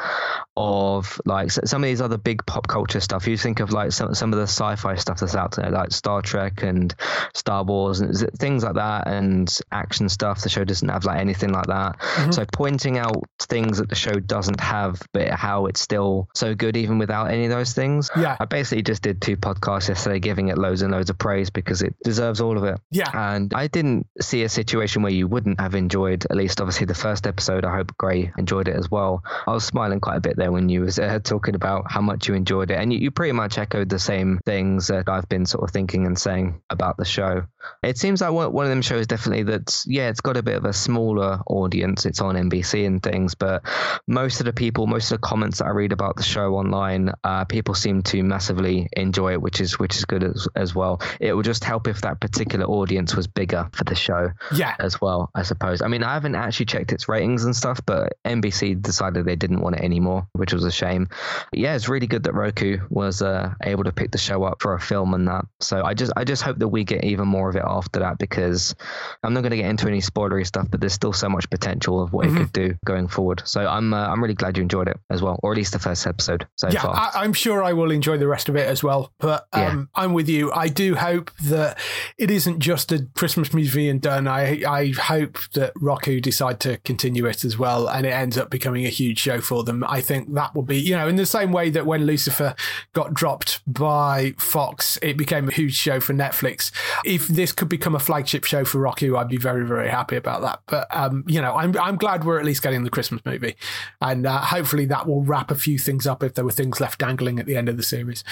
of 0.56 1.20
like 1.26 1.50
some 1.50 1.82
of 1.82 1.88
these 1.88 2.00
other 2.00 2.16
big 2.16 2.44
pop 2.46 2.66
culture 2.66 3.00
stuff. 3.00 3.26
You 3.26 3.37
think 3.37 3.60
of 3.60 3.72
like 3.72 3.92
some 3.92 4.14
some 4.14 4.32
of 4.32 4.38
the 4.38 4.46
sci-fi 4.46 4.94
stuff 4.96 5.20
that's 5.20 5.34
out 5.34 5.56
there, 5.56 5.70
like 5.70 5.92
Star 5.92 6.22
Trek 6.22 6.62
and 6.62 6.94
Star 7.34 7.64
Wars 7.64 8.00
and 8.00 8.16
things 8.38 8.64
like 8.64 8.74
that, 8.74 9.08
and 9.08 9.52
action 9.70 10.08
stuff. 10.08 10.42
The 10.42 10.48
show 10.48 10.64
doesn't 10.64 10.88
have 10.88 11.04
like 11.04 11.20
anything 11.20 11.52
like 11.52 11.66
that. 11.66 11.98
Mm-hmm. 11.98 12.32
So 12.32 12.44
pointing 12.52 12.98
out 12.98 13.24
things 13.40 13.78
that 13.78 13.88
the 13.88 13.94
show 13.94 14.12
doesn't 14.12 14.60
have, 14.60 15.02
but 15.12 15.28
how 15.30 15.66
it's 15.66 15.80
still 15.80 16.28
so 16.34 16.54
good 16.54 16.76
even 16.76 16.98
without 16.98 17.30
any 17.30 17.44
of 17.44 17.50
those 17.50 17.72
things. 17.72 18.10
Yeah, 18.16 18.37
I 18.38 18.44
basically 18.44 18.82
just 18.82 19.02
did 19.02 19.20
two 19.20 19.37
podcasts 19.37 19.88
yesterday, 19.88 20.20
giving 20.20 20.48
it 20.48 20.58
loads 20.58 20.82
and 20.82 20.92
loads 20.92 21.10
of 21.10 21.18
praise 21.18 21.50
because 21.50 21.82
it 21.82 21.94
deserves 22.04 22.40
all 22.40 22.56
of 22.56 22.64
it. 22.64 22.78
Yeah, 22.90 23.10
and 23.12 23.52
I 23.54 23.66
didn't 23.66 24.06
see 24.20 24.44
a 24.44 24.48
situation 24.48 25.02
where 25.02 25.12
you 25.12 25.26
wouldn't 25.26 25.60
have 25.64 25.74
enjoyed 25.74 26.24
at 26.31 26.37
least 26.37 26.61
obviously 26.61 26.87
the 26.87 26.94
first 26.94 27.27
episode. 27.27 27.64
I 27.64 27.74
hope 27.74 27.96
Gray 27.98 28.33
enjoyed 28.38 28.68
it 28.68 28.77
as 28.77 28.90
well. 28.90 29.22
I 29.46 29.53
was 29.53 29.64
smiling 29.64 30.00
quite 30.00 30.16
a 30.16 30.20
bit 30.20 30.37
there 30.37 30.53
when 30.53 30.68
you 30.68 30.83
was 30.83 30.98
uh, 30.98 31.18
talking 31.22 31.55
about 31.55 31.90
how 31.90 32.00
much 32.00 32.29
you 32.29 32.35
enjoyed 32.35 32.70
it, 32.70 32.79
and 32.79 32.92
you, 32.92 33.00
you 33.00 33.11
pretty 33.11 33.33
much 33.33 33.59
echoed 33.59 33.88
the 33.88 33.98
same 33.98 34.40
things 34.46 34.87
that 34.88 35.09
I've 35.09 35.29
been 35.29 35.46
sort 35.46 35.64
of 35.64 35.70
thinking 35.70 36.07
and 36.07 36.18
saying 36.18 36.62
about 36.70 36.96
the 36.96 37.05
show. 37.05 37.44
It 37.83 37.98
seems 37.98 38.20
like 38.20 38.33
one 38.33 38.64
of 38.64 38.70
them 38.70 38.83
shows 38.83 39.07
definitely 39.07 39.44
that's 39.44 39.85
yeah, 39.87 40.09
it's 40.09 40.20
got 40.20 40.37
a 40.37 40.42
bit 40.42 40.57
of 40.57 40.64
a 40.64 40.72
smaller 40.72 41.40
audience. 41.46 42.07
It's 42.07 42.20
on 42.20 42.37
NBC 42.37 42.87
and 42.87 43.03
things, 43.03 43.35
but 43.35 43.62
most 44.07 44.40
of 44.40 44.46
the 44.46 44.53
people, 44.53 44.87
most 44.87 45.11
of 45.11 45.20
the 45.20 45.27
comments 45.27 45.59
that 45.59 45.66
I 45.66 45.70
read 45.70 45.92
about 45.92 46.16
the 46.16 46.22
show 46.22 46.55
online, 46.55 47.12
uh, 47.24 47.44
people 47.44 47.74
seem 47.74 48.03
to 48.03 48.22
massively 48.22 48.88
enjoy 48.92 49.33
it, 49.33 49.42
which 49.42 49.61
is 49.61 49.79
which 49.79 49.96
is 49.96 50.05
good 50.05 50.24
as, 50.24 50.48
as 50.55 50.74
well. 50.74 51.00
It 51.20 51.35
would 51.35 51.44
just 51.44 51.64
help 51.64 51.88
if 51.88 52.03
that 52.03 52.20
particular 52.20 52.66
audience 52.66 53.14
was 53.14 53.27
bigger 53.27 53.68
for 53.72 53.85
the 53.85 53.94
show, 53.94 54.31
yeah, 54.55 54.74
as 54.79 55.00
well. 55.00 55.31
I 55.35 55.42
suppose. 55.42 55.53
I 55.62 55.88
mean, 55.88 56.02
I 56.02 56.14
haven't 56.14 56.34
actually 56.34 56.66
checked 56.66 56.92
its 56.92 57.08
ratings 57.08 57.44
and 57.44 57.54
stuff, 57.54 57.80
but 57.84 58.18
NBC 58.24 58.80
decided 58.80 59.24
they 59.24 59.36
didn't 59.36 59.60
want 59.60 59.76
it 59.76 59.82
anymore, 59.82 60.26
which 60.32 60.52
was 60.52 60.64
a 60.64 60.72
shame. 60.72 61.08
But 61.50 61.58
yeah, 61.58 61.74
it's 61.74 61.88
really 61.88 62.06
good 62.06 62.24
that 62.24 62.34
Roku 62.34 62.78
was 62.90 63.22
uh, 63.22 63.54
able 63.62 63.84
to 63.84 63.92
pick 63.92 64.10
the 64.10 64.18
show 64.18 64.44
up 64.44 64.62
for 64.62 64.74
a 64.74 64.80
film 64.80 65.14
and 65.14 65.28
that. 65.28 65.46
So 65.60 65.82
I 65.84 65.94
just 65.94 66.12
I 66.16 66.24
just 66.24 66.42
hope 66.42 66.58
that 66.58 66.68
we 66.68 66.84
get 66.84 67.04
even 67.04 67.28
more 67.28 67.48
of 67.48 67.56
it 67.56 67.64
after 67.66 68.00
that 68.00 68.18
because 68.18 68.74
I'm 69.22 69.34
not 69.34 69.40
going 69.40 69.50
to 69.50 69.56
get 69.56 69.66
into 69.66 69.86
any 69.86 70.00
spoilery 70.00 70.46
stuff, 70.46 70.68
but 70.70 70.80
there's 70.80 70.92
still 70.92 71.12
so 71.12 71.28
much 71.28 71.48
potential 71.50 72.02
of 72.02 72.12
what 72.12 72.26
mm-hmm. 72.26 72.36
it 72.36 72.40
could 72.40 72.52
do 72.52 72.74
going 72.84 73.08
forward. 73.08 73.42
So 73.44 73.66
I'm 73.66 73.94
uh, 73.94 74.08
I'm 74.08 74.22
really 74.22 74.34
glad 74.34 74.56
you 74.56 74.62
enjoyed 74.62 74.88
it 74.88 74.98
as 75.10 75.22
well, 75.22 75.38
or 75.42 75.52
at 75.52 75.56
least 75.56 75.72
the 75.72 75.78
first 75.78 76.06
episode 76.06 76.46
so 76.56 76.68
far. 76.68 76.74
yeah, 76.74 76.82
far. 76.82 77.10
I, 77.14 77.24
am 77.24 77.32
sure 77.32 77.62
I 77.62 77.72
will 77.72 77.90
enjoy 77.90 78.18
the 78.18 78.28
rest 78.28 78.48
of 78.48 78.56
it 78.56 78.66
as 78.66 78.82
well. 78.82 79.12
But 79.18 79.46
um, 79.52 79.62
yeah. 79.62 80.02
I'm 80.02 80.12
with 80.12 80.28
you. 80.28 80.52
I 80.52 80.68
do 80.68 80.94
hope 80.94 81.30
that 81.44 81.78
it 82.18 82.30
isn't 82.30 82.60
just 82.60 82.92
a 82.92 83.06
Christmas 83.14 83.52
movie 83.52 83.88
and 83.88 84.00
done. 84.00 84.28
I 84.28 84.62
I 84.66 84.90
hope 84.90 85.38
that 85.52 85.72
Roku 85.76 86.20
decide 86.20 86.61
to 86.61 86.78
continue 86.78 87.26
it 87.26 87.44
as 87.44 87.59
well, 87.59 87.88
and 87.88 88.07
it 88.07 88.11
ends 88.11 88.38
up 88.38 88.50
becoming 88.50 88.85
a 88.85 88.90
huge 88.90 89.18
show 89.18 89.40
for 89.40 89.64
them. 89.64 89.85
I 89.87 90.00
think 90.00 90.35
that 90.35 90.54
will 90.54 90.62
be, 90.62 90.78
you 90.78 90.96
know, 90.96 91.09
in 91.09 91.16
the 91.16 91.26
same 91.26 91.52
way 91.52 91.70
that 91.70 91.87
when 91.87 92.07
Lucifer 92.07 92.54
got 92.92 93.14
dropped 93.14 93.61
by 93.66 94.35
Fox, 94.38 94.98
it 95.02 95.16
became 95.16 95.48
a 95.48 95.52
huge 95.52 95.74
show 95.74 96.00
for 96.00 96.12
Netflix. 96.12 96.70
If 97.04 97.28
this 97.28 97.52
could 97.52 97.68
become 97.68 97.94
a 97.94 97.98
flagship 97.98 98.44
show 98.44 98.64
for 98.64 98.78
Roku, 98.78 99.16
I'd 99.16 99.28
be 99.28 99.36
very, 99.36 99.66
very 99.66 99.88
happy 99.88 100.16
about 100.16 100.42
that. 100.42 100.60
But 100.66 100.86
um, 100.94 101.24
you 101.26 101.40
know, 101.40 101.54
I'm 101.54 101.76
I'm 101.78 101.96
glad 101.96 102.24
we're 102.24 102.38
at 102.38 102.44
least 102.44 102.62
getting 102.62 102.84
the 102.84 102.90
Christmas 102.90 103.22
movie, 103.24 103.56
and 104.00 104.26
uh, 104.26 104.40
hopefully 104.40 104.86
that 104.86 105.06
will 105.06 105.22
wrap 105.22 105.50
a 105.50 105.54
few 105.54 105.78
things 105.78 106.06
up 106.06 106.22
if 106.22 106.34
there 106.34 106.44
were 106.44 106.52
things 106.52 106.80
left 106.80 107.00
dangling 107.00 107.38
at 107.38 107.46
the 107.46 107.56
end 107.56 107.68
of 107.68 107.76
the 107.76 107.82
series. 107.82 108.24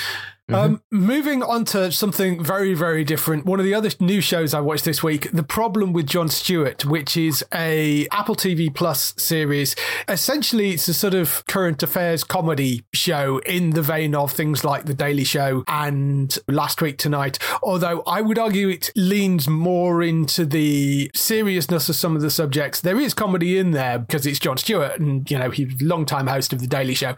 Mm-hmm. 0.50 0.74
Um, 0.74 0.82
moving 0.90 1.42
on 1.42 1.64
to 1.66 1.92
something 1.92 2.42
very, 2.42 2.74
very 2.74 3.04
different. 3.04 3.46
One 3.46 3.60
of 3.60 3.64
the 3.64 3.74
other 3.74 3.90
new 4.00 4.20
shows 4.20 4.54
I 4.54 4.60
watched 4.60 4.84
this 4.84 5.02
week, 5.02 5.30
The 5.32 5.44
Problem 5.44 5.92
with 5.92 6.06
Jon 6.06 6.28
Stewart, 6.28 6.84
which 6.84 7.16
is 7.16 7.44
a 7.54 8.08
Apple 8.10 8.34
TV 8.34 8.74
Plus 8.74 9.14
series. 9.16 9.76
Essentially, 10.08 10.72
it's 10.72 10.88
a 10.88 10.94
sort 10.94 11.14
of 11.14 11.44
current 11.46 11.82
affairs 11.82 12.24
comedy 12.24 12.84
show 12.92 13.38
in 13.38 13.70
the 13.70 13.82
vein 13.82 14.16
of 14.16 14.32
things 14.32 14.64
like 14.64 14.84
The 14.84 14.94
Daily 14.94 15.24
Show 15.24 15.62
and 15.68 16.36
Last 16.48 16.82
Week 16.82 16.98
Tonight. 16.98 17.38
Although 17.62 18.02
I 18.06 18.20
would 18.20 18.38
argue 18.38 18.61
it 18.70 18.90
leans 18.96 19.48
more 19.48 20.02
into 20.02 20.44
the 20.44 21.10
seriousness 21.14 21.88
of 21.88 21.96
some 21.96 22.16
of 22.16 22.22
the 22.22 22.30
subjects. 22.30 22.80
There 22.80 23.00
is 23.00 23.14
comedy 23.14 23.58
in 23.58 23.70
there 23.72 23.98
because 23.98 24.26
it's 24.26 24.38
Jon 24.38 24.56
Stewart 24.56 24.98
and, 24.98 25.30
you 25.30 25.38
know, 25.38 25.50
he's 25.50 25.80
a 25.80 25.84
long 25.84 26.06
time 26.06 26.26
host 26.26 26.52
of 26.52 26.60
The 26.60 26.66
Daily 26.66 26.94
Show. 26.94 27.14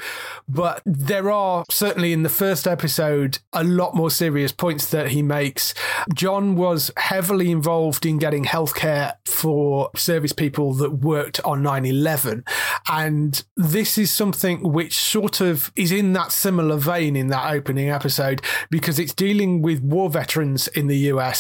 But 0.49 0.83
there 0.85 1.31
are 1.31 1.65
certainly 1.71 2.13
in 2.13 2.23
the 2.23 2.29
first 2.29 2.67
episode, 2.67 2.85
episode 2.85 3.39
a 3.53 3.65
lot 3.65 3.95
more 3.95 4.11
serious 4.11 4.53
points 4.53 4.91
that 4.91 5.09
he 5.09 5.23
makes. 5.23 5.75
Jon 6.15 6.55
was 6.55 6.91
heavily 6.97 7.51
involved 7.51 8.05
in 8.05 8.19
getting 8.19 8.45
healthcare 8.45 9.15
for 9.27 9.91
service 9.97 10.33
people 10.33 10.75
that 10.75 10.91
worked 10.91 11.41
on 11.45 11.63
9 11.63 11.87
11. 11.87 12.45
And 12.89 13.43
this 13.57 13.97
is 13.99 14.11
something 14.11 14.73
which 14.73 14.97
sort 14.97 15.41
of 15.41 15.73
is 15.77 15.93
in 15.93 16.13
that 16.13 16.33
similar 16.33 16.77
vein 16.77 17.17
in 17.17 17.29
that 17.29 17.53
opening 17.53 17.91
episode 17.91 18.43
because 18.71 18.99
it's 18.99 19.15
dealing 19.15 19.63
with 19.63 19.81
war 19.83 20.11
veterans 20.11 20.69
in 20.69 20.87
the 20.87 20.99
US, 21.13 21.34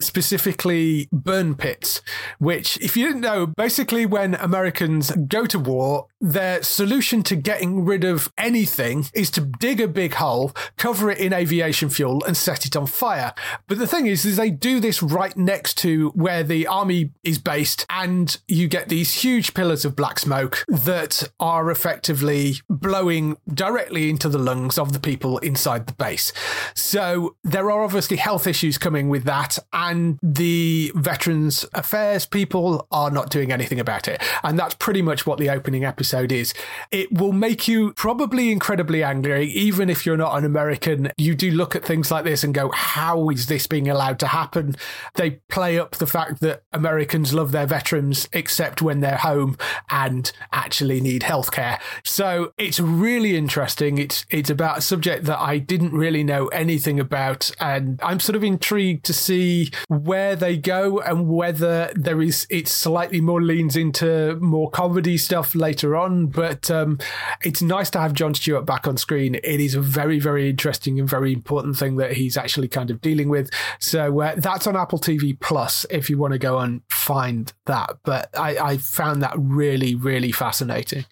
specifically 0.00 1.08
burn 1.12 1.54
pits, 1.54 2.02
which, 2.38 2.76
if 2.78 2.96
you 2.96 3.06
didn't 3.06 3.22
know, 3.22 3.46
basically 3.46 4.06
when 4.06 4.34
Americans 4.34 5.10
go 5.28 5.46
to 5.46 5.58
war, 5.58 6.06
their 6.20 6.62
solution 6.62 7.22
to 7.24 7.36
getting 7.36 7.84
rid 7.84 8.04
of 8.04 8.32
anything 8.38 9.06
is 9.14 9.30
to 9.30 9.40
dig 9.40 9.80
a 9.80 9.88
big 9.88 10.14
hole, 10.14 10.52
cover 10.76 11.10
it 11.10 11.18
in 11.18 11.32
aviation 11.32 11.88
fuel, 11.88 12.24
and 12.24 12.36
set 12.36 12.66
it 12.66 12.76
on 12.76 12.86
fire. 12.86 13.34
But 13.66 13.78
the 13.78 13.86
thing 13.86 14.06
is, 14.06 14.24
is 14.24 14.36
they 14.36 14.50
do 14.50 14.80
this 14.80 15.02
right 15.02 15.36
next 15.36 15.78
to 15.78 16.10
where 16.10 16.42
the 16.42 16.66
army 16.66 17.12
is 17.22 17.38
based, 17.38 17.86
and 17.90 18.36
you 18.48 18.68
get 18.68 18.88
these 18.88 19.14
huge 19.14 19.54
pillars 19.54 19.84
of 19.84 19.96
black 19.96 20.18
smoke 20.18 20.64
that 20.68 21.28
are 21.38 21.70
effectively 21.70 22.54
blowing 22.68 23.36
directly 23.52 24.10
into 24.10 24.28
the 24.28 24.38
lungs 24.38 24.78
of 24.78 24.92
the 24.92 25.00
people 25.00 25.38
inside 25.38 25.86
the 25.86 25.94
base. 25.94 26.32
So 26.74 27.36
there 27.44 27.70
are 27.70 27.82
obviously 27.82 28.16
health 28.16 28.46
issues 28.46 28.78
coming 28.78 29.08
with 29.08 29.24
that, 29.24 29.35
and 29.72 30.18
the 30.22 30.92
Veterans 30.94 31.64
Affairs 31.74 32.26
people 32.26 32.86
are 32.90 33.10
not 33.10 33.30
doing 33.30 33.52
anything 33.52 33.80
about 33.80 34.08
it. 34.08 34.22
And 34.42 34.58
that's 34.58 34.74
pretty 34.74 35.02
much 35.02 35.26
what 35.26 35.38
the 35.38 35.50
opening 35.50 35.84
episode 35.84 36.32
is. 36.32 36.54
It 36.90 37.12
will 37.12 37.32
make 37.32 37.68
you 37.68 37.92
probably 37.94 38.50
incredibly 38.50 39.02
angry, 39.02 39.46
even 39.48 39.90
if 39.90 40.06
you're 40.06 40.16
not 40.16 40.36
an 40.36 40.44
American. 40.44 41.10
You 41.16 41.34
do 41.34 41.50
look 41.50 41.76
at 41.76 41.84
things 41.84 42.10
like 42.10 42.24
this 42.24 42.44
and 42.44 42.54
go, 42.54 42.70
how 42.70 43.28
is 43.30 43.46
this 43.46 43.66
being 43.66 43.88
allowed 43.88 44.18
to 44.20 44.28
happen? 44.28 44.76
They 45.14 45.42
play 45.48 45.78
up 45.78 45.96
the 45.96 46.06
fact 46.06 46.40
that 46.40 46.62
Americans 46.72 47.34
love 47.34 47.52
their 47.52 47.66
veterans, 47.66 48.28
except 48.32 48.82
when 48.82 49.00
they're 49.00 49.16
home 49.16 49.56
and 49.90 50.30
actually 50.52 51.00
need 51.00 51.22
healthcare. 51.22 51.80
So 52.04 52.52
it's 52.58 52.80
really 52.80 53.36
interesting. 53.36 53.98
It's 53.98 54.24
it's 54.30 54.50
about 54.50 54.78
a 54.78 54.80
subject 54.80 55.24
that 55.24 55.38
I 55.38 55.58
didn't 55.58 55.92
really 55.92 56.24
know 56.24 56.48
anything 56.48 57.00
about, 57.00 57.50
and 57.60 58.00
I'm 58.02 58.20
sort 58.20 58.36
of 58.36 58.44
intrigued 58.44 59.04
to 59.06 59.12
see 59.16 59.70
where 59.88 60.36
they 60.36 60.56
go 60.56 61.00
and 61.00 61.28
whether 61.28 61.90
there 61.94 62.22
is 62.22 62.46
it 62.50 62.68
slightly 62.68 63.20
more 63.20 63.42
leans 63.42 63.76
into 63.76 64.36
more 64.40 64.70
comedy 64.70 65.16
stuff 65.18 65.54
later 65.54 65.96
on. 65.96 66.26
But 66.26 66.70
um, 66.70 66.98
it's 67.42 67.62
nice 67.62 67.90
to 67.90 68.00
have 68.00 68.12
Jon 68.12 68.34
Stewart 68.34 68.66
back 68.66 68.86
on 68.86 68.96
screen. 68.96 69.34
It 69.36 69.60
is 69.60 69.74
a 69.74 69.80
very 69.80 70.18
very 70.18 70.48
interesting 70.50 71.00
and 71.00 71.08
very 71.08 71.32
important 71.32 71.76
thing 71.76 71.96
that 71.96 72.12
he's 72.12 72.36
actually 72.36 72.68
kind 72.68 72.90
of 72.90 73.00
dealing 73.00 73.28
with. 73.28 73.50
So 73.80 74.20
uh, 74.20 74.34
that's 74.36 74.66
on 74.66 74.76
Apple 74.76 74.98
TV 74.98 75.38
Plus 75.38 75.86
if 75.90 76.08
you 76.08 76.18
want 76.18 76.32
to 76.32 76.38
go 76.38 76.58
and 76.58 76.82
find 76.88 77.52
that. 77.66 77.98
But 78.04 78.36
I, 78.38 78.58
I 78.58 78.76
found 78.76 79.22
that 79.22 79.34
really 79.36 79.94
really 79.94 80.32
fascinating. 80.32 81.06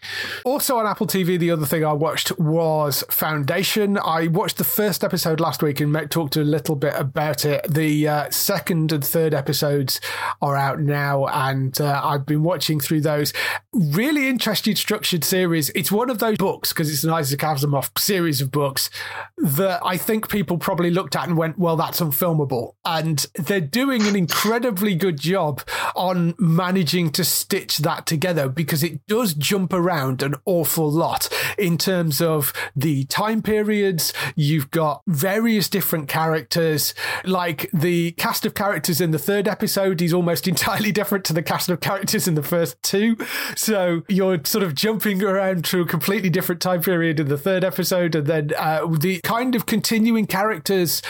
Also 0.44 0.78
on 0.78 0.86
Apple 0.86 1.06
TV, 1.06 1.38
the 1.38 1.50
other 1.50 1.66
thing 1.66 1.84
I 1.84 1.92
watched 1.92 2.38
was 2.38 3.02
Foundation. 3.10 3.98
I 3.98 4.28
watched 4.28 4.58
the 4.58 4.64
first 4.64 5.02
episode 5.02 5.40
last 5.40 5.62
week 5.62 5.80
and 5.80 5.94
talked 6.10 6.36
a 6.36 6.44
little 6.44 6.76
bit 6.76 6.94
about 6.96 7.44
it. 7.44 7.64
The 7.68 7.93
uh, 8.08 8.30
second 8.30 8.92
and 8.92 9.04
third 9.04 9.34
episodes 9.34 10.00
are 10.42 10.56
out 10.56 10.80
now, 10.80 11.26
and 11.26 11.80
uh, 11.80 12.00
I've 12.02 12.26
been 12.26 12.42
watching 12.42 12.80
through 12.80 13.02
those. 13.02 13.32
Really 13.72 14.28
interesting, 14.28 14.76
structured 14.76 15.24
series. 15.24 15.70
It's 15.70 15.92
one 15.92 16.10
of 16.10 16.18
those 16.18 16.36
books 16.36 16.72
because 16.72 16.90
it's 16.92 17.04
an 17.04 17.10
Isaac 17.10 17.40
Asimov 17.40 17.96
series 17.98 18.40
of 18.40 18.50
books 18.50 18.90
that 19.38 19.80
I 19.84 19.96
think 19.96 20.28
people 20.28 20.58
probably 20.58 20.90
looked 20.90 21.16
at 21.16 21.28
and 21.28 21.36
went, 21.36 21.58
"Well, 21.58 21.76
that's 21.76 22.00
unfilmable," 22.00 22.74
and 22.84 23.24
they're 23.34 23.60
doing 23.60 24.06
an 24.06 24.16
incredibly 24.16 24.94
good 24.94 25.18
job 25.18 25.62
on 25.94 26.34
managing 26.38 27.10
to 27.12 27.24
stitch 27.24 27.78
that 27.78 28.06
together 28.06 28.48
because 28.48 28.82
it 28.82 29.06
does 29.06 29.34
jump 29.34 29.72
around 29.72 30.22
an 30.22 30.34
awful 30.44 30.90
lot 30.90 31.28
in 31.58 31.78
terms 31.78 32.20
of 32.20 32.52
the 32.74 33.04
time 33.04 33.42
periods. 33.42 34.12
You've 34.36 34.70
got 34.70 35.02
various 35.06 35.68
different 35.68 36.08
characters, 36.08 36.94
like 37.24 37.70
the 37.84 38.12
cast 38.12 38.46
of 38.46 38.54
characters 38.54 38.98
in 38.98 39.10
the 39.10 39.18
third 39.18 39.46
episode 39.46 40.00
is 40.00 40.14
almost 40.14 40.48
entirely 40.54 40.90
different 40.90 41.22
to 41.26 41.34
the 41.34 41.42
cast 41.42 41.68
of 41.68 41.80
characters 41.80 42.26
in 42.26 42.34
the 42.34 42.42
first 42.42 42.82
two. 42.82 43.14
So 43.56 44.02
you're 44.08 44.42
sort 44.44 44.64
of 44.64 44.74
jumping 44.74 45.22
around 45.22 45.66
to 45.66 45.82
a 45.82 45.84
completely 45.84 46.30
different 46.30 46.62
time 46.62 46.80
period 46.80 47.20
in 47.20 47.28
the 47.28 47.36
third 47.36 47.62
episode. 47.62 48.14
And 48.14 48.26
then 48.26 48.50
uh, 48.56 48.86
the 48.86 49.20
kind 49.20 49.54
of 49.54 49.66
continuing 49.66 50.24
characters 50.26 51.02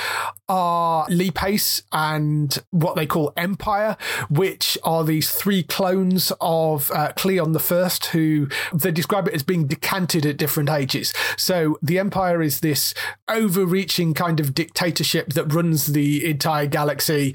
are 0.49 1.07
Lee 1.09 1.31
Pace 1.31 1.85
and 1.93 2.59
what 2.73 2.97
they 2.97 3.07
call 3.07 3.33
Empire, 3.37 3.97
which 4.29 4.77
are 4.83 5.05
these 5.05 5.31
three 5.31 5.63
clones 5.63 6.33
of 6.41 6.91
uh, 6.91 7.13
Cleon 7.15 7.53
the 7.53 7.61
First, 7.61 8.07
who 8.07 8.49
they 8.75 8.91
describe 8.91 9.29
it 9.29 9.35
as 9.35 9.45
being 9.45 9.69
decanted 9.69 10.27
at 10.27 10.37
different 10.37 10.71
ages. 10.71 11.15
So 11.37 11.79
the 11.81 12.01
Empire 12.01 12.43
is 12.43 12.61
this 12.61 12.95
overreaching 13.29 14.13
kind 14.13 14.41
of 14.41 14.55
dictatorship 14.55 15.35
that 15.35 15.55
runs 15.55 15.87
the 15.87 16.29
entire 16.29 16.64
galaxy. 16.67 17.35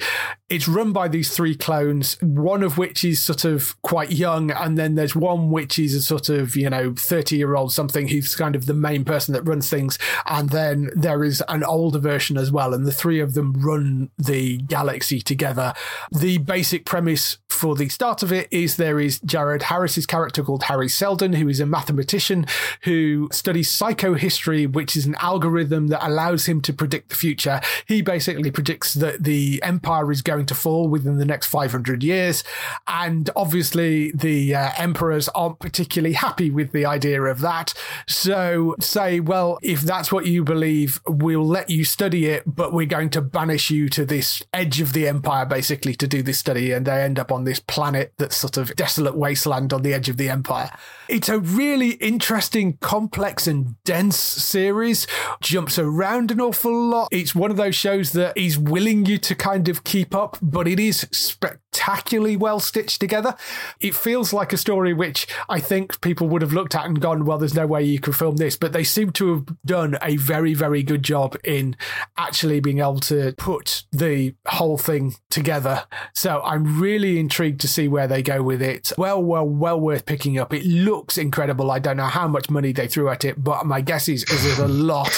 It's 0.49 0.67
run 0.67 0.93
by 0.93 1.07
these 1.07 1.35
three 1.35 1.55
clones, 1.55 2.17
one 2.21 2.63
of 2.63 2.77
which 2.77 3.03
is 3.03 3.21
sort 3.21 3.45
of 3.45 3.79
quite 3.81 4.11
young, 4.11 4.51
and 4.51 4.77
then 4.77 4.95
there's 4.95 5.15
one 5.15 5.51
which 5.51 5.77
is 5.77 5.93
a 5.93 6.01
sort 6.01 6.29
of, 6.29 6.55
you 6.55 6.69
know, 6.69 6.93
30 6.95 7.37
year 7.37 7.55
old 7.55 7.71
something 7.71 8.07
who's 8.07 8.35
kind 8.35 8.55
of 8.55 8.65
the 8.65 8.73
main 8.73 9.05
person 9.05 9.33
that 9.33 9.43
runs 9.43 9.69
things. 9.69 9.99
And 10.25 10.49
then 10.49 10.89
there 10.95 11.23
is 11.23 11.43
an 11.49 11.63
older 11.63 11.99
version 11.99 12.37
as 12.37 12.51
well. 12.51 12.73
And 12.73 12.85
the 12.85 12.91
three 12.91 13.19
of 13.19 13.33
them 13.33 13.53
run 13.53 14.09
the 14.17 14.57
galaxy 14.57 15.21
together. 15.21 15.73
The 16.11 16.39
basic 16.39 16.85
premise 16.85 17.37
for 17.49 17.75
the 17.75 17.89
start 17.89 18.23
of 18.23 18.31
it 18.31 18.47
is 18.51 18.77
there 18.77 18.99
is 18.99 19.19
Jared 19.19 19.63
Harris's 19.63 20.05
character 20.05 20.43
called 20.43 20.63
Hari 20.63 20.89
Seldon, 20.89 21.33
who 21.33 21.47
is 21.49 21.59
a 21.59 21.65
mathematician 21.65 22.45
who 22.83 23.27
studies 23.31 23.69
psychohistory, 23.69 24.71
which 24.71 24.95
is 24.95 25.05
an 25.05 25.15
algorithm 25.15 25.87
that 25.87 26.05
allows 26.05 26.45
him 26.45 26.61
to 26.61 26.73
predict 26.73 27.09
the 27.09 27.15
future. 27.15 27.59
He 27.85 28.01
basically 28.01 28.51
predicts 28.51 28.93
that 28.95 29.18
the 29.19 29.61
empire 29.63 30.11
is 30.11 30.21
going 30.21 30.45
to 30.47 30.55
fall 30.55 30.87
within 30.87 31.17
the 31.17 31.25
next 31.25 31.47
500 31.47 32.03
years. 32.03 32.43
And 32.87 33.29
obviously, 33.35 34.11
the 34.11 34.55
uh, 34.55 34.71
emperors 34.77 35.29
aren't 35.29 35.59
particularly 35.59 36.13
happy 36.13 36.49
with 36.49 36.71
the 36.71 36.85
idea 36.85 37.21
of 37.23 37.41
that. 37.41 37.73
So 38.07 38.75
say, 38.79 39.19
well, 39.19 39.59
if 39.61 39.81
that's 39.81 40.11
what 40.11 40.25
you 40.25 40.43
believe, 40.43 41.01
we'll 41.07 41.45
let 41.45 41.69
you 41.69 41.83
study 41.83 42.27
it, 42.27 42.43
but 42.45 42.73
we're 42.73 42.85
going 42.85 43.09
to 43.11 43.21
banish 43.21 43.69
you 43.69 43.89
to 43.89 44.05
this 44.05 44.41
edge 44.53 44.81
of 44.81 44.93
the 44.93 45.07
empire, 45.07 45.45
basically, 45.45 45.95
to 45.95 46.07
do 46.07 46.21
this 46.21 46.37
study. 46.37 46.71
And 46.71 46.85
they 46.85 47.01
end 47.03 47.19
up 47.19 47.31
on 47.31 47.43
this 47.43 47.59
planet 47.59 48.13
that's 48.17 48.37
sort 48.37 48.57
of 48.57 48.75
desolate 48.75 49.15
wasteland 49.15 49.73
on 49.73 49.81
the 49.81 49.93
edge 49.93 50.09
of 50.09 50.17
the 50.17 50.29
empire. 50.29 50.71
It's 51.07 51.29
a 51.29 51.39
really 51.39 51.91
interesting, 51.93 52.77
complex, 52.77 53.47
and 53.47 53.81
dense 53.83 54.17
series. 54.17 55.07
Jumps 55.41 55.79
around 55.79 56.29
an 56.29 56.39
awful 56.39 56.89
lot. 56.89 57.09
It's 57.11 57.33
one 57.33 57.49
of 57.49 57.57
those 57.57 57.75
shows 57.75 58.11
that 58.11 58.37
is 58.37 58.57
willing 58.57 59.05
you 59.09 59.17
to 59.17 59.35
kind 59.35 59.67
of 59.67 59.83
keep 59.83 60.15
up, 60.15 60.37
but 60.41 60.67
it 60.67 60.79
is 60.79 61.07
spectacularly 61.11 62.37
well 62.37 62.59
stitched 62.59 62.99
together. 62.99 63.35
It 63.79 63.95
feels 63.95 64.31
like 64.31 64.53
a 64.53 64.57
story 64.57 64.93
which 64.93 65.27
I 65.49 65.59
think 65.59 65.99
people 66.01 66.27
would 66.29 66.41
have 66.41 66.53
looked 66.53 66.75
at 66.75 66.85
and 66.85 67.01
gone, 67.01 67.25
well, 67.25 67.37
there's 67.37 67.55
no 67.55 67.67
way 67.67 67.83
you 67.83 67.99
can 67.99 68.13
film 68.13 68.37
this, 68.37 68.55
but 68.55 68.71
they 68.71 68.83
seem 68.83 69.11
to 69.13 69.35
have 69.35 69.45
done 69.65 69.97
a 70.01 70.15
very, 70.17 70.53
very 70.53 70.83
good 70.83 71.03
job 71.03 71.35
in 71.43 71.75
actually 72.17 72.59
being 72.59 72.79
able 72.79 72.99
to 73.01 73.33
put 73.33 73.83
the 73.91 74.35
whole 74.47 74.77
thing 74.77 75.15
together. 75.29 75.85
So 76.13 76.41
I'm 76.43 76.79
really 76.79 77.19
intrigued 77.19 77.61
to 77.61 77.67
see 77.67 77.87
where 77.87 78.07
they 78.07 78.21
go 78.21 78.43
with 78.43 78.61
it. 78.61 78.91
Well, 78.97 79.21
well, 79.21 79.47
well 79.47 79.79
worth 79.79 80.05
picking 80.05 80.37
up. 80.37 80.53
It 80.53 80.65
looks 80.65 81.17
incredible. 81.17 81.71
I 81.71 81.79
don't 81.79 81.97
know 81.97 82.05
how 82.05 82.27
much 82.27 82.49
money 82.49 82.71
they 82.71 82.87
threw 82.87 83.09
at 83.09 83.25
it, 83.25 83.43
but 83.43 83.65
my 83.65 83.81
guess 83.81 84.07
is, 84.07 84.23
is 84.23 84.45
it 84.45 84.59
a 84.59 84.67
lot. 84.67 85.11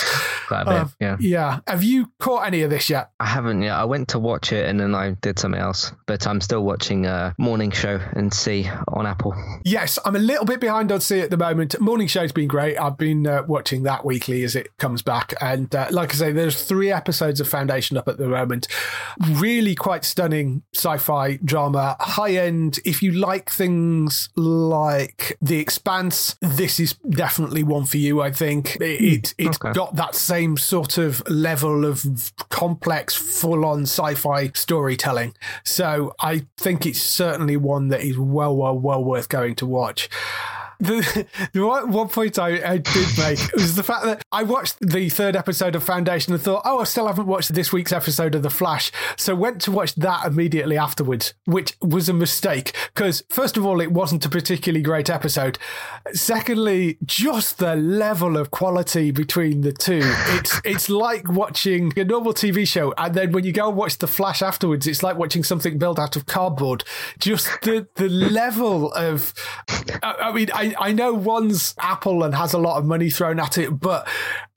Quite 0.48 0.68
a 0.68 0.86
bit, 0.86 0.94
yeah. 1.00 1.18
Yeah. 1.20 1.60
Have 1.68 1.84
you 1.84 2.12
caught 2.20 2.48
any 2.48 2.62
of 2.62 2.70
this 2.70 2.90
yet? 2.90 3.12
I 3.20 3.26
haven't 3.26 3.62
yet. 3.62 3.81
I 3.82 3.86
went 3.86 4.10
to 4.10 4.20
watch 4.20 4.54
it 4.54 4.70
and 4.70 4.80
then 4.80 4.94
I 4.94 5.12
did 5.22 5.40
something 5.40 5.60
else. 5.60 5.92
But 6.06 6.28
I'm 6.28 6.40
still 6.40 6.64
watching 6.64 7.08
a 7.08 7.34
morning 7.40 7.72
show 7.72 8.00
and 8.14 8.32
see 8.32 8.70
on 8.90 9.08
Apple. 9.08 9.34
Yes, 9.66 9.98
I'm 10.06 10.16
a 10.16 10.20
little 10.20 10.46
bit 10.46 10.60
behind 10.60 10.92
on 10.92 11.02
See 11.02 11.20
at 11.20 11.32
the 11.32 11.38
moment. 11.38 11.80
Morning 11.82 12.06
show's 12.06 12.32
been 12.32 12.48
great. 12.48 12.78
I've 12.78 12.98
been 12.98 13.26
uh, 13.26 13.42
watching 13.48 13.82
that 13.84 14.06
weekly 14.06 14.44
as 14.44 14.56
it 14.56 14.78
comes 14.78 15.02
back, 15.02 15.34
and 15.42 15.74
uh, 15.74 15.88
like 15.90 16.12
I 16.14 16.18
say, 16.18 16.32
there's 16.32 16.62
three 16.62 16.92
episodes 16.92 17.40
of 17.40 17.48
Foundation 17.48 17.98
up 17.98 18.08
at 18.08 18.20
the 18.20 18.28
moment. 18.28 18.68
Really 19.32 19.74
quite 19.74 20.06
stunning 20.06 20.62
sci-fi 20.76 21.38
drama, 21.44 21.98
high 22.00 22.36
end. 22.36 22.80
If 22.86 23.02
you 23.02 23.14
like 23.14 23.50
things 23.50 24.30
like 24.36 25.38
The 25.42 25.58
Expanse, 25.58 26.36
this 26.40 26.80
is 26.80 26.94
definitely 27.10 27.64
one 27.64 27.86
for 27.86 27.98
you. 27.98 28.22
I 28.22 28.32
think 28.32 28.76
it, 28.76 29.02
it 29.02 29.34
it's 29.40 29.58
okay. 29.58 29.74
got 29.74 29.96
that 29.96 30.14
same 30.14 30.56
sort 30.58 31.00
of 31.00 31.28
level 31.28 31.84
of 31.84 32.32
complex, 32.50 33.16
full-on 33.72 33.84
sci-fi 33.84 34.52
storytelling. 34.54 35.34
So 35.64 36.14
I 36.20 36.46
think 36.58 36.86
it's 36.86 37.02
certainly 37.02 37.58
one 37.58 37.88
that 37.90 38.02
is 38.02 38.18
well, 38.18 38.56
well, 38.56 38.78
well 38.78 39.04
worth 39.04 39.30
going 39.30 39.56
to 39.56 39.66
watch. 39.66 40.10
The, 40.82 41.28
the 41.54 41.66
one, 41.66 41.92
one 41.92 42.10
point 42.10 42.40
I, 42.40 42.74
I 42.74 42.78
did 42.78 43.08
make 43.18 43.54
was 43.54 43.76
the 43.76 43.84
fact 43.84 44.04
that 44.06 44.24
I 44.32 44.44
watched 44.44 44.80
the 44.80 45.10
third 45.10 45.36
episode 45.36 45.76
of 45.76 45.84
Foundation 45.84 46.34
and 46.34 46.42
thought, 46.42 46.64
oh, 46.66 46.80
I 46.80 46.84
still 46.86 47.08
haven't 47.08 47.28
watched 47.28 47.54
this 47.54 47.72
week's 47.72 47.92
episode 47.92 48.36
of 48.36 48.42
The 48.42 48.50
Flash. 48.50 48.92
So 49.18 49.36
went 49.36 49.62
to 49.62 49.72
watch 49.72 49.96
that 49.96 50.26
immediately 50.26 50.78
afterwards, 50.78 51.34
which 51.46 51.78
was 51.82 52.10
a 52.10 52.14
mistake 52.14 52.76
because, 52.94 53.24
first 53.30 53.58
of 53.58 53.66
all, 53.66 53.80
it 53.80 53.92
wasn't 53.92 54.26
a 54.26 54.30
particularly 54.30 54.82
great 54.82 55.10
episode. 55.10 55.60
Secondly, 56.14 56.98
just 57.06 57.60
the 57.60 57.76
level 57.76 58.36
of 58.38 58.52
quality 58.52 59.12
between 59.12 59.62
the 59.62 59.72
two. 59.72 60.02
It's, 60.04 60.62
it's 60.66 60.90
like 60.90 61.30
watching 61.30 61.94
a 61.98 62.04
normal 62.04 62.34
TV 62.34 62.68
show. 62.68 62.94
And 62.98 63.14
then 63.14 63.32
when 63.32 63.44
you 63.44 63.54
go 63.54 63.70
and 63.70 63.78
watch 63.78 64.00
The 64.00 64.08
Flash 64.08 64.42
afterwards, 64.42 64.88
it's 64.88 65.04
like 65.04 65.18
watching 65.18 65.44
something 65.44 65.78
built 65.78 66.00
out 66.00 66.16
of 66.16 66.26
cardboard. 66.26 66.84
Just 67.20 67.48
the, 67.62 67.88
the 67.96 68.10
level 68.10 68.92
of, 68.94 69.34
I, 70.02 70.16
I 70.22 70.32
mean, 70.32 70.50
I, 70.54 70.71
I 70.80 70.92
know 70.92 71.14
one's 71.14 71.76
Apple 71.80 72.24
and 72.24 72.36
has 72.36 72.54
a 72.54 72.58
lot 72.58 72.78
of 72.78 72.86
money 72.86 73.10
thrown 73.10 73.40
at 73.40 73.58
it, 73.58 73.80
but 73.80 74.08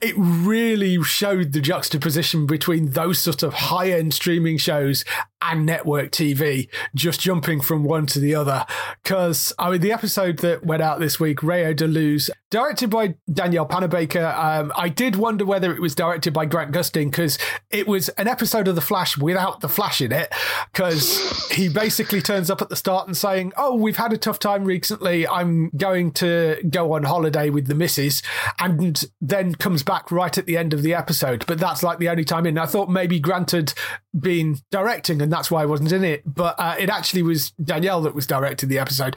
it 0.01 0.15
really 0.19 1.03
showed 1.03 1.53
the 1.53 1.61
juxtaposition 1.61 2.47
between 2.47 2.91
those 2.91 3.19
sort 3.19 3.43
of 3.43 3.55
high 3.55 3.91
end 3.91 4.13
streaming 4.13 4.59
shows 4.59 5.05
and 5.41 5.67
network 5.67 6.11
TV, 6.11 6.69
just 6.95 7.21
jumping 7.21 7.61
from 7.61 7.85
one 7.85 8.07
to 8.07 8.19
the 8.19 8.35
other. 8.35 8.65
Because, 9.03 9.53
I 9.59 9.71
mean, 9.71 9.81
the 9.81 9.93
episode 9.93 10.39
that 10.39 10.65
went 10.65 10.83
out 10.83 11.01
this 11.01 11.21
week, 11.21 11.43
Rayo 11.43 11.75
de 11.75 11.87
Luz, 11.87 12.31
directed 12.51 12.89
by 12.89 13.17
Danielle 13.31 13.67
Panabaker, 13.67 14.35
um, 14.37 14.73
I 14.77 14.89
did 14.89 15.17
wonder 15.17 15.45
whether 15.45 15.75
it 15.75 15.81
was 15.81 15.95
directed 15.95 16.33
by 16.33 16.47
Grant 16.47 16.73
Gustin 16.73 17.11
because 17.11 17.39
it 17.71 17.87
was 17.87 18.09
an 18.11 18.29
episode 18.29 18.69
of 18.69 18.75
The 18.75 18.81
Flash 18.81 19.19
without 19.19 19.61
The 19.61 19.69
Flash 19.69 20.01
in 20.01 20.13
it. 20.13 20.33
Because 20.73 21.49
he 21.51 21.69
basically 21.69 22.23
turns 22.23 22.51
up 22.51 22.63
at 22.63 22.69
the 22.69 22.77
start 22.77 23.07
and 23.07 23.17
saying, 23.17 23.53
Oh, 23.57 23.75
we've 23.75 23.97
had 23.97 24.13
a 24.13 24.19
tough 24.19 24.39
time 24.39 24.65
recently. 24.65 25.27
I'm 25.29 25.71
going 25.77 26.04
to 26.13 26.63
go 26.69 26.95
on 26.95 27.05
holiday 27.05 27.51
with 27.51 27.67
the 27.67 27.75
missus. 27.75 28.23
And 28.59 29.05
then 29.21 29.55
comes 29.55 29.83
back 29.83 30.11
right 30.11 30.37
at 30.37 30.47
the 30.47 30.57
end 30.57 30.73
of 30.75 30.83
the 30.83 30.95
episode. 30.95 31.45
But 31.47 31.59
that's 31.59 31.83
like 31.83 31.99
the 31.99 32.09
only 32.09 32.25
time 32.25 32.47
in. 32.47 32.59
I 32.59 32.67
thought 32.67 32.89
maybe 32.89 33.19
Grant 33.21 33.53
had 33.53 33.75
been 34.19 34.59
directing 34.71 35.21
and 35.21 35.33
that's 35.33 35.51
why 35.51 35.63
I 35.63 35.67
wasn't 35.67 35.93
in 35.93 36.05
it. 36.05 36.23
But 36.25 36.55
uh, 36.59 36.77
it 36.79 36.89
actually 36.89 37.23
was 37.23 37.51
Danielle 37.53 38.03
that 38.03 38.15
was 38.15 38.27
directing 38.27 38.69
the 38.69 38.79
episode. 38.79 39.17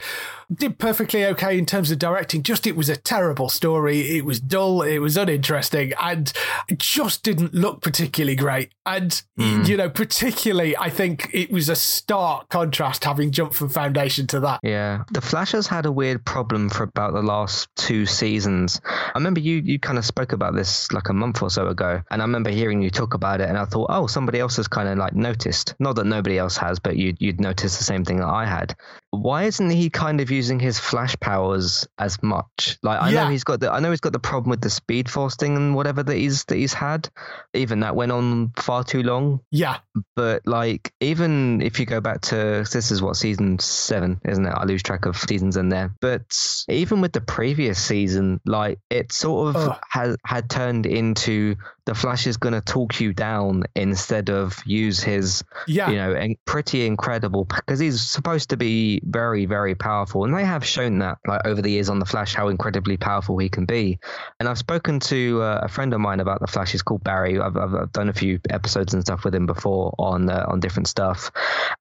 Did 0.52 0.78
perfectly 0.78 1.24
okay 1.26 1.58
in 1.58 1.66
terms 1.66 1.90
of 1.90 1.98
directing. 1.98 2.42
Just 2.42 2.66
it 2.66 2.74
was 2.74 2.88
a 2.88 2.96
terrible 2.96 3.48
story. 3.50 4.16
It 4.16 4.24
was 4.24 4.40
dull. 4.40 4.80
It 4.80 4.98
was 4.98 5.16
uninteresting, 5.16 5.92
and 6.00 6.32
it 6.68 6.78
just 6.78 7.22
didn't 7.22 7.52
look 7.52 7.82
particularly 7.82 8.34
great. 8.34 8.72
And 8.86 9.22
mm. 9.38 9.68
you 9.68 9.76
know, 9.76 9.90
particularly, 9.90 10.74
I 10.74 10.88
think 10.88 11.28
it 11.34 11.50
was 11.50 11.68
a 11.68 11.76
stark 11.76 12.48
contrast 12.48 13.04
having 13.04 13.30
jumped 13.30 13.56
from 13.56 13.68
Foundation 13.68 14.26
to 14.28 14.40
that. 14.40 14.60
Yeah, 14.62 15.04
the 15.12 15.20
Flash 15.20 15.52
has 15.52 15.66
had 15.66 15.84
a 15.84 15.92
weird 15.92 16.24
problem 16.24 16.70
for 16.70 16.84
about 16.84 17.12
the 17.12 17.22
last 17.22 17.68
two 17.76 18.06
seasons. 18.06 18.80
I 18.86 19.12
remember 19.16 19.40
you 19.40 19.56
you 19.62 19.78
kind 19.78 19.98
of 19.98 20.06
spoke 20.06 20.32
about 20.32 20.54
this 20.54 20.90
like 20.92 21.10
a 21.10 21.12
month 21.12 21.42
or 21.42 21.50
so 21.50 21.68
ago, 21.68 22.00
and 22.10 22.22
I 22.22 22.24
remember 22.24 22.48
hearing 22.48 22.80
you 22.80 22.88
talk 22.88 23.12
about 23.12 23.42
it, 23.42 23.50
and 23.50 23.58
I 23.58 23.66
thought, 23.66 23.88
oh, 23.90 24.06
somebody 24.06 24.40
else 24.40 24.56
has 24.56 24.66
kind 24.66 24.87
of 24.87 24.87
like 24.94 25.14
noticed. 25.14 25.74
Not 25.78 25.96
that 25.96 26.04
nobody 26.04 26.38
else 26.38 26.56
has, 26.56 26.78
but 26.78 26.96
you'd 26.96 27.20
you'd 27.20 27.40
noticed 27.40 27.78
the 27.78 27.84
same 27.84 28.04
thing 28.04 28.18
that 28.18 28.28
I 28.28 28.46
had. 28.46 28.76
Why 29.10 29.44
isn't 29.44 29.70
he 29.70 29.88
kind 29.88 30.20
of 30.20 30.30
using 30.30 30.60
his 30.60 30.78
flash 30.78 31.18
powers 31.18 31.86
as 31.98 32.22
much? 32.22 32.78
Like 32.82 33.00
I 33.00 33.10
yeah. 33.10 33.24
know 33.24 33.30
he's 33.30 33.44
got 33.44 33.60
the 33.60 33.72
I 33.72 33.80
know 33.80 33.90
he's 33.90 34.00
got 34.00 34.12
the 34.12 34.18
problem 34.18 34.50
with 34.50 34.60
the 34.60 34.70
speed 34.70 35.10
force 35.10 35.36
thing 35.36 35.56
and 35.56 35.74
whatever 35.74 36.02
that 36.02 36.14
he's 36.14 36.44
that 36.44 36.56
he's 36.56 36.74
had. 36.74 37.08
Even 37.54 37.80
that 37.80 37.96
went 37.96 38.12
on 38.12 38.52
far 38.56 38.84
too 38.84 39.02
long. 39.02 39.40
Yeah. 39.50 39.78
But 40.14 40.42
like 40.46 40.92
even 41.00 41.62
if 41.62 41.80
you 41.80 41.86
go 41.86 42.00
back 42.00 42.20
to 42.22 42.66
this 42.70 42.90
is 42.90 43.00
what 43.00 43.16
season 43.16 43.58
seven, 43.58 44.20
isn't 44.24 44.44
it? 44.44 44.50
I 44.50 44.64
lose 44.64 44.82
track 44.82 45.06
of 45.06 45.16
seasons 45.16 45.56
in 45.56 45.68
there. 45.68 45.94
But 46.00 46.64
even 46.68 47.00
with 47.00 47.12
the 47.12 47.20
previous 47.20 47.82
season, 47.82 48.40
like 48.44 48.78
it 48.90 49.12
sort 49.12 49.56
of 49.56 49.68
Ugh. 49.68 49.78
has 49.88 50.16
had 50.24 50.50
turned 50.50 50.86
into 50.86 51.56
the 51.88 51.94
Flash 51.94 52.26
is 52.26 52.36
going 52.36 52.52
to 52.52 52.60
talk 52.60 53.00
you 53.00 53.14
down 53.14 53.64
instead 53.74 54.28
of 54.28 54.62
use 54.66 55.00
his, 55.00 55.42
yeah. 55.66 55.88
you 55.88 55.96
know, 55.96 56.34
pretty 56.44 56.84
incredible 56.84 57.46
because 57.46 57.80
he's 57.80 58.02
supposed 58.02 58.50
to 58.50 58.58
be 58.58 59.00
very, 59.02 59.46
very 59.46 59.74
powerful, 59.74 60.24
and 60.24 60.36
they 60.36 60.44
have 60.44 60.66
shown 60.66 60.98
that 60.98 61.16
like 61.26 61.40
over 61.46 61.62
the 61.62 61.70
years 61.70 61.88
on 61.88 61.98
the 61.98 62.04
Flash 62.04 62.34
how 62.34 62.48
incredibly 62.48 62.98
powerful 62.98 63.38
he 63.38 63.48
can 63.48 63.64
be. 63.64 63.98
And 64.38 64.46
I've 64.50 64.58
spoken 64.58 65.00
to 65.00 65.40
uh, 65.40 65.60
a 65.62 65.68
friend 65.68 65.94
of 65.94 66.00
mine 66.00 66.20
about 66.20 66.40
the 66.40 66.46
Flash. 66.46 66.72
He's 66.72 66.82
called 66.82 67.02
Barry. 67.02 67.40
I've, 67.40 67.56
I've, 67.56 67.74
I've 67.74 67.92
done 67.92 68.10
a 68.10 68.12
few 68.12 68.38
episodes 68.50 68.92
and 68.92 69.02
stuff 69.02 69.24
with 69.24 69.34
him 69.34 69.46
before 69.46 69.94
on 69.98 70.28
uh, 70.28 70.44
on 70.46 70.60
different 70.60 70.88
stuff, 70.88 71.30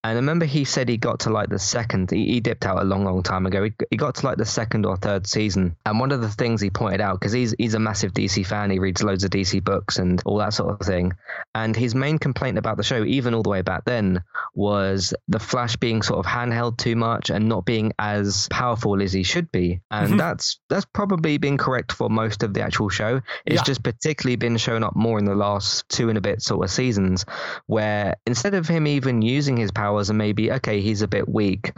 and 0.06 0.14
I 0.14 0.16
remember 0.16 0.46
he 0.46 0.64
said 0.64 0.88
he 0.88 0.96
got 0.96 1.20
to 1.22 1.32
like 1.32 1.50
the 1.50 1.60
second. 1.60 2.12
He, 2.12 2.28
he 2.28 2.40
dipped 2.40 2.66
out 2.66 2.82
a 2.82 2.86
long, 2.86 3.04
long 3.04 3.24
time 3.24 3.46
ago. 3.46 3.66
He, 3.66 3.74
he 3.92 3.98
got 3.98 4.16
to 4.16 4.26
like 4.26 4.38
the 4.38 4.46
second 4.46 4.86
or 4.86 4.96
third 4.96 5.28
season, 5.28 5.76
and 5.86 6.00
one 6.00 6.14
of 6.14 6.22
the 6.22 6.30
things 6.30 6.62
he 6.62 6.70
pointed 6.70 7.02
out 7.02 7.20
because 7.20 7.34
he's 7.34 7.54
he's 7.58 7.74
a 7.74 7.80
massive 7.80 8.14
DC 8.14 8.46
fan. 8.46 8.72
He 8.72 8.80
reads 8.80 9.04
loads 9.04 9.26
of 9.26 9.32
DC 9.32 9.62
books 9.62 9.97
and 10.00 10.22
all 10.26 10.38
that 10.38 10.54
sort 10.54 10.70
of 10.70 10.86
thing. 10.86 11.14
And 11.56 11.76
his 11.76 11.96
main 11.96 12.18
complaint 12.20 12.58
about 12.58 12.78
the 12.78 12.84
show, 12.84 13.04
even 13.04 13.34
all 13.34 13.44
the 13.44 13.50
way 13.50 13.62
back 13.62 13.86
then, 13.86 14.24
was 14.54 15.14
the 15.28 15.40
Flash 15.40 15.76
being 15.76 16.02
sort 16.02 16.20
of 16.20 16.26
handheld 16.26 16.78
too 16.78 16.96
much 16.96 17.30
and 17.30 17.48
not 17.48 17.66
being 17.66 17.94
as 18.00 18.48
powerful 18.50 19.02
as 19.02 19.14
he 19.14 19.24
should 19.24 19.52
be. 19.52 19.80
And 19.92 20.10
mm-hmm. 20.10 20.18
that's 20.18 20.60
that's 20.70 20.86
probably 20.86 21.38
been 21.38 21.58
correct 21.58 21.92
for 21.92 22.10
most 22.10 22.44
of 22.44 22.54
the 22.54 22.62
actual 22.62 22.90
show. 22.90 23.22
It's 23.46 23.58
yeah. 23.58 23.64
just 23.64 23.84
particularly 23.84 24.36
been 24.36 24.58
shown 24.58 24.84
up 24.84 24.96
more 24.96 25.20
in 25.20 25.26
the 25.26 25.36
last 25.36 25.88
two 25.90 26.10
and 26.10 26.18
a 26.18 26.22
bit 26.22 26.42
sort 26.42 26.64
of 26.64 26.72
seasons, 26.72 27.26
where 27.66 28.16
instead 28.26 28.54
of 28.54 28.68
him 28.68 28.88
even 28.88 29.22
using 29.22 29.58
his 29.58 29.72
powers 29.72 30.10
and 30.10 30.18
maybe 30.18 30.52
okay 30.54 30.82
he's 30.82 31.02
a 31.02 31.08
bit 31.08 31.28
weak, 31.28 31.72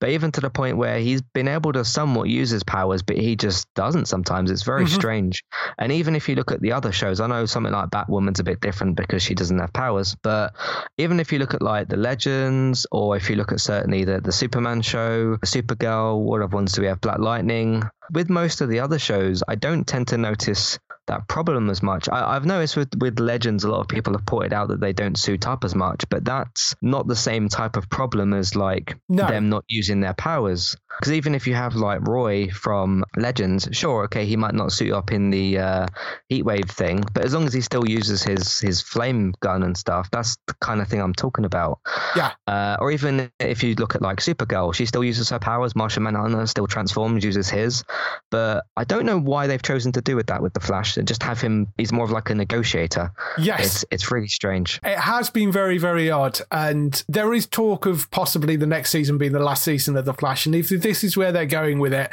but 0.00 0.10
even 0.10 0.32
to 0.32 0.40
the 0.40 0.50
point 0.50 0.76
where 0.76 0.98
he's 0.98 1.22
been 1.22 1.48
able 1.48 1.72
to 1.72 1.84
somewhat 1.84 2.28
use 2.28 2.50
his 2.50 2.62
powers, 2.62 3.02
but 3.02 3.16
he 3.16 3.36
just 3.36 3.72
doesn't 3.74 4.06
sometimes. 4.06 4.50
It's 4.50 4.62
very 4.62 4.84
mm-hmm. 4.84 4.94
strange. 4.94 5.44
And 5.78 5.92
even 5.92 6.16
if 6.16 6.28
you 6.28 6.34
look 6.34 6.52
at 6.52 6.60
the 6.60 6.72
other 6.72 6.92
shows, 6.92 7.20
I 7.20 7.26
know 7.26 7.46
something 7.60 7.78
like 7.78 7.90
Batwoman's 7.90 8.40
a 8.40 8.44
bit 8.44 8.60
different 8.60 8.96
because 8.96 9.22
she 9.22 9.34
doesn't 9.34 9.58
have 9.58 9.72
powers. 9.72 10.16
But 10.22 10.54
even 10.98 11.20
if 11.20 11.32
you 11.32 11.38
look 11.38 11.54
at 11.54 11.62
like 11.62 11.88
the 11.88 11.96
Legends, 11.96 12.86
or 12.90 13.16
if 13.16 13.28
you 13.28 13.36
look 13.36 13.52
at 13.52 13.60
certainly 13.60 14.04
the 14.04 14.20
the 14.20 14.32
Superman 14.32 14.82
show, 14.82 15.36
Supergirl, 15.44 16.22
what 16.22 16.42
other 16.42 16.54
ones 16.54 16.72
do 16.72 16.82
we 16.82 16.88
have? 16.88 17.00
Black 17.00 17.18
Lightning. 17.18 17.82
With 18.12 18.30
most 18.30 18.60
of 18.60 18.68
the 18.68 18.80
other 18.80 18.98
shows, 18.98 19.42
I 19.46 19.54
don't 19.54 19.86
tend 19.86 20.08
to 20.08 20.18
notice 20.18 20.78
that 21.10 21.26
problem 21.28 21.70
as 21.70 21.82
much. 21.82 22.08
I, 22.08 22.34
have 22.34 22.46
noticed 22.46 22.76
with, 22.76 22.94
with 22.98 23.18
Legends, 23.18 23.64
a 23.64 23.70
lot 23.70 23.80
of 23.80 23.88
people 23.88 24.14
have 24.14 24.24
pointed 24.24 24.52
out 24.52 24.68
that 24.68 24.80
they 24.80 24.92
don't 24.92 25.18
suit 25.18 25.46
up 25.46 25.64
as 25.64 25.74
much, 25.74 26.08
but 26.08 26.24
that's 26.24 26.74
not 26.80 27.06
the 27.06 27.16
same 27.16 27.48
type 27.48 27.76
of 27.76 27.90
problem 27.90 28.32
as 28.32 28.54
like 28.54 28.96
no. 29.08 29.26
them 29.26 29.48
not 29.48 29.64
using 29.68 30.00
their 30.00 30.14
powers. 30.14 30.76
Because 30.98 31.12
even 31.12 31.34
if 31.34 31.46
you 31.46 31.54
have 31.54 31.74
like 31.74 32.06
Roy 32.06 32.50
from 32.50 33.04
Legends, 33.16 33.68
sure, 33.72 34.04
okay, 34.04 34.26
he 34.26 34.36
might 34.36 34.54
not 34.54 34.72
suit 34.72 34.92
up 34.92 35.12
in 35.12 35.30
the 35.30 35.58
uh, 35.58 35.86
heatwave 36.30 36.70
thing, 36.70 37.02
but 37.12 37.24
as 37.24 37.34
long 37.34 37.46
as 37.46 37.52
he 37.52 37.60
still 37.60 37.88
uses 37.88 38.22
his 38.22 38.60
his 38.60 38.82
flame 38.82 39.32
gun 39.40 39.62
and 39.62 39.76
stuff, 39.76 40.10
that's 40.10 40.36
the 40.46 40.54
kind 40.60 40.80
of 40.80 40.88
thing 40.88 41.00
I'm 41.00 41.14
talking 41.14 41.44
about. 41.44 41.78
Yeah. 42.14 42.32
Uh, 42.46 42.76
or 42.80 42.90
even 42.92 43.30
if 43.38 43.62
you 43.62 43.74
look 43.76 43.94
at 43.94 44.02
like 44.02 44.18
Supergirl, 44.18 44.74
she 44.74 44.84
still 44.86 45.02
uses 45.02 45.30
her 45.30 45.38
powers. 45.38 45.74
Martian 45.74 46.02
Manhunter 46.02 46.46
still 46.46 46.66
transforms, 46.66 47.24
uses 47.24 47.48
his, 47.48 47.82
but 48.30 48.64
I 48.76 48.84
don't 48.84 49.06
know 49.06 49.18
why 49.18 49.46
they've 49.46 49.62
chosen 49.62 49.92
to 49.92 50.00
do 50.00 50.16
with 50.16 50.26
that 50.26 50.42
with 50.42 50.54
the 50.54 50.60
Flash 50.60 50.96
and 50.96 51.06
just 51.06 51.22
have 51.22 51.40
him. 51.40 51.68
He's 51.76 51.92
more 51.92 52.04
of 52.04 52.10
like 52.10 52.30
a 52.30 52.34
negotiator. 52.34 53.12
Yes, 53.38 53.60
it's 53.66 53.84
it's 53.90 54.10
really 54.10 54.28
strange. 54.28 54.80
It 54.82 54.98
has 54.98 55.30
been 55.30 55.52
very 55.52 55.78
very 55.78 56.10
odd, 56.10 56.40
and 56.50 57.02
there 57.08 57.32
is 57.32 57.46
talk 57.46 57.86
of 57.86 58.10
possibly 58.10 58.56
the 58.56 58.66
next 58.66 58.90
season 58.90 59.18
being 59.18 59.32
the 59.32 59.40
last 59.40 59.64
season 59.64 59.96
of 59.96 60.04
the 60.04 60.14
Flash, 60.14 60.46
and 60.46 60.54
if 60.54 60.68
this 60.68 61.04
is 61.04 61.16
where 61.16 61.32
they're 61.32 61.46
going 61.46 61.78
with 61.78 61.92
it. 61.92 62.12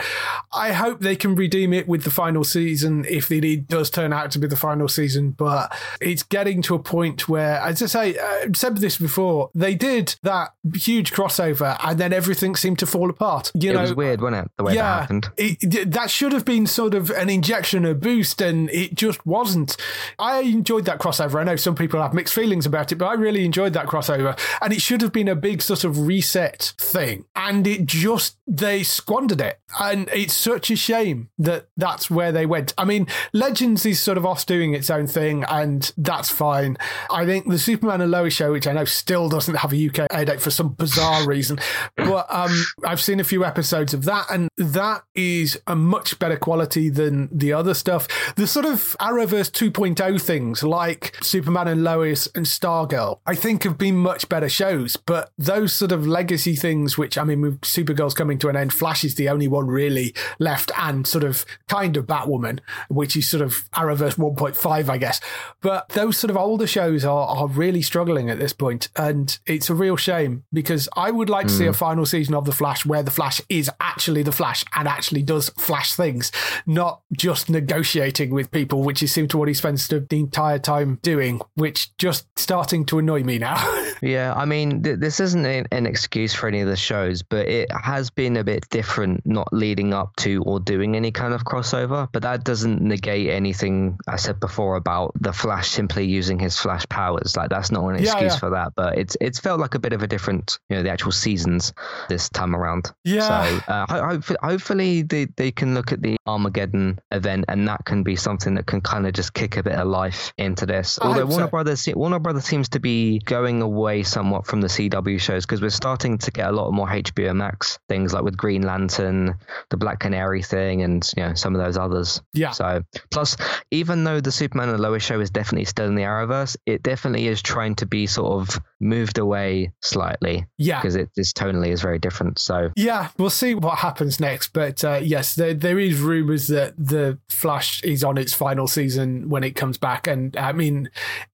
I 0.54 0.72
hope 0.72 1.02
they 1.02 1.16
can 1.16 1.36
redeem 1.36 1.74
it 1.74 1.88
with 1.88 2.04
the 2.04 2.10
final 2.10 2.44
season 2.44 3.06
if 3.08 3.32
it 3.32 3.68
does 3.68 3.90
turn 3.90 4.14
out 4.14 4.32
to 4.32 4.40
be 4.40 4.48
the 4.48 4.56
final 4.56 4.88
season. 4.88 5.32
But 5.32 5.76
it's 6.02 6.24
getting 6.24 6.62
to 6.64 6.76
a 6.76 6.80
point 6.80 7.28
where, 7.30 7.60
as 7.60 7.82
I 7.82 7.86
say, 7.86 8.20
I 8.20 8.44
uh, 8.44 8.54
said 8.54 8.78
this 8.78 8.98
before, 8.98 9.50
they 9.54 9.76
did 9.76 10.16
that 10.24 10.54
huge 10.76 11.12
crossover 11.12 11.78
and 11.84 12.00
then 12.00 12.14
everything 12.14 12.56
seemed 12.56 12.80
to 12.80 12.86
fall 12.86 13.10
apart. 13.10 13.52
You 13.54 13.72
it 13.72 13.74
know, 13.74 13.82
was 13.82 13.94
weird, 13.94 14.22
wasn't 14.22 14.46
it? 14.46 14.52
The 14.58 14.64
way 14.64 14.76
yeah, 14.76 14.84
that 14.84 15.02
happened. 15.02 15.30
It, 15.38 15.67
that 15.68 16.10
should 16.10 16.34
have 16.34 16.46
been 16.46 16.68
sort 16.68 16.94
of 16.94 17.10
an 17.12 17.30
injection, 17.30 17.86
a 17.86 17.94
boost, 17.94 18.42
and 18.42 18.70
it 18.70 18.96
just 18.96 19.26
wasn't. 19.26 19.78
I 20.20 20.42
enjoyed 20.42 20.86
that 20.86 21.00
crossover. 21.00 21.40
I 21.40 21.44
know 21.44 21.56
some 21.56 21.76
people 21.76 22.02
have 22.02 22.14
mixed 22.14 22.34
feelings 22.34 22.66
about 22.66 22.92
it, 22.92 22.96
but 22.96 23.06
I 23.06 23.14
really 23.14 23.46
enjoyed 23.46 23.74
that 23.74 23.88
crossover. 23.88 24.38
And 24.62 24.74
it 24.74 24.82
should 24.82 25.02
have 25.02 25.12
been 25.12 25.28
a 25.28 25.36
big 25.36 25.62
sort 25.62 25.84
of 25.84 26.08
reset 26.08 26.74
thing. 26.78 27.26
And 27.36 27.66
it 27.68 27.86
just, 27.86 28.38
they 28.48 28.84
squandered 28.84 29.42
it. 29.42 29.60
And 29.80 30.10
it's 30.14 30.34
such 30.34 30.72
a 30.72 30.76
shame 30.76 31.30
that 31.38 31.68
that's 31.76 32.10
where 32.10 32.32
they 32.32 32.46
went. 32.46 32.74
I 32.78 32.86
mean, 32.86 33.08
Legends 33.34 33.86
is 33.86 34.00
sort 34.00 34.18
of 34.18 34.26
off 34.26 34.46
doing 34.46 34.74
its 34.74 34.90
own 34.90 35.08
thing, 35.08 35.44
and 35.46 35.92
that's 35.98 36.30
fine. 36.30 36.78
I 37.12 37.26
think 37.26 37.50
the 37.50 37.60
Superman 37.60 38.02
and 38.02 38.12
Lois 38.12 38.34
show, 38.34 38.52
which 38.52 38.68
I 38.68 38.74
know 38.74 38.86
still 38.86 39.30
doesn't 39.30 39.56
have 39.56 39.74
a 39.74 39.88
UK 39.88 40.26
date 40.26 40.42
for 40.42 40.52
some 40.52 40.70
bizarre 40.70 41.26
reason, 41.28 41.60
but 41.96 42.26
um, 42.30 42.66
I've 42.86 43.02
seen 43.02 43.20
a 43.20 43.24
few 43.24 43.44
episodes 43.44 43.94
of 43.94 44.06
that, 44.06 44.28
and 44.30 44.50
that 44.58 45.04
is 45.16 45.57
a 45.66 45.76
much 45.76 46.20
better 46.20 46.38
quality 46.38 46.90
than 46.90 47.30
the 47.32 47.54
other 47.54 47.74
stuff. 47.74 48.08
The 48.36 48.48
sort 48.48 48.66
of 48.66 48.96
Arrowverse 49.00 49.52
2.0 49.52 50.22
things 50.22 50.64
like 50.64 51.18
Superman 51.22 51.68
and 51.68 51.84
Lois 51.84 52.28
and 52.36 52.46
Stargirl, 52.46 53.20
I 53.26 53.36
think 53.36 53.64
have 53.64 53.78
been 53.78 53.98
much 53.98 54.30
better 54.30 54.50
shows, 54.50 54.98
but 54.98 55.32
those 55.38 55.74
sort 55.74 55.92
of 55.92 56.08
legacy 56.08 56.56
things, 56.56 56.98
which 56.98 57.18
I 57.18 57.24
mean, 57.24 57.42
with 57.42 57.62
Supergirl's 57.62 58.14
coming 58.14 58.40
to 58.40 58.50
an 58.50 58.56
end. 58.56 58.74
Flash 58.74 59.04
is 59.04 59.16
the 59.16 59.30
only 59.30 59.48
one 59.48 59.68
really 59.68 60.14
left, 60.40 60.72
and 60.78 61.06
sort 61.08 61.24
of 61.24 61.46
kind 61.68 61.98
of 61.98 62.06
Batwoman, 62.06 62.60
which 62.90 63.16
is 63.16 63.28
sort 63.28 63.42
of 63.42 63.70
Arrowverse 63.72 64.16
1.5, 64.16 64.90
I 64.90 64.98
guess. 64.98 65.20
But 65.62 65.90
those 65.90 66.18
sort 66.18 66.32
of 66.32 66.38
older 66.38 66.68
shows 66.68 67.06
are, 67.06 67.28
are 67.28 67.48
really 67.48 67.82
struggling 67.82 68.30
at 68.30 68.40
this 68.40 68.54
point, 68.54 68.90
and 68.96 69.38
it's 69.46 69.70
a 69.70 69.76
real 69.76 69.98
shame 69.98 70.44
because 70.54 70.90
I 70.96 71.12
would 71.12 71.30
like 71.30 71.48
to 71.48 71.54
see 71.54 71.66
hmm. 71.66 71.72
a 71.72 71.74
final 71.74 72.06
season 72.06 72.34
of 72.34 72.46
The 72.46 72.52
Flash 72.52 72.86
where 72.86 73.04
The 73.04 73.12
Flash 73.12 73.42
is 73.50 73.70
actually 73.80 74.24
The 74.24 74.32
Flash 74.32 74.64
and 74.76 74.88
actually 74.88 75.22
does 75.22 75.47
Flash 75.58 75.94
things, 75.94 76.32
not 76.66 77.02
just 77.12 77.50
negotiating 77.50 78.30
with 78.32 78.52
people, 78.52 78.84
which 78.84 79.04
is 79.04 79.12
seems 79.12 79.30
to 79.30 79.38
what 79.38 79.48
he 79.48 79.54
spends 79.54 79.88
the 79.88 80.06
entire 80.12 80.60
time 80.60 81.00
doing, 81.02 81.42
which 81.56 81.96
just 81.98 82.28
starting 82.38 82.86
to 82.86 83.00
annoy 83.00 83.24
me 83.24 83.38
now. 83.38 83.58
Yeah, 84.02 84.34
I 84.36 84.46
mean, 84.46 84.84
th- 84.84 85.00
this 85.00 85.20
isn't 85.20 85.46
an, 85.46 85.86
excuse 85.88 86.34
for 86.34 86.48
any 86.48 86.62
of 86.62 86.68
the 86.68 86.76
shows, 86.76 87.24
but 87.24 87.48
it 87.48 87.72
has 87.72 88.10
been 88.10 88.38
a 88.38 88.44
bit 88.44 88.70
different 88.70 89.26
not 89.26 89.52
leading 89.52 89.94
up 89.94 90.16
to 90.18 90.44
or 90.44 90.60
doing 90.60 90.96
any 90.96 91.12
kind 91.12 91.34
of 91.34 91.44
crossover. 91.46 92.08
But 92.12 92.22
that 92.22 92.44
doesn't 92.44 92.82
negate 92.82 93.30
anything 93.30 93.98
I 94.08 94.18
said 94.18 94.40
before 94.40 94.76
about 94.76 95.14
the 95.20 95.34
Flash 95.34 95.70
simply 95.70 96.06
using 96.06 96.38
his 96.40 96.58
Flash 96.58 96.88
powers. 96.90 97.36
Like 97.36 97.50
that's 97.50 97.72
not 97.72 97.88
an 97.88 97.96
excuse 97.96 98.34
yeah. 98.34 98.38
for 98.38 98.52
that, 98.52 98.74
but 98.76 98.98
it's 98.98 99.18
it's 99.22 99.40
felt 99.40 99.60
like 99.60 99.76
a 99.76 99.80
bit 99.80 99.94
of 99.94 100.04
a 100.04 100.08
different, 100.08 100.60
you 100.70 100.76
know, 100.76 100.84
the 100.84 100.92
actual 100.92 101.12
seasons 101.12 101.74
this 102.10 102.30
time 102.30 102.56
around. 102.56 102.92
Yeah. 103.04 103.22
So 103.22 103.72
uh, 103.72 103.86
ho- 103.90 104.08
hopefully, 104.10 104.38
hopefully 104.42 105.02
they, 105.02 105.26
they 105.38 105.52
can 105.52 105.74
look 105.74 105.92
at 105.92 106.02
the 106.02 106.18
Armageddon 106.26 107.00
event 107.12 107.46
and 107.48 107.68
that 107.68 107.86
can 107.86 108.04
be 108.04 108.16
something 108.16 108.56
that 108.56 108.66
can 108.66 108.82
kind 108.82 109.08
of 109.08 109.14
just 109.14 109.34
kick 109.34 109.56
a 109.58 109.64
bit 109.64 109.74
of 109.74 109.88
life 109.88 110.34
into 110.38 110.66
this. 110.66 111.00
I 111.00 111.08
Although 111.08 111.26
Warner 111.28 111.46
so. 111.46 111.52
Brothers 111.52 111.88
Warner 111.96 112.20
Brothers 112.20 112.46
seems 112.46 112.70
to 112.70 112.80
be 112.80 113.20
going 113.20 113.62
away 113.62 114.04
somewhat 114.04 114.46
from 114.46 114.62
the 114.62 114.68
CW 114.68 115.20
shows 115.20 115.46
because 115.46 115.62
we're 115.62 115.70
starting 115.70 116.18
to 116.18 116.32
get 116.32 116.50
a 116.50 116.52
lot 116.52 116.72
more 116.72 116.88
HBO 116.88 117.36
Max 117.36 117.80
things 117.88 118.14
like 118.14 118.24
with 118.24 118.36
Green 118.36 118.64
Lantern, 118.64 119.36
the 119.70 119.78
Black 119.78 120.00
Canary 120.00 120.44
thing, 120.44 120.82
and 120.82 121.10
you 121.16 121.24
know 121.24 121.34
some 121.34 121.56
of 121.56 121.64
those 121.64 121.78
others. 121.78 122.22
Yeah. 122.34 122.52
So 122.52 122.82
plus, 123.12 123.38
even 123.72 124.04
though 124.04 124.20
the 124.20 124.32
Superman 124.32 124.70
and 124.70 124.80
Lois 124.80 125.04
show 125.04 125.20
is 125.20 125.30
definitely 125.30 125.66
still 125.66 125.86
in 125.86 125.96
the 125.96 126.04
Arrowverse, 126.04 126.58
it 126.66 126.84
definitely 126.84 127.28
is 127.28 127.42
trying 127.42 127.76
to 127.76 127.86
be 127.86 128.08
sort 128.08 128.42
of 128.42 128.60
moved 128.80 129.18
away 129.18 129.72
slightly 129.82 130.46
yeah. 130.58 130.80
because 130.80 130.96
it 130.96 131.10
this 131.16 131.34
tonally 131.34 131.70
is 131.70 131.82
very 131.82 132.00
different. 132.00 132.40
So 132.40 132.70
Yeah, 132.76 133.10
we'll 133.18 133.30
see 133.30 133.56
what 133.56 133.80
happens 133.80 134.20
next. 134.20 134.54
But 134.54 134.84
uh, 134.84 135.00
yes, 135.04 135.27
there, 135.36 135.54
there 135.54 135.80
is 135.80 136.00
rumours 136.00 136.48
that 136.48 136.74
the 136.78 137.20
Flash 137.30 137.84
is 137.84 138.04
on 138.04 138.18
its 138.18 138.34
final 138.34 138.68
season 138.68 139.30
when 139.30 139.44
it 139.44 139.52
comes 139.52 139.78
back. 139.78 140.08
And 140.08 140.36
I 140.38 140.52
mean, 140.52 140.90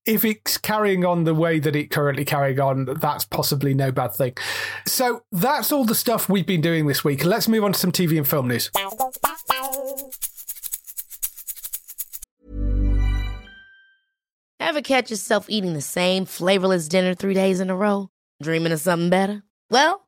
if 0.06 0.26
it's 0.26 0.58
carrying 0.58 1.06
on 1.06 1.24
the 1.24 1.34
way 1.34 1.60
that 1.60 1.76
it 1.76 1.92
currently 1.92 2.26
carrying 2.26 2.60
on, 2.60 2.86
that's 3.00 3.26
possibly 3.26 3.74
no 3.74 3.92
bad 3.92 4.14
thing. 4.14 4.36
So 4.86 5.24
that's 5.32 5.72
all 5.72 5.86
the 5.86 5.96
stuff 5.96 6.30
we've 6.30 6.46
been 6.46 6.62
doing 6.62 6.88
this 6.88 7.04
week. 7.04 7.24
Let's 7.24 7.48
move 7.48 7.64
on 7.64 7.74
to 7.74 7.80
some 7.80 7.92
TV 7.92 8.18
and 8.18 8.28
film 8.28 8.48
news. 8.48 8.70
Ever 14.60 14.82
catch 14.82 15.12
yourself 15.12 15.50
eating 15.50 15.74
the 15.74 15.82
same 15.82 16.26
flavorless 16.26 16.88
dinner 16.88 17.14
three 17.14 17.34
days 17.34 17.60
in 17.60 17.70
a 17.70 17.76
row? 17.76 18.10
Dreaming 18.42 18.72
of 18.72 18.80
something 18.80 19.10
better? 19.10 19.44
Well, 19.70 20.08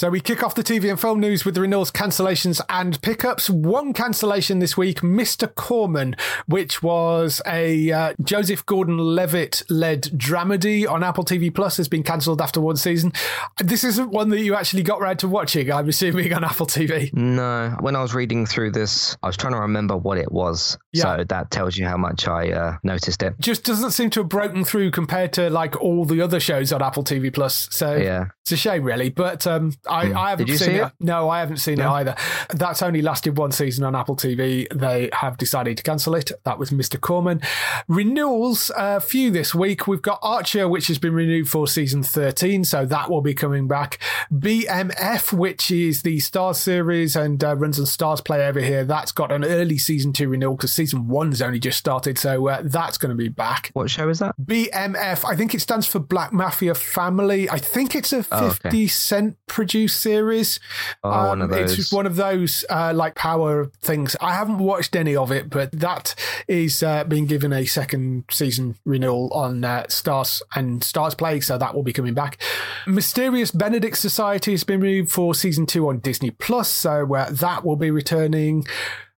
So 0.00 0.10
we 0.10 0.20
kick 0.20 0.44
off 0.44 0.54
the 0.54 0.62
TV 0.62 0.88
and 0.88 1.00
film 1.00 1.18
news 1.18 1.44
with 1.44 1.56
the 1.56 1.60
renewals, 1.60 1.90
cancellations, 1.90 2.60
and 2.68 3.02
pickups. 3.02 3.50
One 3.50 3.92
cancellation 3.92 4.60
this 4.60 4.76
week, 4.76 5.00
Mr. 5.00 5.52
Corman, 5.52 6.14
which 6.46 6.84
was 6.84 7.42
a 7.44 7.90
uh, 7.90 8.14
Joseph 8.22 8.64
Gordon-Levitt 8.64 9.64
led 9.68 10.02
dramedy 10.04 10.88
on 10.88 11.02
Apple 11.02 11.24
TV 11.24 11.52
Plus, 11.52 11.78
has 11.78 11.88
been 11.88 12.04
cancelled 12.04 12.40
after 12.40 12.60
one 12.60 12.76
season. 12.76 13.12
This 13.58 13.82
isn't 13.82 14.10
one 14.12 14.28
that 14.28 14.38
you 14.38 14.54
actually 14.54 14.84
got 14.84 15.00
round 15.00 15.18
to 15.18 15.26
watching, 15.26 15.68
I'm 15.72 15.88
assuming, 15.88 16.32
on 16.32 16.44
Apple 16.44 16.66
TV. 16.68 17.12
No, 17.12 17.76
when 17.80 17.96
I 17.96 18.00
was 18.00 18.14
reading 18.14 18.46
through 18.46 18.70
this, 18.70 19.16
I 19.24 19.26
was 19.26 19.36
trying 19.36 19.54
to 19.54 19.60
remember 19.62 19.96
what 19.96 20.16
it 20.16 20.30
was. 20.30 20.78
Yeah. 20.92 21.16
So 21.16 21.24
that 21.24 21.50
tells 21.50 21.76
you 21.76 21.86
how 21.88 21.96
much 21.96 22.28
I 22.28 22.52
uh, 22.52 22.76
noticed 22.84 23.20
it. 23.24 23.34
Just 23.40 23.64
doesn't 23.64 23.90
seem 23.90 24.10
to 24.10 24.20
have 24.20 24.28
broken 24.28 24.64
through 24.64 24.92
compared 24.92 25.32
to 25.32 25.50
like 25.50 25.74
all 25.82 26.04
the 26.04 26.20
other 26.20 26.38
shows 26.38 26.72
on 26.72 26.82
Apple 26.82 27.02
TV 27.02 27.34
Plus. 27.34 27.68
So 27.72 27.96
Yeah. 27.96 28.26
it's 28.42 28.52
a 28.52 28.56
shame, 28.56 28.84
really. 28.84 29.10
But 29.10 29.44
um, 29.44 29.72
I, 29.88 30.12
I 30.12 30.30
haven't 30.30 30.46
seen 30.48 30.56
see 30.58 30.74
it. 30.74 30.86
it? 30.86 30.92
No, 31.00 31.28
I 31.28 31.40
haven't 31.40 31.58
seen 31.58 31.80
it 31.80 31.86
either. 31.86 32.14
That's 32.50 32.82
only 32.82 33.02
lasted 33.02 33.36
one 33.38 33.52
season 33.52 33.84
on 33.84 33.94
Apple 33.94 34.16
TV. 34.16 34.66
They 34.74 35.10
have 35.12 35.36
decided 35.38 35.76
to 35.76 35.82
cancel 35.82 36.14
it. 36.14 36.30
That 36.44 36.58
was 36.58 36.70
Mr. 36.70 37.00
Corman. 37.00 37.40
Renewals, 37.88 38.70
a 38.76 39.00
few 39.00 39.30
this 39.30 39.54
week. 39.54 39.86
We've 39.86 40.02
got 40.02 40.18
Archer, 40.22 40.68
which 40.68 40.86
has 40.88 40.98
been 40.98 41.14
renewed 41.14 41.48
for 41.48 41.66
season 41.66 42.02
13, 42.02 42.64
so 42.64 42.84
that 42.86 43.10
will 43.10 43.20
be 43.22 43.34
coming 43.34 43.66
back. 43.68 43.98
BMF, 44.32 45.32
which 45.32 45.70
is 45.70 46.02
the 46.02 46.18
Starz 46.18 46.56
series 46.56 47.16
and 47.16 47.42
uh, 47.42 47.56
runs 47.56 47.78
on 47.78 47.86
StarzPlay 47.86 48.46
over 48.48 48.60
here, 48.60 48.84
that's 48.84 49.12
got 49.12 49.32
an 49.32 49.44
early 49.44 49.78
season 49.78 50.12
two 50.12 50.28
renewal 50.28 50.56
because 50.56 50.72
season 50.72 51.08
one's 51.08 51.40
only 51.42 51.58
just 51.58 51.78
started, 51.78 52.18
so 52.18 52.48
uh, 52.48 52.60
that's 52.64 52.98
going 52.98 53.10
to 53.10 53.16
be 53.16 53.28
back. 53.28 53.70
What 53.72 53.90
show 53.90 54.08
is 54.08 54.18
that? 54.18 54.34
BMF, 54.40 55.24
I 55.24 55.36
think 55.36 55.54
it 55.54 55.60
stands 55.60 55.86
for 55.86 55.98
Black 55.98 56.32
Mafia 56.32 56.74
Family. 56.74 57.48
I 57.50 57.58
think 57.58 57.94
it's 57.94 58.12
a 58.12 58.22
50 58.22 58.34
Oh, 58.38 58.56
okay. 58.66 58.86
Cent 58.86 59.36
produced 59.78 60.00
series. 60.00 60.60
Um, 61.04 61.12
Oh, 61.18 61.28
one 61.28 61.42
of 61.42 61.52
It's 61.52 61.76
those. 61.76 61.92
one 61.92 62.06
of 62.06 62.16
those 62.16 62.64
uh, 62.68 62.92
like 62.94 63.14
power 63.14 63.66
things. 63.80 64.16
I 64.20 64.34
haven't 64.34 64.58
watched 64.58 64.96
any 64.96 65.14
of 65.16 65.30
it, 65.32 65.48
but 65.50 65.70
that 65.72 66.14
is 66.48 66.82
uh, 66.82 67.04
being 67.04 67.26
given 67.26 67.52
a 67.52 67.64
second 67.64 68.24
season 68.30 68.76
renewal 68.84 69.30
on 69.32 69.64
uh, 69.64 69.84
Starz 69.88 70.42
and 70.54 70.80
StarzPlay, 70.82 71.42
so 71.42 71.58
that 71.58 71.74
will 71.74 71.82
be 71.82 71.92
coming 71.92 72.14
back. 72.14 72.40
Mysterious 72.86 73.50
Benedict 73.50 73.96
Society 73.96 74.50
has 74.52 74.64
been 74.64 74.80
renewed 74.80 75.10
for 75.10 75.34
season 75.34 75.66
two 75.66 75.88
on 75.88 75.98
Disney 76.00 76.30
Plus, 76.30 76.68
so 76.68 77.14
uh, 77.14 77.30
that 77.30 77.64
will 77.64 77.76
be 77.76 77.90
returning. 77.90 78.66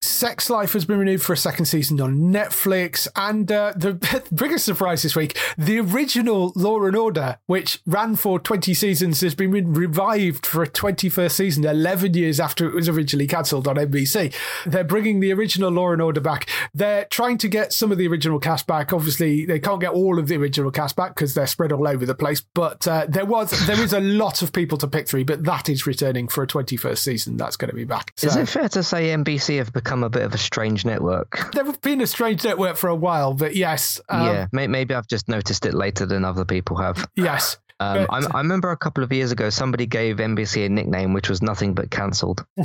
Sex 0.01 0.49
Life 0.49 0.75
has 0.75 0.85
been 0.85 0.99
renewed 1.01 1.23
for 1.23 1.33
a 1.33 1.37
second 1.37 1.67
season 1.67 2.01
on 2.01 2.17
Netflix, 2.33 3.09
and 3.17 3.51
uh, 3.51 3.73
the 3.75 3.95
biggest 4.35 4.65
surprise 4.65 5.03
this 5.03 5.17
week: 5.17 5.37
the 5.59 5.81
original 5.81 6.53
Law 6.55 6.85
and 6.85 6.95
Order, 6.95 7.39
which 7.47 7.81
ran 7.85 8.15
for 8.15 8.39
twenty 8.39 8.75
seasons, 8.75 9.21
has 9.23 9.35
been 9.35 9.51
revived 9.51 10.47
for 10.47 10.63
a 10.63 10.69
twenty-first 10.69 11.37
season, 11.37 11.65
eleven 11.65 12.15
years 12.15 12.39
after 12.39 12.69
it 12.69 12.75
was 12.75 12.89
originally 12.89 13.27
cancelled 13.27 13.67
on 13.67 13.75
NBC. 13.75 14.33
They're 14.65 14.85
bringing 14.85 15.19
the 15.19 15.33
original 15.33 15.71
Law 15.71 15.91
and 15.91 16.01
Order 16.01 16.21
back. 16.21 16.49
They're 16.73 17.07
trying 17.07 17.39
to 17.39 17.49
get 17.49 17.73
some 17.73 17.91
of 17.91 17.99
the 17.99 18.07
original 18.07 18.39
cast 18.39 18.69
back. 18.69 18.93
Obviously, 18.93 19.47
they 19.47 19.59
can't 19.59 19.81
get 19.81 19.91
all 19.91 20.21
of 20.21 20.29
the 20.29 20.37
original 20.37 20.71
cast 20.71 20.95
back 20.95 21.17
because 21.17 21.35
they're 21.35 21.49
spread 21.49 21.73
all 21.73 21.89
over 21.89 22.07
the 22.07 22.15
place. 22.15 22.41
But 22.41 22.87
uh, 22.87 23.07
there 23.09 23.27
was 23.27 23.51
there 23.67 23.83
is 23.83 23.93
a 23.93 24.01
lot 24.01 24.43
of 24.43 24.53
people 24.53 24.79
to 24.79 24.87
pick 24.87 25.09
through. 25.09 25.25
But 25.25 25.43
that 25.43 25.69
is 25.69 25.89
returning 25.89 26.29
for 26.29 26.45
a 26.45 26.47
twenty-first 26.47 27.03
season. 27.03 27.37
That's 27.37 27.57
going 27.57 27.71
to 27.71 27.77
be 27.77 27.85
back. 27.85 28.13
Is 28.23 28.37
it 28.37 28.49
fair 28.49 28.69
to 28.69 28.85
say 28.85 29.09
NBC 29.09 29.59
have 29.59 29.73
become 29.73 29.88
a 30.05 30.09
bit 30.11 30.23
of 30.23 30.35
a 30.35 30.39
strange 30.39 30.85
network? 30.85 31.53
They've 31.55 31.81
been 31.81 32.01
a 32.01 32.07
strange 32.07 32.45
network 32.45 32.77
for 32.77 32.89
a 32.89 32.95
while, 32.95 33.35
but 33.35 33.57
yes, 33.57 34.01
um, 34.09 34.27
yeah, 34.27 34.47
maybe 34.53 34.95
I've 34.95 35.09
just 35.09 35.29
noticed 35.29 35.67
it 35.67 35.75
later 35.75 36.07
than 36.07 36.25
other 36.25 36.45
people 36.45 36.77
have. 36.77 37.09
yes. 37.17 37.57
Um, 37.81 38.07
But- 38.09 38.25
I, 38.35 38.39
I 38.39 38.41
remember 38.41 38.71
a 38.71 38.77
couple 38.77 39.05
of 39.05 39.13
years 39.13 39.31
ago, 39.33 39.51
somebody 39.51 39.87
gave 39.87 40.17
NBC 40.17 40.67
a 40.67 40.69
nickname 40.69 41.13
which 41.13 41.29
was 41.29 41.43
nothing 41.43 41.75
but 41.75 41.91
cancelled. 41.91 42.45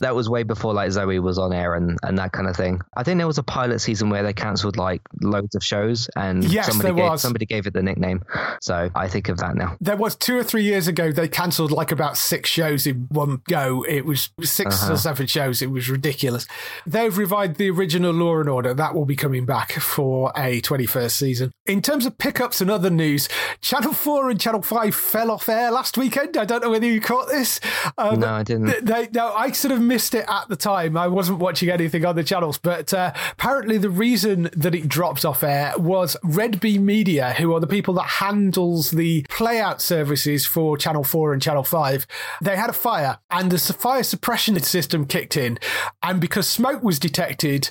that 0.00 0.12
was 0.14 0.28
way 0.28 0.42
before 0.42 0.74
like 0.74 0.90
Zoey 0.90 1.20
was 1.22 1.38
on 1.38 1.52
air 1.52 1.74
and, 1.74 1.98
and 2.02 2.18
that 2.18 2.32
kind 2.32 2.48
of 2.48 2.56
thing. 2.56 2.80
I 2.96 3.02
think 3.02 3.18
there 3.18 3.26
was 3.26 3.38
a 3.38 3.42
pilot 3.42 3.80
season 3.80 4.10
where 4.10 4.22
they 4.22 4.32
cancelled 4.32 4.76
like 4.76 5.02
loads 5.22 5.54
of 5.54 5.62
shows, 5.62 6.08
and 6.16 6.44
Yes, 6.44 6.66
somebody 6.68 6.88
there 6.88 6.94
gave 6.96 7.10
was. 7.12 7.22
somebody 7.22 7.46
gave 7.46 7.66
it 7.66 7.74
the 7.74 7.82
nickname. 7.82 8.22
So 8.60 8.90
I 8.94 9.08
think 9.08 9.28
of 9.28 9.38
that 9.38 9.54
now. 9.56 9.76
There 9.80 9.96
was 9.96 10.16
two 10.16 10.36
or 10.36 10.42
three 10.44 10.62
years 10.64 10.88
ago, 10.88 11.12
they 11.12 11.28
cancelled 11.28 11.70
like 11.70 11.92
about 11.92 12.16
six 12.16 12.48
shows 12.50 12.86
in 12.86 13.06
one 13.10 13.42
go. 13.48 13.84
It 13.88 14.04
was 14.04 14.30
6 14.42 14.82
Uh-huh. 14.82 14.92
or 14.94 14.96
seven 14.96 15.26
shows. 15.26 15.62
It 15.62 15.70
was 15.70 15.88
ridiculous. 15.88 16.46
They've 16.86 17.16
revived 17.16 17.56
the 17.56 17.70
original 17.70 18.12
Law 18.12 18.40
and 18.40 18.48
Order. 18.48 18.74
That 18.74 18.94
will 18.94 19.04
be 19.06 19.16
coming 19.16 19.46
back 19.46 19.72
for 19.72 20.32
a 20.36 20.60
21st 20.60 21.10
season. 21.12 21.52
In 21.66 21.82
terms 21.82 22.06
of 22.06 22.18
pickups 22.18 22.60
and 22.60 22.70
other 22.70 22.90
news, 22.90 23.28
Channel 23.60 23.92
4 23.92 24.07
4 24.08 24.30
and 24.30 24.40
Channel 24.40 24.62
5 24.62 24.94
fell 24.94 25.30
off 25.30 25.50
air 25.50 25.70
last 25.70 25.98
weekend. 25.98 26.38
I 26.38 26.46
don't 26.46 26.62
know 26.62 26.70
whether 26.70 26.86
you 26.86 26.98
caught 26.98 27.28
this. 27.28 27.60
Um, 27.98 28.20
no, 28.20 28.28
I 28.28 28.42
didn't. 28.42 28.86
They, 28.86 29.06
no, 29.12 29.34
I 29.34 29.50
sort 29.50 29.70
of 29.70 29.82
missed 29.82 30.14
it 30.14 30.24
at 30.26 30.48
the 30.48 30.56
time. 30.56 30.96
I 30.96 31.08
wasn't 31.08 31.40
watching 31.40 31.68
anything 31.68 32.06
on 32.06 32.16
the 32.16 32.24
channels, 32.24 32.56
but 32.56 32.94
uh, 32.94 33.12
apparently 33.32 33.76
the 33.76 33.90
reason 33.90 34.48
that 34.56 34.74
it 34.74 34.88
dropped 34.88 35.26
off 35.26 35.42
air 35.42 35.74
was 35.76 36.16
Red 36.24 36.58
Bee 36.58 36.78
Media, 36.78 37.34
who 37.34 37.52
are 37.52 37.60
the 37.60 37.66
people 37.66 37.92
that 37.94 38.06
handles 38.06 38.92
the 38.92 39.24
playout 39.24 39.82
services 39.82 40.46
for 40.46 40.78
Channel 40.78 41.04
4 41.04 41.34
and 41.34 41.42
Channel 41.42 41.64
5. 41.64 42.06
They 42.40 42.56
had 42.56 42.70
a 42.70 42.72
fire 42.72 43.18
and 43.30 43.52
the 43.52 43.58
fire 43.58 44.02
suppression 44.02 44.58
system 44.60 45.04
kicked 45.04 45.36
in. 45.36 45.58
And 46.02 46.18
because 46.18 46.48
smoke 46.48 46.82
was 46.82 46.98
detected, 46.98 47.68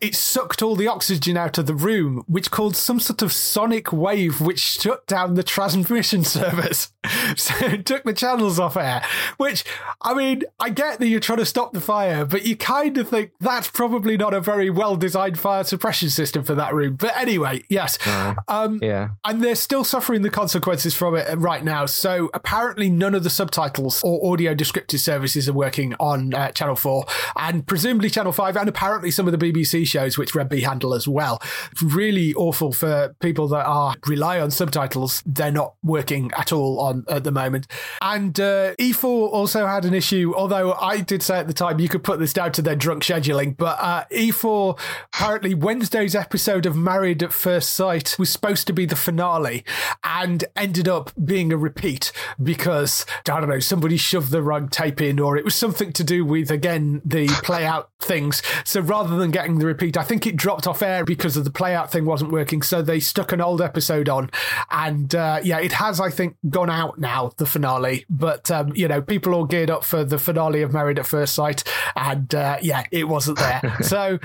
it 0.00 0.14
sucked 0.14 0.60
all 0.60 0.76
the 0.76 0.86
oxygen 0.86 1.38
out 1.38 1.56
of 1.56 1.66
the 1.66 1.74
room, 1.74 2.22
which 2.26 2.50
caused 2.50 2.76
some 2.76 3.00
sort 3.00 3.22
of 3.22 3.32
sonic 3.32 3.92
wave 3.92 4.42
which 4.42 4.58
shut 4.58 5.06
down 5.06 5.34
the 5.34 5.42
transmission 5.42 6.22
servers. 6.24 6.92
so 7.36 7.54
it 7.66 7.86
took 7.86 8.04
the 8.04 8.12
channels 8.12 8.58
off 8.58 8.76
air, 8.76 9.02
which, 9.38 9.64
I 10.02 10.12
mean, 10.12 10.42
I 10.60 10.68
get 10.68 10.98
that 10.98 11.08
you're 11.08 11.20
trying 11.20 11.38
to 11.38 11.46
stop 11.46 11.72
the 11.72 11.80
fire, 11.80 12.26
but 12.26 12.44
you 12.44 12.56
kind 12.56 12.98
of 12.98 13.08
think 13.08 13.32
that's 13.40 13.70
probably 13.70 14.18
not 14.18 14.34
a 14.34 14.40
very 14.40 14.68
well 14.68 14.96
designed 14.96 15.38
fire 15.38 15.64
suppression 15.64 16.10
system 16.10 16.44
for 16.44 16.54
that 16.54 16.74
room. 16.74 16.96
But 16.96 17.16
anyway, 17.16 17.62
yes. 17.70 17.98
Uh, 18.06 18.34
um, 18.48 18.80
yeah. 18.82 19.10
And 19.24 19.42
they're 19.42 19.54
still 19.54 19.84
suffering 19.84 20.20
the 20.22 20.30
consequences 20.30 20.94
from 20.94 21.16
it 21.16 21.26
right 21.38 21.64
now. 21.64 21.86
So 21.86 22.28
apparently, 22.34 22.90
none 22.90 23.14
of 23.14 23.24
the 23.24 23.30
subtitles 23.30 24.02
or 24.02 24.32
audio 24.32 24.52
descriptive 24.52 25.00
services 25.00 25.48
are 25.48 25.54
working 25.54 25.94
on 25.98 26.34
uh, 26.34 26.52
Channel 26.52 26.76
4, 26.76 27.06
and 27.36 27.66
presumably 27.66 28.10
Channel 28.10 28.32
5, 28.32 28.56
and 28.56 28.68
apparently 28.68 29.10
some 29.10 29.26
of 29.26 29.38
the 29.38 29.52
BBC 29.52 29.85
shows, 29.86 30.18
which 30.18 30.34
Red 30.34 30.48
Bee 30.48 30.60
handle 30.60 30.94
as 30.94 31.08
well. 31.08 31.40
Really 31.82 32.34
awful 32.34 32.72
for 32.72 33.14
people 33.20 33.48
that 33.48 33.64
are 33.64 33.94
rely 34.06 34.40
on 34.40 34.50
subtitles. 34.50 35.22
They're 35.26 35.50
not 35.50 35.74
working 35.82 36.30
at 36.36 36.52
all 36.52 36.80
on 36.80 37.04
at 37.08 37.24
the 37.24 37.32
moment. 37.32 37.66
And 38.02 38.38
uh, 38.38 38.74
E4 38.76 39.04
also 39.04 39.66
had 39.66 39.84
an 39.84 39.94
issue, 39.94 40.32
although 40.36 40.74
I 40.74 41.00
did 41.00 41.22
say 41.22 41.38
at 41.38 41.46
the 41.46 41.54
time 41.54 41.80
you 41.80 41.88
could 41.88 42.04
put 42.04 42.18
this 42.18 42.32
down 42.32 42.52
to 42.52 42.62
their 42.62 42.76
drunk 42.76 43.02
scheduling. 43.02 43.56
But 43.56 43.78
uh, 43.80 44.04
E4 44.12 44.78
apparently 45.12 45.54
Wednesday's 45.54 46.14
episode 46.14 46.66
of 46.66 46.76
Married 46.76 47.22
at 47.22 47.32
First 47.32 47.72
Sight 47.72 48.16
was 48.18 48.30
supposed 48.30 48.66
to 48.66 48.72
be 48.72 48.86
the 48.86 48.96
finale 48.96 49.64
and 50.04 50.44
ended 50.54 50.88
up 50.88 51.10
being 51.22 51.52
a 51.52 51.56
repeat 51.56 52.12
because 52.42 53.06
I 53.28 53.40
don't 53.40 53.48
know 53.48 53.60
somebody 53.60 53.96
shoved 53.96 54.30
the 54.30 54.42
wrong 54.42 54.68
tape 54.68 55.00
in 55.00 55.18
or 55.20 55.36
it 55.36 55.44
was 55.44 55.54
something 55.54 55.92
to 55.94 56.04
do 56.04 56.24
with 56.24 56.50
again 56.50 57.02
the 57.04 57.28
play 57.42 57.64
out 57.64 57.90
things. 58.00 58.42
So 58.64 58.80
rather 58.80 59.16
than 59.16 59.30
getting 59.30 59.58
the 59.58 59.66
repeat, 59.80 59.96
I 59.96 60.02
think 60.02 60.26
it 60.26 60.36
dropped 60.36 60.66
off 60.66 60.82
air 60.82 61.04
because 61.04 61.36
of 61.36 61.44
the 61.44 61.50
play 61.50 61.74
out 61.74 61.92
thing 61.92 62.04
wasn't 62.04 62.32
working. 62.32 62.62
So 62.62 62.82
they 62.82 63.00
stuck 63.00 63.32
an 63.32 63.40
old 63.40 63.62
episode 63.62 64.08
on, 64.08 64.30
and 64.70 65.14
uh, 65.14 65.40
yeah, 65.42 65.60
it 65.60 65.72
has 65.72 66.00
I 66.00 66.10
think 66.10 66.36
gone 66.48 66.70
out 66.70 66.98
now 66.98 67.32
the 67.36 67.46
finale. 67.46 68.04
But 68.10 68.50
um, 68.50 68.72
you 68.74 68.88
know, 68.88 69.00
people 69.00 69.34
all 69.34 69.44
geared 69.44 69.70
up 69.70 69.84
for 69.84 70.04
the 70.04 70.18
finale 70.18 70.62
of 70.62 70.72
Married 70.72 70.98
at 70.98 71.06
First 71.06 71.34
Sight, 71.34 71.62
and 71.94 72.34
uh, 72.34 72.58
yeah, 72.60 72.84
it 72.90 73.08
wasn't 73.08 73.38
there. 73.38 73.76
so 73.82 74.18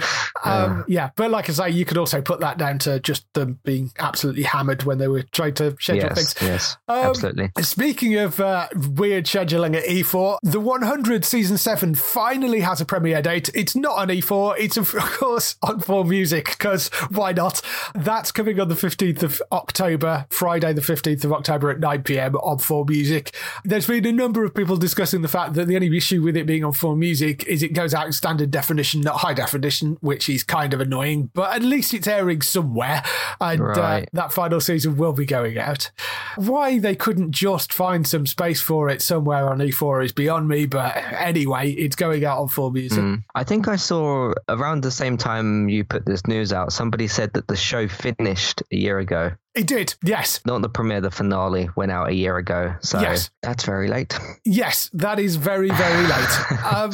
um, 0.43 0.83
yeah, 0.87 1.11
but 1.15 1.31
like 1.31 1.49
I 1.49 1.53
say, 1.53 1.69
you 1.69 1.85
could 1.85 1.97
also 1.97 2.21
put 2.21 2.39
that 2.39 2.57
down 2.57 2.79
to 2.79 2.99
just 2.99 3.31
them 3.33 3.59
being 3.63 3.91
absolutely 3.99 4.43
hammered 4.43 4.83
when 4.83 4.97
they 4.97 5.07
were 5.07 5.23
trying 5.23 5.53
to 5.55 5.75
schedule 5.79 6.09
yes, 6.09 6.15
things. 6.15 6.35
Yes, 6.41 6.77
um, 6.87 7.05
absolutely. 7.05 7.51
Speaking 7.61 8.15
of 8.17 8.39
uh, 8.39 8.67
weird 8.73 9.25
scheduling 9.25 9.75
at 9.75 9.85
E4, 9.85 10.39
the 10.41 10.59
100 10.59 11.25
season 11.25 11.57
seven 11.57 11.95
finally 11.95 12.61
has 12.61 12.81
a 12.81 12.85
premiere 12.85 13.21
date 13.21 13.49
it's 13.53 13.75
not 13.75 13.97
on 13.97 14.07
E4. 14.09 14.55
It's, 14.57 14.77
of 14.77 14.91
course, 14.93 15.40
on 15.61 15.79
4 15.79 16.05
Music, 16.05 16.45
because 16.45 16.89
why 17.09 17.31
not? 17.31 17.61
That's 17.93 18.31
coming 18.31 18.59
on 18.59 18.69
the 18.69 18.75
15th 18.75 19.23
of 19.23 19.41
October, 19.51 20.25
Friday, 20.29 20.73
the 20.73 20.81
15th 20.81 21.23
of 21.23 21.33
October 21.33 21.69
at 21.69 21.79
9 21.79 22.03
pm 22.03 22.35
on 22.35 22.59
4 22.59 22.85
Music. 22.85 23.35
There's 23.63 23.87
been 23.87 24.05
a 24.05 24.11
number 24.11 24.43
of 24.43 24.53
people 24.53 24.77
discussing 24.77 25.21
the 25.21 25.27
fact 25.27 25.53
that 25.53 25.67
the 25.67 25.75
only 25.75 25.95
issue 25.95 26.21
with 26.21 26.37
it 26.37 26.45
being 26.45 26.63
on 26.63 26.73
4 26.73 26.95
Music 26.95 27.45
is 27.45 27.63
it 27.63 27.73
goes 27.73 27.93
out 27.93 28.05
in 28.05 28.13
standard 28.13 28.51
definition, 28.51 29.01
not 29.01 29.17
high 29.17 29.33
definition, 29.33 29.97
which 30.01 30.29
is 30.29 30.43
kind 30.43 30.73
of 30.73 30.81
annoying, 30.81 31.29
but 31.33 31.53
at 31.53 31.63
least 31.63 31.93
it's 31.93 32.07
airing 32.07 32.41
somewhere. 32.41 33.03
And 33.39 33.61
uh, 33.61 33.65
right. 33.65 34.03
uh, 34.03 34.05
that 34.13 34.33
final 34.33 34.61
season 34.61 34.97
will 34.97 35.13
be 35.13 35.25
going 35.25 35.57
out. 35.57 35.91
Why 36.35 36.79
they 36.79 36.95
couldn't 36.95 37.31
just 37.31 37.73
find 37.73 38.07
some 38.07 38.25
space 38.25 38.61
for 38.61 38.89
it 38.89 39.01
somewhere 39.01 39.49
on 39.49 39.59
E4 39.59 40.05
is 40.05 40.11
beyond 40.11 40.47
me, 40.47 40.65
but 40.65 40.95
anyway, 40.95 41.71
it's 41.71 41.95
going 41.95 42.23
out 42.25 42.39
on 42.39 42.47
4 42.47 42.71
Music. 42.71 42.99
Mm. 42.99 43.23
I 43.35 43.43
think 43.43 43.67
I 43.67 43.75
saw 43.75 44.33
around 44.47 44.83
the 44.83 44.91
same 44.91 45.17
time 45.17 45.30
you 45.69 45.83
put 45.83 46.05
this 46.05 46.25
news 46.27 46.53
out, 46.53 46.73
somebody 46.73 47.07
said 47.07 47.33
that 47.33 47.47
the 47.47 47.55
show 47.55 47.87
finished 47.87 48.63
a 48.71 48.75
year 48.75 48.99
ago. 48.99 49.31
It 49.53 49.67
did, 49.67 49.95
yes. 50.01 50.39
Not 50.45 50.61
the 50.61 50.69
premiere, 50.69 51.01
the 51.01 51.11
finale 51.11 51.69
went 51.75 51.91
out 51.91 52.07
a 52.07 52.13
year 52.13 52.37
ago. 52.37 52.73
So 52.79 53.01
yes. 53.01 53.29
that's 53.41 53.65
very 53.65 53.89
late. 53.89 54.17
Yes, 54.45 54.89
that 54.93 55.19
is 55.19 55.35
very, 55.35 55.69
very 55.69 56.07
late. 56.07 56.51
um, 56.73 56.91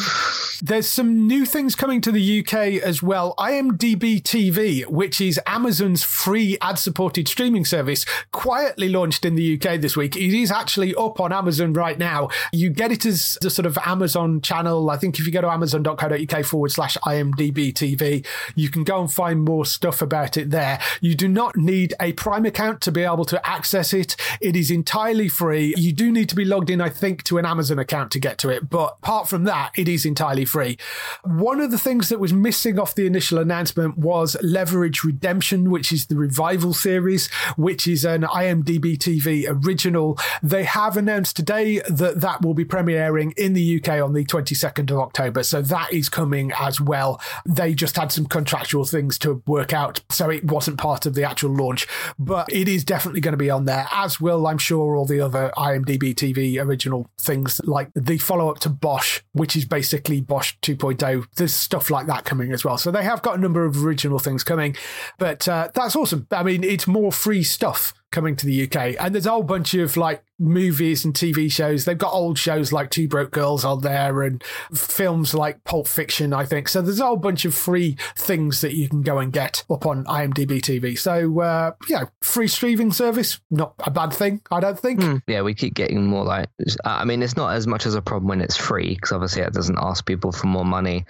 there's 0.63 0.89
some 0.89 1.27
new 1.27 1.45
things 1.45 1.75
coming 1.75 2.01
to 2.01 2.11
the 2.11 2.39
UK 2.39 2.81
as 2.81 3.03
well. 3.03 3.35
IMDb 3.37 4.19
TV, 4.19 4.87
which 4.87 5.21
is 5.21 5.39
Amazon's 5.45 6.03
free 6.03 6.57
ad 6.59 6.79
supported 6.79 7.27
streaming 7.27 7.63
service, 7.63 8.05
quietly 8.31 8.89
launched 8.89 9.23
in 9.23 9.35
the 9.35 9.53
UK 9.55 9.79
this 9.79 9.95
week. 9.95 10.15
It 10.15 10.33
is 10.33 10.51
actually 10.51 10.95
up 10.95 11.19
on 11.19 11.31
Amazon 11.31 11.73
right 11.73 11.99
now. 11.99 12.29
You 12.51 12.71
get 12.71 12.91
it 12.91 13.05
as 13.05 13.37
the 13.39 13.51
sort 13.51 13.67
of 13.67 13.77
Amazon 13.85 14.41
channel. 14.41 14.89
I 14.89 14.97
think 14.97 15.19
if 15.19 15.27
you 15.27 15.31
go 15.31 15.41
to 15.41 15.51
amazon.co.uk 15.51 16.45
forward 16.45 16.71
slash 16.71 16.97
IMDb 17.05 17.71
TV, 17.71 18.25
you 18.55 18.69
can 18.69 18.83
go 18.83 18.99
and 18.99 19.13
find 19.13 19.45
more 19.45 19.63
stuff 19.63 20.01
about 20.01 20.37
it 20.37 20.49
there. 20.49 20.79
You 21.01 21.13
do 21.13 21.27
not 21.27 21.55
need 21.55 21.93
a 22.01 22.13
Prime 22.13 22.46
account 22.47 22.81
to 22.81 22.91
be 22.91 23.03
able 23.03 23.25
to 23.25 23.47
access 23.47 23.93
it. 23.93 24.15
It 24.41 24.55
is 24.55 24.71
entirely 24.71 25.29
free. 25.29 25.73
You 25.77 25.93
do 25.93 26.11
need 26.11 26.29
to 26.29 26.35
be 26.35 26.45
logged 26.45 26.69
in, 26.69 26.81
I 26.81 26.89
think, 26.89 27.23
to 27.23 27.37
an 27.37 27.45
Amazon 27.45 27.79
account 27.79 28.11
to 28.11 28.19
get 28.19 28.37
to 28.39 28.49
it. 28.49 28.69
But 28.69 28.97
apart 29.03 29.27
from 29.27 29.43
that, 29.43 29.71
it 29.75 29.87
is 29.87 30.05
entirely 30.05 30.45
free. 30.45 30.77
One 31.23 31.61
of 31.61 31.71
the 31.71 31.77
things 31.77 32.09
that 32.09 32.19
was 32.19 32.33
missing 32.33 32.79
off 32.79 32.95
the 32.95 33.05
initial 33.05 33.37
announcement 33.37 33.97
was 33.97 34.35
Leverage 34.41 35.03
Redemption, 35.03 35.69
which 35.69 35.91
is 35.91 36.07
the 36.07 36.15
revival 36.15 36.73
series, 36.73 37.27
which 37.55 37.87
is 37.87 38.05
an 38.05 38.23
IMDb 38.23 38.97
TV 38.97 39.45
original. 39.47 40.17
They 40.41 40.63
have 40.63 40.97
announced 40.97 41.35
today 41.35 41.81
that 41.89 42.21
that 42.21 42.41
will 42.41 42.53
be 42.53 42.65
premiering 42.65 43.37
in 43.37 43.53
the 43.53 43.77
UK 43.77 44.01
on 44.01 44.13
the 44.13 44.25
22nd 44.25 44.91
of 44.91 44.99
October. 44.99 45.43
So 45.43 45.61
that 45.61 45.91
is 45.93 46.09
coming 46.09 46.51
as 46.57 46.79
well. 46.79 47.21
They 47.45 47.73
just 47.73 47.95
had 47.97 48.11
some 48.11 48.25
contractual 48.25 48.85
things 48.85 49.17
to 49.19 49.41
work 49.45 49.73
out. 49.73 50.01
So 50.09 50.29
it 50.29 50.45
wasn't 50.45 50.77
part 50.77 51.05
of 51.05 51.13
the 51.13 51.23
actual 51.23 51.51
launch. 51.51 51.87
But 52.17 52.36
but 52.37 52.53
it 52.53 52.67
is 52.67 52.83
definitely 52.83 53.19
going 53.19 53.31
to 53.31 53.37
be 53.37 53.49
on 53.49 53.65
there, 53.65 53.87
as 53.91 54.21
will, 54.21 54.45
I'm 54.45 54.59
sure, 54.59 54.95
all 54.95 55.07
the 55.07 55.19
other 55.19 55.51
IMDb 55.57 56.13
TV 56.13 56.63
original 56.63 57.09
things 57.19 57.59
like 57.63 57.89
the 57.95 58.19
follow 58.19 58.51
up 58.51 58.59
to 58.59 58.69
Bosch, 58.69 59.21
which 59.31 59.55
is 59.55 59.65
basically 59.65 60.21
Bosch 60.21 60.53
2.0. 60.61 61.25
There's 61.35 61.55
stuff 61.55 61.89
like 61.89 62.05
that 62.05 62.25
coming 62.25 62.51
as 62.51 62.63
well. 62.63 62.77
So 62.77 62.91
they 62.91 63.01
have 63.01 63.23
got 63.23 63.39
a 63.39 63.41
number 63.41 63.65
of 63.65 63.83
original 63.83 64.19
things 64.19 64.43
coming, 64.43 64.75
but 65.17 65.47
uh, 65.47 65.69
that's 65.73 65.95
awesome. 65.95 66.27
I 66.29 66.43
mean, 66.43 66.63
it's 66.63 66.85
more 66.85 67.11
free 67.11 67.41
stuff 67.41 67.95
coming 68.11 68.35
to 68.37 68.45
the 68.45 68.63
UK. 68.63 68.95
And 68.99 69.13
there's 69.13 69.25
a 69.25 69.31
whole 69.31 69.43
bunch 69.43 69.73
of 69.73 69.97
like 69.97 70.23
movies 70.39 71.03
and 71.03 71.13
TV 71.13 71.51
shows. 71.51 71.85
They've 71.85 71.97
got 71.97 72.13
old 72.13 72.37
shows 72.37 72.71
like 72.71 72.89
Two 72.89 73.07
Broke 73.07 73.31
Girls 73.31 73.65
on 73.65 73.81
there 73.81 74.21
and 74.21 74.43
films 74.73 75.33
like 75.33 75.63
Pulp 75.63 75.87
Fiction, 75.87 76.33
I 76.33 76.45
think. 76.45 76.69
So 76.69 76.81
there's 76.81 76.99
a 76.99 77.05
whole 77.05 77.17
bunch 77.17 77.45
of 77.45 77.55
free 77.55 77.97
things 78.15 78.61
that 78.61 78.75
you 78.75 78.87
can 78.87 79.01
go 79.01 79.17
and 79.17 79.33
get 79.33 79.63
up 79.69 79.85
on 79.85 80.05
IMDb 80.05 80.59
TV. 80.61 80.97
So, 80.97 81.39
uh, 81.41 81.71
know, 81.89 82.09
free 82.21 82.47
streaming 82.47 82.91
service, 82.91 83.39
not 83.49 83.73
a 83.79 83.91
bad 83.91 84.13
thing, 84.13 84.41
I 84.51 84.59
don't 84.59 84.79
think. 84.79 84.99
Mm, 84.99 85.21
yeah, 85.27 85.41
we 85.41 85.53
keep 85.53 85.73
getting 85.73 86.05
more 86.05 86.23
like, 86.23 86.49
I 86.85 87.05
mean, 87.05 87.23
it's 87.23 87.35
not 87.35 87.53
as 87.53 87.67
much 87.67 87.85
as 87.85 87.95
a 87.95 88.01
problem 88.01 88.27
when 88.27 88.41
it's 88.41 88.57
free 88.57 88.95
because 88.95 89.11
obviously 89.11 89.41
it 89.41 89.53
doesn't 89.53 89.79
ask 89.79 90.05
people 90.05 90.31
for 90.31 90.47
more 90.47 90.65
money. 90.65 91.05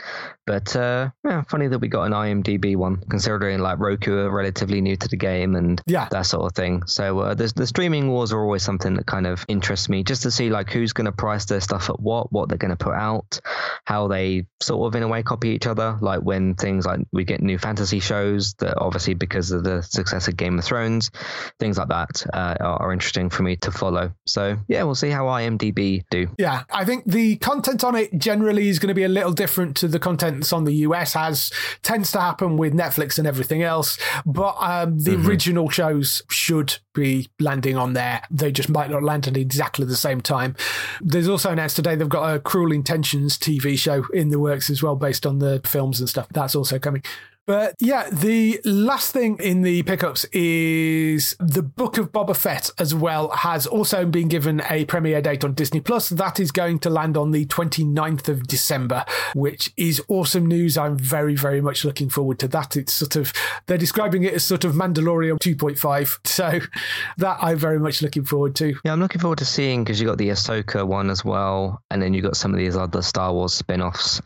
But 0.46 0.74
uh, 0.78 1.10
yeah, 1.26 1.44
funny 1.50 1.68
that 1.68 1.80
we 1.80 1.90
got 1.90 2.04
an 2.04 2.14
IMDb 2.14 2.78
one, 2.78 3.04
considering 3.10 3.60
like 3.60 3.80
Roku 3.80 4.18
are 4.18 4.32
relatively 4.32 4.80
new 4.80 4.96
to 4.96 5.08
the 5.10 5.18
game 5.18 5.56
and 5.56 5.82
yeah. 5.86 6.08
that 6.12 6.26
sort 6.26 6.46
of 6.46 6.54
thing. 6.54 6.84
So 6.88 7.20
uh, 7.20 7.34
the 7.34 7.68
streaming 7.68 8.10
wars 8.10 8.32
are 8.32 8.40
always 8.40 8.64
something 8.64 8.96
that 8.96 9.06
kind 9.06 9.28
of 9.28 9.46
interests 9.48 9.90
me, 9.90 10.04
just 10.04 10.24
to 10.24 10.32
see 10.32 10.50
like 10.50 10.72
who's 10.72 10.94
going 10.94 11.06
to 11.06 11.12
price 11.12 11.46
their 11.46 11.62
stuff 11.62 11.90
at 11.90 12.00
what, 12.00 12.32
what 12.32 12.50
they're 12.50 12.58
going 12.58 12.76
to 12.76 12.78
put 12.78 12.94
out, 12.94 13.40
how 13.86 14.08
they 14.08 14.46
sort 14.62 14.88
of 14.88 14.96
in 14.96 15.04
a 15.04 15.08
way 15.08 15.24
copy 15.24 15.50
each 15.50 15.68
other. 15.68 15.98
Like 16.02 16.22
when 16.22 16.56
things 16.56 16.86
like 16.86 17.02
we 17.12 17.24
get 17.24 17.42
new 17.42 17.58
fantasy 17.58 18.00
shows 18.00 18.54
that 18.56 18.78
obviously 18.78 19.14
because 19.14 19.52
of 19.52 19.64
the 19.64 19.82
success 19.82 20.28
of 20.28 20.38
Game 20.38 20.58
of 20.58 20.66
Thrones, 20.66 21.12
things 21.60 21.78
like 21.78 21.90
that 21.90 22.26
uh, 22.34 22.56
are, 22.60 22.84
are 22.84 22.94
interesting 22.94 23.30
for 23.30 23.44
me 23.44 23.56
to 23.58 23.72
follow. 23.72 24.14
So 24.26 24.58
yeah, 24.68 24.84
we'll 24.84 24.96
see 24.96 25.10
how 25.10 25.26
IMDb 25.26 26.04
do. 26.10 26.28
Yeah, 26.38 26.64
I 26.72 26.86
think 26.86 27.06
the 27.06 27.38
content 27.38 27.84
on 27.84 27.96
it 27.96 28.18
generally 28.18 28.70
is 28.70 28.80
going 28.80 28.90
to 28.90 28.94
be 28.94 29.04
a 29.04 29.10
little 29.10 29.34
different 29.34 29.78
to 29.78 29.88
the 29.88 30.00
content 30.00 30.38
that's 30.38 30.54
on 30.54 30.64
the 30.64 30.74
US 30.74 31.16
as 31.16 31.52
tends 31.84 32.12
to 32.14 32.20
happen 32.20 32.58
with 32.58 32.74
Netflix 32.74 33.18
and 33.18 33.28
everything 33.28 33.64
else. 33.64 33.98
But 34.26 34.56
um, 34.60 35.00
the 35.00 35.12
mm-hmm. 35.12 35.28
original 35.28 35.70
shows 35.70 36.24
should 36.30 36.77
be 36.94 37.30
landing 37.40 37.78
on 37.78 37.94
there. 37.94 38.22
They 38.32 38.52
just 38.52 38.70
might 38.70 38.90
not 38.90 39.04
land 39.04 39.28
at 39.28 39.38
exactly 39.38 39.86
the 39.86 39.96
same 39.96 40.22
time. 40.22 40.56
There's 41.02 41.28
also 41.28 41.52
announced 41.52 41.76
today 41.76 41.96
they've 41.96 42.10
got 42.10 42.34
a 42.34 42.40
Cruel 42.40 42.72
Intentions 42.72 43.38
TV 43.38 43.78
show 43.78 44.06
in 44.14 44.30
the 44.30 44.40
works 44.40 44.70
as 44.70 44.82
well, 44.82 44.96
based 44.96 45.26
on 45.26 45.40
the 45.40 45.62
films 45.66 46.00
and 46.00 46.10
stuff. 46.10 46.28
That's 46.30 46.56
also 46.56 46.80
coming. 46.80 47.04
But 47.48 47.76
yeah, 47.80 48.10
the 48.10 48.60
last 48.66 49.14
thing 49.14 49.38
in 49.40 49.62
the 49.62 49.82
pickups 49.84 50.26
is 50.34 51.34
the 51.40 51.64
Book 51.64 51.98
of 51.98 52.12
Boba 52.12 52.36
Fett 52.36 52.70
as 52.78 52.94
well 52.94 53.30
has 53.30 53.66
also 53.66 54.06
been 54.06 54.28
given 54.28 54.62
a 54.70 54.84
premiere 54.84 55.22
date 55.22 55.46
on 55.46 55.54
Disney 55.54 55.80
Plus. 55.80 56.10
That 56.10 56.42
is 56.42 56.52
going 56.52 56.80
to 56.80 56.90
land 56.90 57.16
on 57.16 57.32
the 57.32 57.46
29th 57.46 58.28
of 58.28 58.48
December, 58.48 59.06
which 59.34 59.72
is 59.78 60.04
awesome 60.10 60.46
news. 60.46 60.78
I'm 60.78 60.98
very, 60.98 61.36
very 61.36 61.62
much 61.62 61.86
looking 61.86 62.10
forward 62.10 62.38
to 62.40 62.50
that. 62.50 62.76
It's 62.76 62.92
sort 62.92 63.16
of, 63.16 63.32
they're 63.68 63.78
describing 63.78 64.24
it 64.26 64.34
as 64.34 64.44
sort 64.44 64.66
of 64.66 64.74
Mandalorian 64.74 65.40
2.5. 65.40 66.28
So 66.28 66.60
that 67.18 67.38
I'm 67.42 67.58
very 67.58 67.80
much 67.80 68.02
looking 68.02 68.26
forward 68.26 68.56
to. 68.58 68.76
Yeah, 68.84 68.92
I'm 68.92 69.00
looking 69.00 69.22
forward 69.22 69.40
to 69.40 69.46
seeing 69.46 69.86
because 69.86 70.02
you 70.02 70.08
got 70.08 70.18
the 70.18 70.30
Ahsoka 70.30 70.86
one 70.86 71.10
as 71.10 71.24
well, 71.24 71.82
and 71.90 72.02
then 72.02 72.14
you 72.14 72.22
got 72.22 72.36
some 72.36 72.54
of 72.54 72.58
these 72.58 72.76
other 72.76 73.02
Star 73.02 73.32
Wars 73.32 73.54
spin 73.54 73.82
offs. 73.82 74.22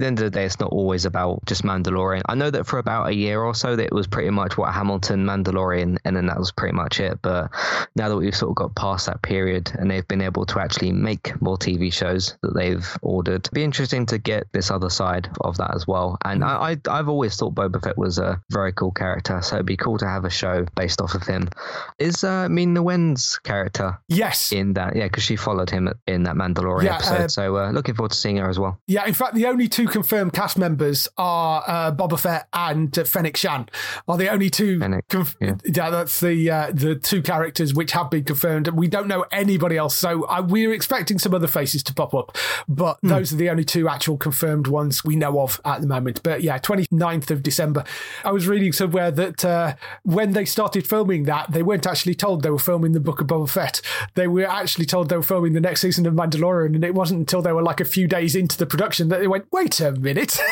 The 0.00 0.06
end 0.06 0.18
of 0.18 0.24
the 0.24 0.30
day, 0.30 0.46
it's 0.46 0.58
not 0.58 0.72
always 0.72 1.04
about 1.04 1.44
just 1.44 1.62
Mandalorian. 1.62 2.22
I 2.26 2.34
know 2.34 2.50
that 2.50 2.66
for 2.66 2.78
about 2.78 3.08
a 3.08 3.14
year 3.14 3.42
or 3.42 3.54
so, 3.54 3.76
that 3.76 3.84
it 3.84 3.92
was 3.92 4.06
pretty 4.06 4.30
much 4.30 4.56
what 4.56 4.72
Hamilton, 4.72 5.26
Mandalorian, 5.26 5.98
and 6.06 6.16
then 6.16 6.24
that 6.26 6.38
was 6.38 6.50
pretty 6.52 6.74
much 6.74 7.00
it. 7.00 7.18
But 7.20 7.50
now 7.94 8.08
that 8.08 8.16
we've 8.16 8.34
sort 8.34 8.48
of 8.50 8.56
got 8.56 8.74
past 8.74 9.04
that 9.06 9.20
period 9.20 9.70
and 9.78 9.90
they've 9.90 10.08
been 10.08 10.22
able 10.22 10.46
to 10.46 10.58
actually 10.58 10.92
make 10.92 11.40
more 11.42 11.58
TV 11.58 11.92
shows 11.92 12.34
that 12.42 12.54
they've 12.54 12.96
ordered, 13.02 13.42
it'd 13.44 13.52
be 13.52 13.62
interesting 13.62 14.06
to 14.06 14.16
get 14.16 14.46
this 14.52 14.70
other 14.70 14.88
side 14.88 15.28
of 15.42 15.58
that 15.58 15.74
as 15.74 15.86
well. 15.86 16.16
And 16.24 16.42
I, 16.42 16.70
I, 16.72 16.76
I've 16.98 17.10
always 17.10 17.36
thought 17.36 17.54
Boba 17.54 17.82
Fett 17.82 17.98
was 17.98 18.18
a 18.18 18.40
very 18.50 18.72
cool 18.72 18.92
character, 18.92 19.42
so 19.42 19.56
it'd 19.56 19.66
be 19.66 19.76
cool 19.76 19.98
to 19.98 20.06
have 20.06 20.24
a 20.24 20.30
show 20.30 20.64
based 20.76 21.02
off 21.02 21.14
of 21.14 21.24
him. 21.26 21.50
Is 21.98 22.24
uh, 22.24 22.48
Ming-Na 22.48 22.80
Wen's 22.80 23.38
character 23.40 23.98
Yes. 24.08 24.50
in 24.50 24.72
that? 24.74 24.96
Yeah, 24.96 25.04
because 25.08 25.24
she 25.24 25.36
followed 25.36 25.68
him 25.68 25.92
in 26.06 26.22
that 26.22 26.36
Mandalorian 26.36 26.84
Yeah, 26.84 26.94
episode. 26.96 27.14
uh, 27.24 27.28
so 27.28 27.56
uh, 27.58 27.70
looking 27.70 27.94
forward 27.94 28.12
to 28.12 28.16
seeing 28.16 28.38
her 28.38 28.48
as 28.48 28.58
well. 28.58 28.80
Yeah, 28.86 29.04
in 29.06 29.12
fact, 29.12 29.34
the 29.34 29.44
only 29.44 29.68
two 29.68 29.89
confirmed 29.90 30.32
cast 30.32 30.56
members 30.58 31.08
are 31.18 31.62
uh, 31.66 31.92
Boba 31.92 32.18
Fett 32.18 32.48
and 32.52 32.96
uh, 32.98 33.04
Fennec 33.04 33.36
Shand. 33.36 33.70
Are 34.08 34.16
the 34.16 34.28
only 34.30 34.48
two? 34.50 34.78
Fennec, 34.78 35.08
conf- 35.08 35.36
yeah. 35.40 35.54
that's 35.64 36.20
the 36.20 36.50
uh, 36.50 36.70
the 36.72 36.94
two 36.94 37.22
characters 37.22 37.74
which 37.74 37.92
have 37.92 38.10
been 38.10 38.24
confirmed. 38.24 38.68
We 38.68 38.88
don't 38.88 39.08
know 39.08 39.24
anybody 39.32 39.76
else, 39.76 39.94
so 39.94 40.24
uh, 40.24 40.42
we're 40.46 40.72
expecting 40.72 41.18
some 41.18 41.34
other 41.34 41.46
faces 41.46 41.82
to 41.84 41.94
pop 41.94 42.14
up, 42.14 42.36
but 42.68 42.98
Hmm. 43.02 43.08
those 43.08 43.32
are 43.32 43.36
the 43.36 43.50
only 43.50 43.64
two 43.64 43.88
actual 43.88 44.16
confirmed 44.16 44.66
ones 44.66 45.04
we 45.04 45.16
know 45.16 45.40
of 45.40 45.60
at 45.64 45.80
the 45.80 45.86
moment. 45.86 46.22
But 46.22 46.42
yeah, 46.42 46.58
29th 46.58 47.30
of 47.30 47.42
December. 47.42 47.84
I 48.24 48.32
was 48.32 48.46
reading 48.46 48.72
somewhere 48.72 49.10
that 49.10 49.44
uh, 49.44 49.74
when 50.02 50.32
they 50.32 50.44
started 50.44 50.86
filming 50.86 51.24
that, 51.24 51.50
they 51.52 51.62
weren't 51.62 51.86
actually 51.86 52.14
told 52.14 52.42
they 52.42 52.50
were 52.50 52.58
filming 52.58 52.92
the 52.92 53.00
Book 53.00 53.20
of 53.20 53.26
Boba 53.26 53.48
Fett. 53.48 53.80
They 54.14 54.26
were 54.28 54.46
actually 54.46 54.86
told 54.86 55.08
they 55.08 55.16
were 55.16 55.22
filming 55.22 55.52
the 55.54 55.60
next 55.60 55.80
season 55.80 56.06
of 56.06 56.14
Mandalorian, 56.14 56.74
and 56.74 56.84
it 56.84 56.94
wasn't 56.94 57.20
until 57.20 57.42
they 57.42 57.52
were 57.52 57.62
like 57.62 57.80
a 57.80 57.84
few 57.84 58.06
days 58.06 58.34
into 58.34 58.56
the 58.58 58.66
production 58.66 59.08
that 59.08 59.20
they 59.20 59.26
went, 59.28 59.46
"Wait 59.50 59.79
a 59.80 59.92
minute." 59.92 60.38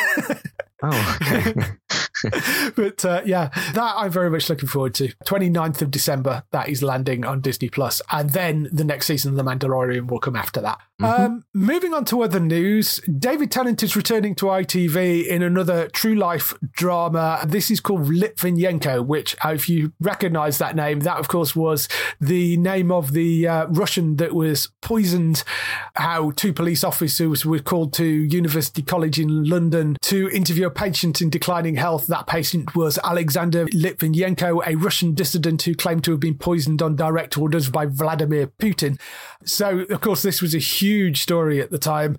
Oh, 0.81 1.19
okay. 1.21 1.55
but 2.77 3.05
uh, 3.05 3.23
yeah, 3.25 3.49
that 3.75 3.95
I'm 3.97 4.11
very 4.11 4.31
much 4.31 4.49
looking 4.49 4.69
forward 4.69 4.95
to. 4.95 5.09
29th 5.27 5.83
of 5.83 5.91
December, 5.91 6.45
that 6.51 6.69
is 6.69 6.83
landing 6.83 7.25
on 7.25 7.41
Disney 7.41 7.69
Plus, 7.69 8.03
and 8.11 8.31
then 8.31 8.69
the 8.73 8.85
next 8.85 9.07
season 9.07 9.33
of 9.33 9.37
The 9.37 9.51
Mandalorian 9.51 10.09
will 10.09 10.21
come 10.21 10.37
after 10.37 10.61
that. 10.61 10.79
Um, 11.01 11.45
moving 11.55 11.95
on 11.95 12.05
to 12.07 12.23
other 12.23 12.41
news, 12.41 13.01
David 13.19 13.53
Tennant 13.53 13.83
is 13.85 13.95
returning 13.95 14.35
to 14.37 14.47
ITV 14.47 15.27
in 15.27 15.43
another 15.43 15.89
true 15.89 16.17
life 16.17 16.55
drama. 16.73 17.45
This 17.47 17.71
is 17.71 17.79
called 17.79 18.07
Litvinenko, 18.07 19.07
which, 19.07 19.37
if 19.45 19.69
you 19.69 19.93
recognise 20.01 20.59
that 20.59 20.75
name, 20.75 21.01
that 21.01 21.19
of 21.19 21.29
course 21.29 21.55
was 21.55 21.89
the 22.21 22.57
name 22.57 22.91
of 22.91 23.13
the 23.13 23.47
uh, 23.47 23.67
Russian 23.67 24.17
that 24.17 24.35
was 24.35 24.73
poisoned. 24.83 25.45
How 25.95 26.33
two 26.33 26.53
police 26.53 26.83
officers 26.83 27.47
were 27.47 27.61
called 27.61 27.93
to 27.95 28.05
University 28.05 28.83
College 28.83 29.21
in 29.21 29.45
London 29.45 29.97
to 30.03 30.29
interview 30.31 30.67
a 30.67 30.71
patient 30.71 31.21
in 31.21 31.31
declining 31.31 31.77
health. 31.77 32.08
That 32.09 32.27
patient 32.27 32.75
was 32.75 32.99
Alexander 33.05 33.67
Litvinenko, 33.67 34.67
a 34.67 34.77
Russian 34.77 35.15
dissident 35.15 35.63
who 35.63 35.75
claimed 35.75 36.05
to 36.05 36.13
have 36.13 36.21
been 36.21 36.39
poisoned 36.39 36.81
on 36.81 36.97
direct 36.97 37.37
orders 37.37 37.69
by 37.69 37.85
Vladimir 37.85 38.47
Putin. 38.59 38.99
So, 39.45 39.81
of 39.91 40.01
course, 40.01 40.23
this 40.23 40.41
was 40.41 40.55
a 40.55 40.59
huge 40.59 41.21
story 41.21 41.61
at 41.61 41.71
the 41.71 41.77
time. 41.79 42.17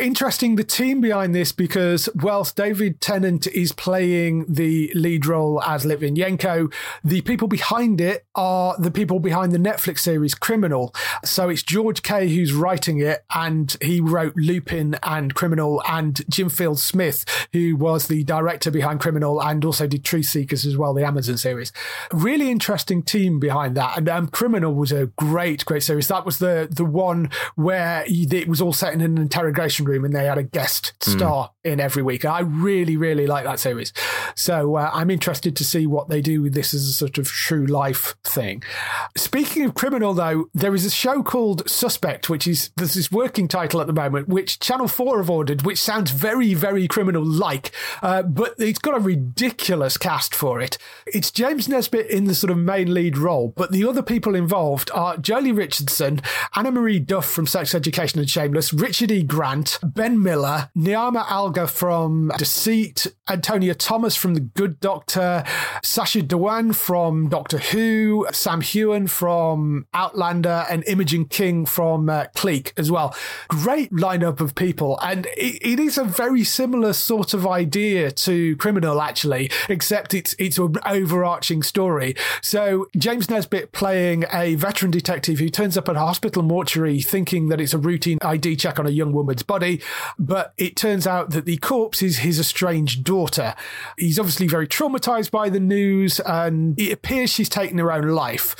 Interesting, 0.00 0.54
the 0.54 0.62
team 0.62 1.00
behind 1.00 1.34
this, 1.34 1.50
because 1.50 2.08
whilst 2.14 2.54
David 2.54 3.00
Tennant 3.00 3.48
is 3.48 3.72
playing 3.72 4.46
the 4.48 4.92
lead 4.94 5.26
role 5.26 5.60
as 5.62 5.84
Litvinenko, 5.84 6.72
the 7.02 7.20
people 7.22 7.48
behind 7.48 8.00
it 8.00 8.24
are 8.36 8.76
the 8.78 8.92
people 8.92 9.18
behind 9.18 9.50
the 9.50 9.58
Netflix 9.58 9.98
series 9.98 10.36
Criminal. 10.36 10.94
So 11.24 11.48
it's 11.48 11.64
George 11.64 12.02
Kay 12.02 12.32
who's 12.32 12.52
writing 12.52 13.00
it, 13.00 13.24
and 13.34 13.76
he 13.80 14.00
wrote 14.00 14.36
Lupin 14.36 14.96
and 15.02 15.34
Criminal, 15.34 15.82
and 15.88 16.22
Jim 16.30 16.48
Field 16.48 16.78
Smith, 16.78 17.24
who 17.52 17.74
was 17.74 18.06
the 18.06 18.22
director 18.22 18.70
behind 18.70 19.00
Criminal 19.00 19.23
and 19.24 19.64
also 19.64 19.86
did 19.86 20.04
Truth 20.04 20.26
Seekers 20.26 20.66
as 20.66 20.76
well, 20.76 20.94
the 20.94 21.04
Amazon 21.04 21.36
series. 21.36 21.72
Really 22.12 22.50
interesting 22.50 23.02
team 23.02 23.40
behind 23.40 23.76
that. 23.76 23.98
And 23.98 24.08
um, 24.08 24.28
Criminal 24.28 24.74
was 24.74 24.92
a 24.92 25.06
great, 25.06 25.64
great 25.64 25.82
series. 25.82 26.08
That 26.08 26.24
was 26.24 26.38
the 26.38 26.68
the 26.70 26.84
one 26.84 27.30
where 27.54 28.04
it 28.06 28.48
was 28.48 28.60
all 28.60 28.72
set 28.72 28.94
in 28.94 29.00
an 29.00 29.18
interrogation 29.18 29.84
room 29.84 30.04
and 30.04 30.14
they 30.14 30.26
had 30.26 30.38
a 30.38 30.42
guest 30.42 30.92
star 31.00 31.50
in 31.62 31.80
every 31.80 32.02
week. 32.02 32.24
I 32.24 32.40
really, 32.40 32.96
really 32.96 33.26
like 33.26 33.44
that 33.44 33.60
series. 33.60 33.92
So 34.34 34.76
uh, 34.76 34.90
I'm 34.92 35.10
interested 35.10 35.56
to 35.56 35.64
see 35.64 35.86
what 35.86 36.08
they 36.08 36.20
do 36.20 36.42
with 36.42 36.54
this 36.54 36.74
as 36.74 36.88
a 36.88 36.92
sort 36.92 37.18
of 37.18 37.26
true 37.26 37.66
life 37.66 38.14
thing. 38.24 38.62
Speaking 39.16 39.64
of 39.64 39.74
criminal, 39.74 40.14
though, 40.14 40.50
there 40.54 40.74
is 40.74 40.84
a 40.84 40.90
show 40.90 41.22
called 41.22 41.68
Suspect, 41.68 42.28
which 42.28 42.46
is 42.46 42.70
this 42.76 43.10
working 43.10 43.48
title 43.48 43.80
at 43.80 43.86
the 43.86 43.92
moment, 43.92 44.28
which 44.28 44.58
Channel 44.60 44.88
4 44.88 45.18
have 45.18 45.30
ordered, 45.30 45.62
which 45.62 45.80
sounds 45.80 46.10
very, 46.10 46.54
very 46.54 46.86
criminal 46.86 47.24
like, 47.24 47.70
uh, 48.02 48.22
but 48.22 48.54
it's 48.58 48.78
got 48.78 48.96
a 48.96 49.00
ridiculous 49.04 49.96
cast 49.96 50.34
for 50.34 50.60
it. 50.60 50.78
It's 51.06 51.30
James 51.30 51.68
Nesbitt 51.68 52.08
in 52.08 52.24
the 52.24 52.34
sort 52.34 52.50
of 52.50 52.58
main 52.58 52.92
lead 52.92 53.16
role, 53.18 53.52
but 53.56 53.70
the 53.70 53.86
other 53.86 54.02
people 54.02 54.34
involved 54.34 54.90
are 54.92 55.16
Joely 55.16 55.56
Richardson, 55.56 56.22
Anne-Marie 56.56 57.00
Duff 57.00 57.30
from 57.30 57.46
Sex 57.46 57.74
Education 57.74 58.18
and 58.18 58.28
Shameless, 58.28 58.72
Richard 58.72 59.10
E. 59.10 59.22
Grant, 59.22 59.78
Ben 59.82 60.22
Miller, 60.22 60.70
Niamh 60.76 61.22
Algar 61.30 61.66
from 61.66 62.32
Deceit, 62.38 63.06
Antonia 63.28 63.74
Thomas 63.74 64.16
from 64.16 64.34
The 64.34 64.40
Good 64.40 64.80
Doctor, 64.80 65.44
Sacha 65.82 66.20
Dhawan 66.20 66.74
from 66.74 67.28
Doctor 67.28 67.58
Who, 67.58 68.26
Sam 68.32 68.60
Heughan 68.60 69.08
from 69.08 69.86
Outlander, 69.94 70.64
and 70.70 70.84
Imogen 70.86 71.26
King 71.26 71.66
from 71.66 72.08
uh, 72.08 72.26
Clique 72.34 72.72
as 72.76 72.90
well. 72.90 73.14
Great 73.48 73.92
lineup 73.92 74.40
of 74.40 74.54
people, 74.54 74.98
and 75.02 75.26
it, 75.36 75.58
it 75.62 75.80
is 75.80 75.98
a 75.98 76.04
very 76.04 76.44
similar 76.44 76.92
sort 76.92 77.34
of 77.34 77.46
idea 77.46 78.10
to 78.10 78.56
Criminal, 78.56 78.93
actually, 79.00 79.50
except 79.68 80.14
it's 80.14 80.34
it's 80.38 80.58
an 80.58 80.76
overarching 80.86 81.62
story. 81.62 82.14
So 82.42 82.88
James 82.96 83.30
Nesbitt 83.30 83.72
playing 83.72 84.24
a 84.32 84.54
veteran 84.54 84.90
detective 84.90 85.38
who 85.38 85.48
turns 85.48 85.76
up 85.76 85.88
at 85.88 85.96
a 85.96 86.00
hospital 86.00 86.42
mortuary 86.42 87.00
thinking 87.00 87.48
that 87.48 87.60
it's 87.60 87.74
a 87.74 87.78
routine 87.78 88.18
ID 88.22 88.56
check 88.56 88.78
on 88.78 88.86
a 88.86 88.90
young 88.90 89.12
woman's 89.12 89.42
body, 89.42 89.80
but 90.18 90.52
it 90.58 90.76
turns 90.76 91.06
out 91.06 91.30
that 91.30 91.44
the 91.44 91.56
corpse 91.58 92.02
is 92.02 92.18
his 92.18 92.38
estranged 92.38 93.04
daughter. 93.04 93.54
He's 93.98 94.18
obviously 94.18 94.46
very 94.46 94.66
traumatized 94.66 95.30
by 95.30 95.48
the 95.48 95.60
news, 95.60 96.20
and 96.20 96.78
it 96.78 96.92
appears 96.92 97.30
she's 97.30 97.48
taken 97.48 97.78
her 97.78 97.92
own 97.92 98.08
life. 98.08 98.56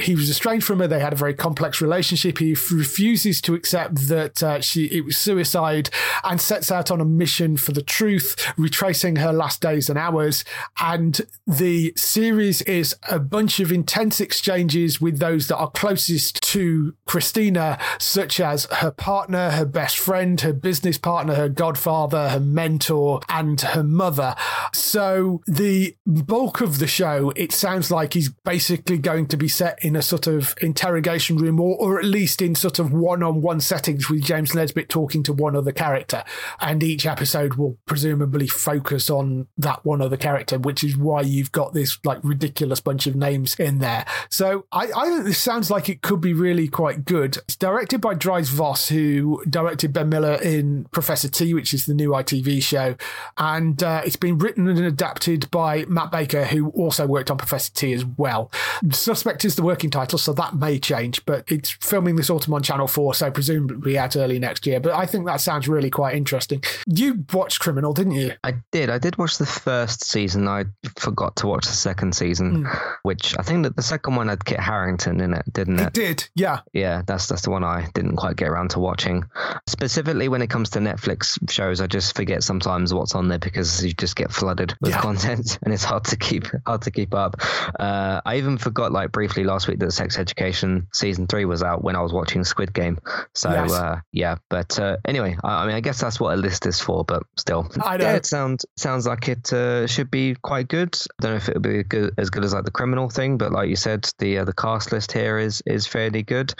He 0.00 0.14
was 0.14 0.30
estranged 0.30 0.66
from 0.66 0.80
her. 0.80 0.88
They 0.88 1.00
had 1.00 1.12
a 1.12 1.16
very 1.16 1.34
complex 1.34 1.80
relationship. 1.80 2.38
He 2.38 2.56
refuses 2.72 3.40
to 3.42 3.54
accept 3.54 4.08
that 4.08 4.42
uh, 4.42 4.60
she 4.60 4.86
it 4.86 5.04
was 5.04 5.16
suicide, 5.16 5.90
and 6.24 6.40
sets 6.40 6.70
out 6.70 6.90
on 6.90 7.00
a 7.00 7.04
mission 7.04 7.56
for 7.56 7.72
the 7.72 7.82
truth, 7.82 8.36
retracing 8.56 9.16
her 9.16 9.32
last 9.32 9.60
days 9.60 9.75
and 9.76 9.98
hours. 9.98 10.44
And 10.80 11.20
the 11.46 11.92
series 11.96 12.62
is 12.62 12.94
a 13.08 13.18
bunch 13.18 13.60
of 13.60 13.70
intense 13.70 14.20
exchanges 14.20 15.00
with 15.00 15.18
those 15.18 15.48
that 15.48 15.56
are 15.56 15.70
closest 15.70 16.42
to 16.42 16.94
Christina, 17.06 17.78
such 17.98 18.40
as 18.40 18.64
her 18.66 18.90
partner, 18.90 19.50
her 19.50 19.64
best 19.64 19.98
friend, 19.98 20.40
her 20.40 20.52
business 20.52 20.98
partner, 20.98 21.34
her 21.34 21.48
godfather, 21.48 22.30
her 22.30 22.40
mentor, 22.40 23.20
and 23.28 23.60
her 23.60 23.82
mother. 23.82 24.34
So 24.72 25.42
the 25.46 25.96
bulk 26.06 26.60
of 26.60 26.78
the 26.78 26.86
show, 26.86 27.32
it 27.36 27.52
sounds 27.52 27.90
like 27.90 28.14
he's 28.14 28.30
basically 28.30 28.98
going 28.98 29.26
to 29.26 29.36
be 29.36 29.48
set 29.48 29.84
in 29.84 29.96
a 29.96 30.02
sort 30.02 30.26
of 30.26 30.54
interrogation 30.60 31.36
room 31.36 31.60
or, 31.60 31.76
or 31.76 31.98
at 31.98 32.04
least 32.04 32.40
in 32.40 32.54
sort 32.54 32.78
of 32.78 32.92
one-on-one 32.92 33.60
settings 33.60 34.08
with 34.08 34.22
James 34.22 34.54
Nesbitt 34.54 34.88
talking 34.88 35.22
to 35.24 35.32
one 35.32 35.56
other 35.56 35.72
character. 35.72 36.24
And 36.60 36.82
each 36.82 37.06
episode 37.06 37.54
will 37.54 37.78
presumably 37.86 38.46
focus 38.46 39.10
on 39.10 39.48
that 39.66 39.84
one 39.84 40.00
other 40.00 40.16
character, 40.16 40.58
which 40.58 40.84
is 40.84 40.96
why 40.96 41.20
you've 41.20 41.52
got 41.52 41.74
this 41.74 41.98
like 42.04 42.18
ridiculous 42.22 42.80
bunch 42.80 43.06
of 43.06 43.16
names 43.16 43.54
in 43.56 43.80
there. 43.80 44.06
So 44.30 44.66
I, 44.70 44.88
I 44.96 45.08
think 45.08 45.24
this 45.24 45.38
sounds 45.38 45.70
like 45.70 45.88
it 45.88 46.02
could 46.02 46.20
be 46.20 46.32
really 46.32 46.68
quite 46.68 47.04
good. 47.04 47.36
It's 47.38 47.56
directed 47.56 48.00
by 48.00 48.14
Dries 48.14 48.48
Vos, 48.48 48.88
who 48.88 49.42
directed 49.48 49.92
Ben 49.92 50.08
Miller 50.08 50.34
in 50.34 50.86
Professor 50.92 51.28
T, 51.28 51.52
which 51.52 51.74
is 51.74 51.84
the 51.86 51.94
new 51.94 52.10
ITV 52.10 52.62
show. 52.62 52.96
And 53.36 53.82
uh, 53.82 54.02
it's 54.04 54.16
been 54.16 54.38
written 54.38 54.68
and 54.68 54.78
adapted 54.78 55.50
by 55.50 55.84
Matt 55.86 56.12
Baker, 56.12 56.44
who 56.44 56.68
also 56.70 57.06
worked 57.06 57.30
on 57.30 57.36
Professor 57.36 57.72
T 57.72 57.92
as 57.92 58.04
well. 58.04 58.52
Suspect 58.92 59.44
is 59.44 59.56
the 59.56 59.62
working 59.62 59.90
title, 59.90 60.18
so 60.18 60.32
that 60.34 60.54
may 60.54 60.78
change, 60.78 61.24
but 61.26 61.44
it's 61.50 61.70
filming 61.70 62.14
this 62.14 62.30
autumn 62.30 62.54
on 62.54 62.62
Channel 62.62 62.86
4, 62.86 63.14
so 63.14 63.30
presumably 63.32 63.98
out 63.98 64.16
early 64.16 64.38
next 64.38 64.64
year. 64.64 64.78
But 64.78 64.92
I 64.92 65.06
think 65.06 65.26
that 65.26 65.40
sounds 65.40 65.66
really 65.66 65.90
quite 65.90 66.14
interesting. 66.14 66.62
You 66.86 67.24
watched 67.32 67.58
Criminal, 67.58 67.92
didn't 67.92 68.12
you? 68.12 68.32
I 68.44 68.54
did. 68.70 68.90
I 68.90 68.98
did 68.98 69.18
watch 69.18 69.38
the 69.38 69.55
first 69.58 70.04
season. 70.04 70.48
I 70.48 70.64
forgot 70.96 71.36
to 71.36 71.46
watch 71.46 71.66
the 71.66 71.72
second 71.72 72.14
season, 72.14 72.64
mm. 72.64 72.96
which 73.02 73.36
I 73.38 73.42
think 73.42 73.64
that 73.64 73.76
the 73.76 73.82
second 73.82 74.16
one 74.16 74.28
had 74.28 74.44
Kit 74.44 74.60
Harington 74.60 75.20
in 75.20 75.34
it, 75.34 75.44
didn't 75.52 75.80
it? 75.80 75.86
It 75.88 75.92
did, 75.94 76.28
yeah. 76.34 76.60
Yeah, 76.72 77.02
that's 77.06 77.26
that's 77.26 77.42
the 77.42 77.50
one 77.50 77.64
I 77.64 77.88
didn't 77.94 78.16
quite 78.16 78.36
get 78.36 78.48
around 78.48 78.70
to 78.70 78.80
watching. 78.80 79.24
Specifically, 79.68 80.28
when 80.28 80.42
it 80.42 80.48
comes 80.48 80.70
to 80.70 80.78
Netflix 80.78 81.38
shows, 81.50 81.80
I 81.80 81.86
just 81.86 82.16
forget 82.16 82.42
sometimes 82.42 82.92
what's 82.92 83.14
on 83.14 83.28
there 83.28 83.38
because 83.38 83.84
you 83.84 83.92
just 83.92 84.16
get 84.16 84.32
flooded 84.32 84.74
with 84.80 84.92
yeah. 84.92 85.00
content, 85.00 85.58
and 85.64 85.72
it's 85.72 85.84
hard 85.84 86.04
to 86.04 86.16
keep 86.16 86.46
hard 86.66 86.82
to 86.82 86.90
keep 86.90 87.14
up. 87.14 87.36
Uh, 87.78 88.20
I 88.24 88.36
even 88.36 88.58
forgot, 88.58 88.92
like 88.92 89.12
briefly 89.12 89.44
last 89.44 89.68
week, 89.68 89.78
that 89.80 89.92
Sex 89.92 90.18
Education 90.18 90.88
season 90.92 91.26
three 91.26 91.44
was 91.44 91.62
out 91.62 91.82
when 91.82 91.96
I 91.96 92.00
was 92.00 92.12
watching 92.12 92.44
Squid 92.44 92.72
Game. 92.72 92.98
So 93.34 93.50
yes. 93.50 93.72
uh, 93.72 94.00
yeah, 94.12 94.36
but 94.48 94.78
uh, 94.78 94.96
anyway, 95.04 95.36
I, 95.42 95.64
I, 95.64 95.66
mean, 95.66 95.76
I 95.76 95.80
guess 95.80 96.00
that's 96.00 96.20
what 96.20 96.34
a 96.34 96.36
list 96.36 96.66
is 96.66 96.80
for, 96.80 97.04
but 97.04 97.22
still, 97.36 97.70
I 97.82 97.96
know. 97.96 98.04
yeah, 98.04 98.16
it 98.16 98.26
sounds 98.26 98.66
sounds 98.76 99.06
like 99.06 99.28
it 99.28 99.45
uh, 99.52 99.86
should 99.86 100.10
be 100.10 100.34
quite 100.34 100.68
good. 100.68 100.96
I 101.18 101.22
don't 101.22 101.30
know 101.32 101.36
if 101.36 101.48
it'll 101.48 101.60
be 101.60 101.82
good, 101.82 102.14
as 102.18 102.30
good 102.30 102.44
as 102.44 102.54
like 102.54 102.64
the 102.64 102.70
criminal 102.70 103.08
thing, 103.08 103.38
but 103.38 103.52
like 103.52 103.68
you 103.68 103.76
said, 103.76 104.08
the 104.18 104.38
uh, 104.38 104.44
the 104.44 104.52
cast 104.52 104.92
list 104.92 105.12
here 105.12 105.38
is 105.38 105.62
is 105.66 105.86
fairly 105.86 106.22
good. 106.22 106.54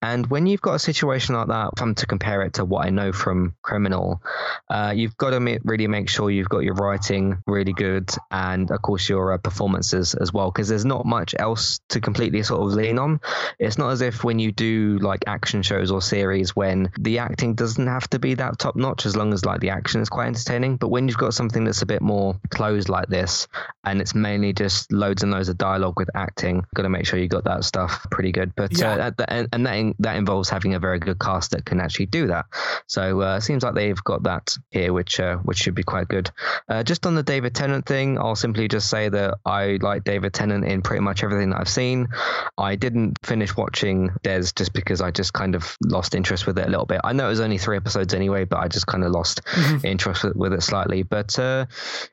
And 0.00 0.26
when 0.26 0.46
you've 0.46 0.60
got 0.60 0.74
a 0.74 0.78
situation 0.78 1.34
like 1.34 1.48
that, 1.48 1.70
if 1.76 1.82
I'm 1.82 1.94
to 1.96 2.06
compare 2.06 2.42
it 2.42 2.54
to 2.54 2.64
what 2.64 2.86
I 2.86 2.90
know 2.90 3.12
from 3.12 3.54
criminal, 3.62 4.22
uh, 4.68 4.92
you've 4.94 5.16
got 5.16 5.30
to 5.30 5.60
really 5.64 5.86
make 5.86 6.08
sure 6.08 6.30
you've 6.30 6.48
got 6.48 6.60
your 6.60 6.74
writing 6.74 7.42
really 7.46 7.72
good, 7.72 8.10
and 8.30 8.70
of 8.70 8.82
course 8.82 9.08
your 9.08 9.32
uh, 9.32 9.38
performances 9.38 10.14
as 10.14 10.32
well, 10.32 10.50
because 10.50 10.68
there's 10.68 10.84
not 10.84 11.06
much 11.06 11.34
else 11.38 11.80
to 11.90 12.00
completely 12.00 12.42
sort 12.42 12.62
of 12.62 12.72
lean 12.76 12.98
on. 12.98 13.20
It's 13.58 13.78
not 13.78 13.90
as 13.90 14.00
if 14.00 14.24
when 14.24 14.38
you 14.38 14.52
do 14.52 14.98
like 15.00 15.24
action 15.26 15.62
shows 15.62 15.90
or 15.90 16.00
series 16.02 16.54
when 16.56 16.90
the 16.98 17.18
acting 17.18 17.54
doesn't 17.54 17.86
have 17.86 18.08
to 18.10 18.18
be 18.18 18.34
that 18.34 18.58
top 18.58 18.76
notch 18.76 19.06
as 19.06 19.16
long 19.16 19.32
as 19.32 19.44
like 19.44 19.60
the 19.60 19.70
action 19.70 20.00
is 20.00 20.08
quite 20.08 20.26
entertaining. 20.26 20.76
But 20.76 20.88
when 20.88 21.08
you've 21.08 21.16
got 21.16 21.34
something 21.34 21.64
that's 21.64 21.82
a 21.82 21.86
bit 21.86 22.02
more 22.02 22.31
closed 22.50 22.88
like 22.88 23.08
this 23.08 23.48
and 23.84 24.00
it's 24.00 24.14
mainly 24.14 24.52
just 24.52 24.92
loads 24.92 25.22
and 25.22 25.32
loads 25.32 25.48
of 25.48 25.58
dialogue 25.58 25.94
with 25.96 26.08
acting, 26.14 26.64
got 26.74 26.82
to 26.82 26.88
make 26.88 27.06
sure 27.06 27.18
you 27.18 27.28
got 27.28 27.44
that 27.44 27.64
stuff 27.64 28.06
pretty 28.10 28.30
good. 28.30 28.54
But 28.54 28.80
uh, 28.80 28.86
yeah. 28.86 29.10
uh, 29.18 29.24
and, 29.28 29.48
and 29.52 29.66
that 29.66 29.94
that 29.98 30.16
involves 30.16 30.48
having 30.48 30.74
a 30.74 30.78
very 30.78 30.98
good 30.98 31.18
cast 31.18 31.50
that 31.52 31.64
can 31.64 31.80
actually 31.80 32.06
do 32.06 32.28
that. 32.28 32.46
So 32.86 33.22
uh, 33.22 33.36
it 33.36 33.40
seems 33.40 33.62
like 33.62 33.74
they've 33.74 34.02
got 34.04 34.22
that 34.24 34.56
here, 34.70 34.92
which 34.92 35.18
uh, 35.18 35.36
which 35.38 35.58
should 35.58 35.74
be 35.74 35.82
quite 35.82 36.08
good. 36.08 36.30
Uh, 36.68 36.82
just 36.82 37.06
on 37.06 37.14
the 37.14 37.22
David 37.22 37.54
Tennant 37.54 37.86
thing, 37.86 38.18
I'll 38.18 38.36
simply 38.36 38.68
just 38.68 38.88
say 38.88 39.08
that 39.08 39.38
I 39.44 39.78
like 39.80 40.04
David 40.04 40.32
Tennant 40.32 40.64
in 40.64 40.82
pretty 40.82 41.00
much 41.00 41.24
everything 41.24 41.50
that 41.50 41.60
I've 41.60 41.68
seen. 41.68 42.08
I 42.56 42.76
didn't 42.76 43.18
finish 43.24 43.56
watching 43.56 44.10
Des 44.22 44.52
just 44.54 44.72
because 44.72 45.00
I 45.00 45.10
just 45.10 45.32
kind 45.32 45.54
of 45.54 45.76
lost 45.84 46.14
interest 46.14 46.46
with 46.46 46.58
it 46.58 46.66
a 46.66 46.70
little 46.70 46.86
bit. 46.86 47.00
I 47.02 47.12
know 47.12 47.26
it 47.26 47.30
was 47.30 47.40
only 47.40 47.58
three 47.58 47.76
episodes 47.76 48.14
anyway, 48.14 48.44
but 48.44 48.58
I 48.58 48.68
just 48.68 48.86
kind 48.86 49.04
of 49.04 49.10
lost 49.10 49.44
mm-hmm. 49.44 49.86
interest 49.86 50.24
with, 50.24 50.36
with, 50.36 50.52
it 50.52 50.62
slightly. 50.62 51.02
But 51.02 51.38
uh, 51.38 51.66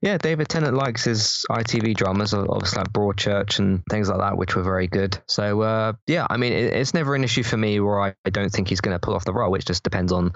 yeah, 0.09 0.17
David 0.17 0.49
Tennant 0.49 0.75
likes 0.75 1.03
his 1.03 1.45
ITV 1.51 1.95
dramas, 1.95 2.33
obviously 2.33 2.79
like 2.79 2.91
Broadchurch 2.91 3.59
and 3.59 3.83
things 3.91 4.09
like 4.09 4.17
that, 4.17 4.37
which 4.37 4.55
were 4.55 4.63
very 4.63 4.87
good. 4.87 5.19
So 5.27 5.61
uh, 5.61 5.93
yeah, 6.07 6.25
I 6.31 6.37
mean, 6.37 6.51
it, 6.51 6.73
it's 6.73 6.95
never 6.95 7.13
an 7.13 7.23
issue 7.23 7.43
for 7.43 7.57
me 7.57 7.79
where 7.79 8.01
I, 8.01 8.15
I 8.25 8.31
don't 8.31 8.49
think 8.49 8.69
he's 8.69 8.81
going 8.81 8.95
to 8.95 8.99
pull 8.99 9.13
off 9.13 9.25
the 9.25 9.33
role. 9.33 9.53
It 9.53 9.65
just 9.65 9.83
depends 9.83 10.11
on 10.11 10.33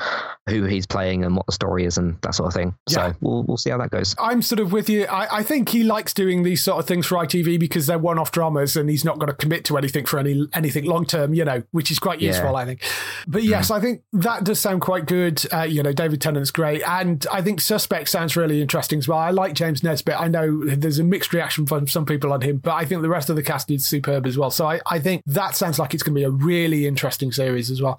who 0.48 0.66
he's 0.66 0.86
playing 0.86 1.24
and 1.24 1.36
what 1.36 1.48
the 1.48 1.54
story 1.54 1.86
is 1.86 1.98
and 1.98 2.22
that 2.22 2.36
sort 2.36 2.48
of 2.48 2.54
thing. 2.54 2.76
Yeah. 2.88 3.14
So 3.14 3.18
we'll 3.22 3.44
we'll 3.44 3.58
see 3.58 3.72
how 3.72 3.80
that 3.80 3.90
goes. 3.90 4.16
I'm 4.20 4.44
sort 4.44 4.60
of 4.60 4.72
with 4.72 4.90
you. 4.90 5.06
I, 5.06 5.40
I 5.40 5.44
think 5.44 5.70
he 5.70 5.84
likes 5.84 6.14
doing 6.14 6.44
these 6.44 6.64
sort 6.64 6.78
of 6.78 6.86
things 6.86 7.08
for 7.08 7.16
ITV 7.16 7.60
because 7.60 7.88
they're 7.88 7.98
one-off 7.98 8.32
dramas 8.32 8.76
and 8.76 8.92
he's 8.92 9.04
not 9.04 9.18
going 9.18 9.30
to 9.30 9.36
commit 9.36 9.66
to 9.66 9.78
anything 9.78 10.06
for 10.06 10.20
any 10.20 10.48
anything 10.54 10.86
long 10.86 11.08
term, 11.08 11.34
you 11.34 11.46
know, 11.46 11.64
which 11.72 11.90
is 11.90 11.98
quite 11.98 12.22
useful, 12.22 12.52
yeah. 12.52 12.58
I 12.58 12.66
think. 12.66 12.82
But 13.28 13.42
yes, 13.42 13.72
mm. 13.72 13.76
I 13.76 13.80
think 13.80 14.04
that 14.14 14.44
does 14.44 14.60
sound 14.60 14.82
quite 14.82 15.08
good. 15.08 15.42
Uh, 15.52 15.64
you 15.64 15.82
know, 15.82 15.94
David 15.94 16.22
Tennant's 16.22 16.52
great, 16.52 16.84
and 16.88 17.26
I 17.32 17.42
think 17.42 17.60
Suspect 17.60 18.08
sounds 18.08 18.38
really 18.38 18.62
interesting 18.62 19.00
as 19.00 19.08
well. 19.08 19.18
I 19.18 19.32
like 19.32 19.56
James 19.64 19.82
Nesbitt. 19.82 20.20
I 20.20 20.28
know 20.28 20.66
there's 20.76 21.00
a 21.00 21.06
mixed 21.06 21.32
reaction 21.32 21.66
from 21.66 21.88
some 21.88 22.06
people 22.06 22.34
on 22.34 22.42
him, 22.42 22.58
but 22.58 22.74
I 22.74 22.84
think 22.84 23.02
the 23.02 23.08
rest 23.08 23.30
of 23.30 23.38
the 23.38 23.44
cast 23.44 23.72
is 23.72 23.86
superb 23.88 24.28
as 24.28 24.38
well. 24.38 24.52
So 24.52 24.68
I, 24.68 24.82
I 24.86 25.00
think 25.00 25.24
that 25.26 25.56
sounds 25.56 25.80
like 25.80 25.94
it's 25.94 26.04
going 26.04 26.16
to 26.16 26.20
be 26.20 26.26
a 26.26 26.30
really 26.30 26.86
interesting 26.86 27.32
series 27.32 27.72
as 27.72 27.82
well. 27.82 27.98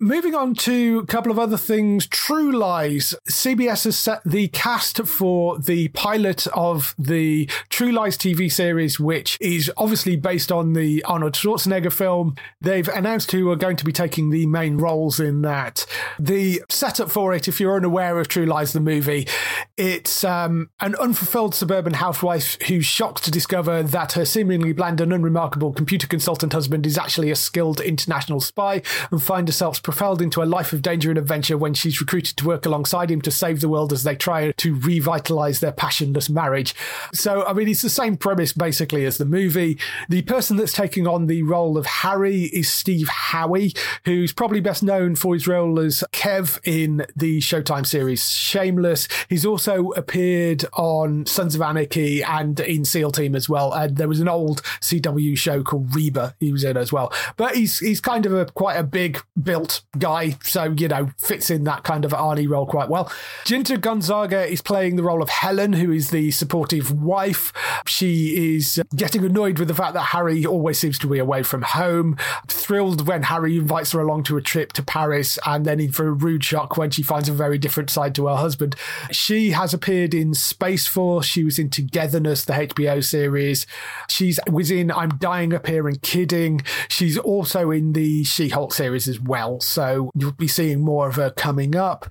Moving 0.00 0.34
on 0.34 0.54
to 0.56 0.98
a 0.98 1.06
couple 1.06 1.30
of 1.30 1.38
other 1.38 1.56
things. 1.56 2.06
True 2.06 2.50
Lies. 2.50 3.14
CBS 3.30 3.84
has 3.84 3.96
set 3.96 4.22
the 4.24 4.48
cast 4.48 5.06
for 5.06 5.58
the 5.58 5.88
pilot 5.88 6.48
of 6.48 6.94
the 6.98 7.48
True 7.68 7.92
Lies 7.92 8.18
TV 8.18 8.50
series, 8.50 8.98
which 8.98 9.38
is 9.40 9.70
obviously 9.76 10.16
based 10.16 10.50
on 10.50 10.72
the 10.72 11.02
Arnold 11.04 11.34
Schwarzenegger 11.34 11.92
film. 11.92 12.34
They've 12.60 12.88
announced 12.88 13.30
who 13.30 13.50
are 13.50 13.56
going 13.56 13.76
to 13.76 13.84
be 13.84 13.92
taking 13.92 14.30
the 14.30 14.46
main 14.46 14.78
roles 14.78 15.20
in 15.20 15.42
that. 15.42 15.86
The 16.18 16.62
setup 16.68 17.10
for 17.10 17.32
it, 17.32 17.46
if 17.46 17.60
you're 17.60 17.76
unaware 17.76 18.18
of 18.18 18.26
True 18.26 18.46
Lies, 18.46 18.72
the 18.72 18.80
movie, 18.80 19.28
it's 19.76 20.24
um, 20.24 20.70
an 20.80 20.93
unfulfilled 21.00 21.54
suburban 21.54 21.94
housewife 21.94 22.60
who's 22.62 22.86
shocked 22.86 23.24
to 23.24 23.30
discover 23.30 23.82
that 23.82 24.12
her 24.12 24.24
seemingly 24.24 24.72
bland 24.72 25.00
and 25.00 25.12
unremarkable 25.12 25.72
computer 25.72 26.06
consultant 26.06 26.52
husband 26.52 26.86
is 26.86 26.98
actually 26.98 27.30
a 27.30 27.36
skilled 27.36 27.80
international 27.80 28.40
spy 28.40 28.82
and 29.10 29.22
find 29.22 29.48
herself 29.48 29.82
propelled 29.82 30.22
into 30.22 30.42
a 30.42 30.44
life 30.44 30.72
of 30.72 30.82
danger 30.82 31.10
and 31.10 31.18
adventure 31.18 31.58
when 31.58 31.74
she's 31.74 32.00
recruited 32.00 32.36
to 32.36 32.46
work 32.46 32.66
alongside 32.66 33.10
him 33.10 33.20
to 33.20 33.30
save 33.30 33.60
the 33.60 33.68
world 33.68 33.92
as 33.92 34.04
they 34.04 34.14
try 34.14 34.52
to 34.52 34.74
revitalize 34.74 35.60
their 35.60 35.72
passionless 35.72 36.30
marriage. 36.30 36.74
So, 37.12 37.44
I 37.44 37.52
mean, 37.52 37.68
it's 37.68 37.82
the 37.82 37.90
same 37.90 38.16
premise 38.16 38.52
basically 38.52 39.04
as 39.04 39.18
the 39.18 39.24
movie. 39.24 39.78
The 40.08 40.22
person 40.22 40.56
that's 40.56 40.72
taking 40.72 41.06
on 41.06 41.26
the 41.26 41.42
role 41.42 41.76
of 41.76 41.86
Harry 41.86 42.44
is 42.44 42.72
Steve 42.72 43.08
Howey, 43.08 43.76
who's 44.04 44.32
probably 44.32 44.60
best 44.60 44.82
known 44.82 45.16
for 45.16 45.34
his 45.34 45.48
role 45.48 45.80
as 45.80 46.04
Kev 46.12 46.60
in 46.64 47.06
the 47.16 47.38
Showtime 47.38 47.86
series 47.86 48.30
Shameless. 48.30 49.08
He's 49.28 49.46
also 49.46 49.90
appeared 49.90 50.64
on 50.72 50.83
Sons 51.26 51.54
of 51.54 51.62
Anarchy 51.62 52.22
and 52.22 52.58
in 52.60 52.84
SEAL 52.84 53.12
Team 53.12 53.34
as 53.34 53.48
well. 53.48 53.72
And 53.72 53.96
there 53.96 54.08
was 54.08 54.20
an 54.20 54.28
old 54.28 54.62
CW 54.80 55.36
show 55.36 55.62
called 55.62 55.94
Reba 55.94 56.34
he 56.40 56.52
was 56.52 56.64
in 56.64 56.76
as 56.76 56.92
well. 56.92 57.12
But 57.36 57.54
he's 57.54 57.78
he's 57.78 58.00
kind 58.00 58.26
of 58.26 58.32
a 58.32 58.46
quite 58.46 58.74
a 58.74 58.82
big 58.82 59.20
built 59.40 59.82
guy, 59.98 60.36
so 60.42 60.74
you 60.76 60.88
know 60.88 61.10
fits 61.18 61.50
in 61.50 61.64
that 61.64 61.82
kind 61.84 62.04
of 62.04 62.12
Arnie 62.12 62.48
role 62.48 62.66
quite 62.66 62.88
well. 62.88 63.10
Ginger 63.44 63.76
Gonzaga 63.76 64.46
is 64.46 64.60
playing 64.60 64.96
the 64.96 65.02
role 65.02 65.22
of 65.22 65.28
Helen, 65.28 65.74
who 65.74 65.90
is 65.92 66.10
the 66.10 66.30
supportive 66.30 66.90
wife. 66.90 67.52
She 67.86 68.54
is 68.54 68.82
getting 68.94 69.24
annoyed 69.24 69.58
with 69.58 69.68
the 69.68 69.74
fact 69.74 69.94
that 69.94 70.06
Harry 70.06 70.44
always 70.44 70.78
seems 70.78 70.98
to 71.00 71.06
be 71.06 71.18
away 71.18 71.42
from 71.42 71.62
home. 71.62 72.16
Thrilled 72.48 73.06
when 73.06 73.24
Harry 73.24 73.56
invites 73.56 73.92
her 73.92 74.00
along 74.00 74.24
to 74.24 74.36
a 74.36 74.42
trip 74.42 74.72
to 74.74 74.82
Paris, 74.82 75.38
and 75.46 75.64
then 75.64 75.80
in 75.80 75.92
for 75.92 76.08
a 76.08 76.12
rude 76.12 76.44
shock 76.44 76.76
when 76.76 76.90
she 76.90 77.02
finds 77.02 77.28
a 77.28 77.32
very 77.32 77.58
different 77.58 77.90
side 77.90 78.14
to 78.16 78.26
her 78.26 78.36
husband. 78.36 78.76
She 79.10 79.50
has 79.50 79.72
appeared 79.72 80.14
in 80.14 80.34
Space 80.34 80.73
Force. 80.76 81.26
She 81.26 81.44
was 81.44 81.58
in 81.58 81.70
Togetherness, 81.70 82.44
the 82.44 82.52
HBO 82.52 83.02
series. 83.04 83.66
She's 84.08 84.38
was 84.50 84.70
in 84.70 84.90
I'm 84.90 85.16
Dying 85.18 85.54
Up 85.54 85.66
Here 85.66 85.88
and 85.88 86.00
Kidding. 86.02 86.62
She's 86.88 87.18
also 87.18 87.70
in 87.70 87.92
the 87.92 88.24
She-Hulk 88.24 88.72
series 88.72 89.08
as 89.08 89.20
well 89.20 89.60
so 89.60 90.10
you'll 90.14 90.32
be 90.32 90.48
seeing 90.48 90.80
more 90.80 91.08
of 91.08 91.16
her 91.16 91.30
coming 91.30 91.74
up. 91.74 92.06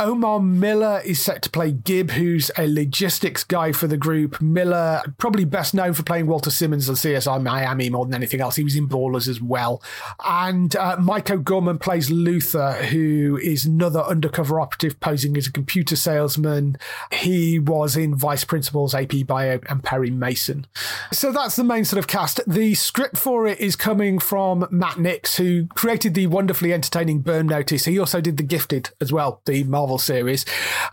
Omar 0.00 0.38
Miller 0.40 1.00
is 1.04 1.20
set 1.20 1.42
to 1.42 1.50
play 1.50 1.72
Gib, 1.72 2.12
who's 2.12 2.50
a 2.56 2.68
logistics 2.68 3.42
guy 3.42 3.72
for 3.72 3.88
the 3.88 3.96
group. 3.96 4.40
Miller, 4.40 5.02
probably 5.18 5.44
best 5.44 5.74
known 5.74 5.92
for 5.92 6.04
playing 6.04 6.26
Walter 6.26 6.50
Simmons 6.50 6.88
on 6.88 6.94
CSI 6.94 7.42
Miami 7.42 7.90
more 7.90 8.04
than 8.04 8.14
anything 8.14 8.40
else. 8.40 8.56
He 8.56 8.64
was 8.64 8.76
in 8.76 8.88
Ballers 8.88 9.26
as 9.26 9.40
well. 9.40 9.82
And 10.24 10.74
uh, 10.76 10.96
Mike 11.00 11.30
O'Gorman 11.30 11.78
plays 11.78 12.10
Luther, 12.10 12.74
who 12.74 13.38
is 13.42 13.64
another 13.64 14.00
undercover 14.00 14.60
operative 14.60 15.00
posing 15.00 15.36
as 15.36 15.48
a 15.48 15.52
computer 15.52 15.96
salesman. 15.96 16.76
He 17.12 17.58
was 17.58 17.96
in 17.96 18.14
Vice 18.14 18.44
Principals, 18.44 18.94
AP 18.94 19.26
Bio, 19.26 19.58
and 19.68 19.82
Perry 19.82 20.10
Mason. 20.10 20.66
So 21.12 21.32
that's 21.32 21.56
the 21.56 21.64
main 21.64 21.84
sort 21.84 21.98
of 21.98 22.06
cast. 22.06 22.40
The 22.46 22.74
script 22.74 23.16
for 23.16 23.46
it 23.46 23.58
is 23.58 23.74
coming 23.74 24.20
from 24.20 24.68
Matt 24.70 24.98
Nix, 24.98 25.38
who 25.38 25.66
created 25.68 26.14
the 26.14 26.28
wonderfully 26.28 26.72
entertaining 26.72 27.20
Burn 27.20 27.46
Notice. 27.46 27.86
He 27.86 27.98
also 27.98 28.20
did 28.20 28.36
The 28.36 28.42
Gifted 28.44 28.90
as 29.00 29.12
well, 29.12 29.40
the 29.44 29.64
Marvel 29.64 29.87
series. 29.96 30.44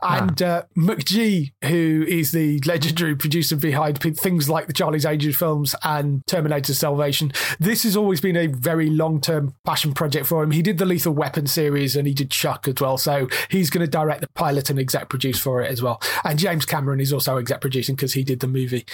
And 0.02 0.42
ah. 0.42 0.46
uh, 0.46 0.62
McG, 0.78 1.52
who 1.66 2.06
is 2.08 2.32
the 2.32 2.62
legendary 2.66 3.16
producer 3.16 3.58
behind 3.58 4.00
things 4.00 4.50
like 4.50 4.68
the 4.68 4.74
Charlie's 4.74 5.06
Angels 5.06 5.36
films 5.36 5.76
and 5.84 6.26
Terminator 6.28 6.74
Salvation, 6.74 7.34
this 7.60 7.84
has 7.84 7.98
always 7.98 8.22
been 8.22 8.38
a 8.38 8.48
very 8.48 8.90
long 8.90 9.20
term 9.20 9.56
passion 9.66 9.94
project 9.94 10.28
for 10.28 10.44
him. 10.44 10.52
He 10.52 10.62
did 10.62 10.78
the 10.78 10.86
Lethal 10.86 11.14
Weapon 11.14 11.48
series 11.48 11.96
and 11.96 12.08
he 12.08 12.14
did 12.14 12.32
Chuck 12.32 12.68
as 12.68 12.76
well. 12.80 12.98
So 12.98 13.28
he's 13.50 13.70
going 13.70 13.86
to 13.86 13.92
direct 13.92 14.22
the 14.22 14.30
pilot 14.30 14.70
and 14.70 14.80
exec 14.80 15.10
produce 15.10 15.40
for 15.40 15.62
it 15.62 15.72
as 15.72 15.82
well. 15.82 16.02
And 16.24 16.40
James 16.40 16.66
Cameron 16.66 17.00
is 17.00 17.12
also 17.12 17.38
exec 17.38 17.62
producing 17.62 17.96
because 17.96 18.14
he 18.14 18.24
did 18.24 18.40
the 18.40 18.48
movie. 18.48 18.86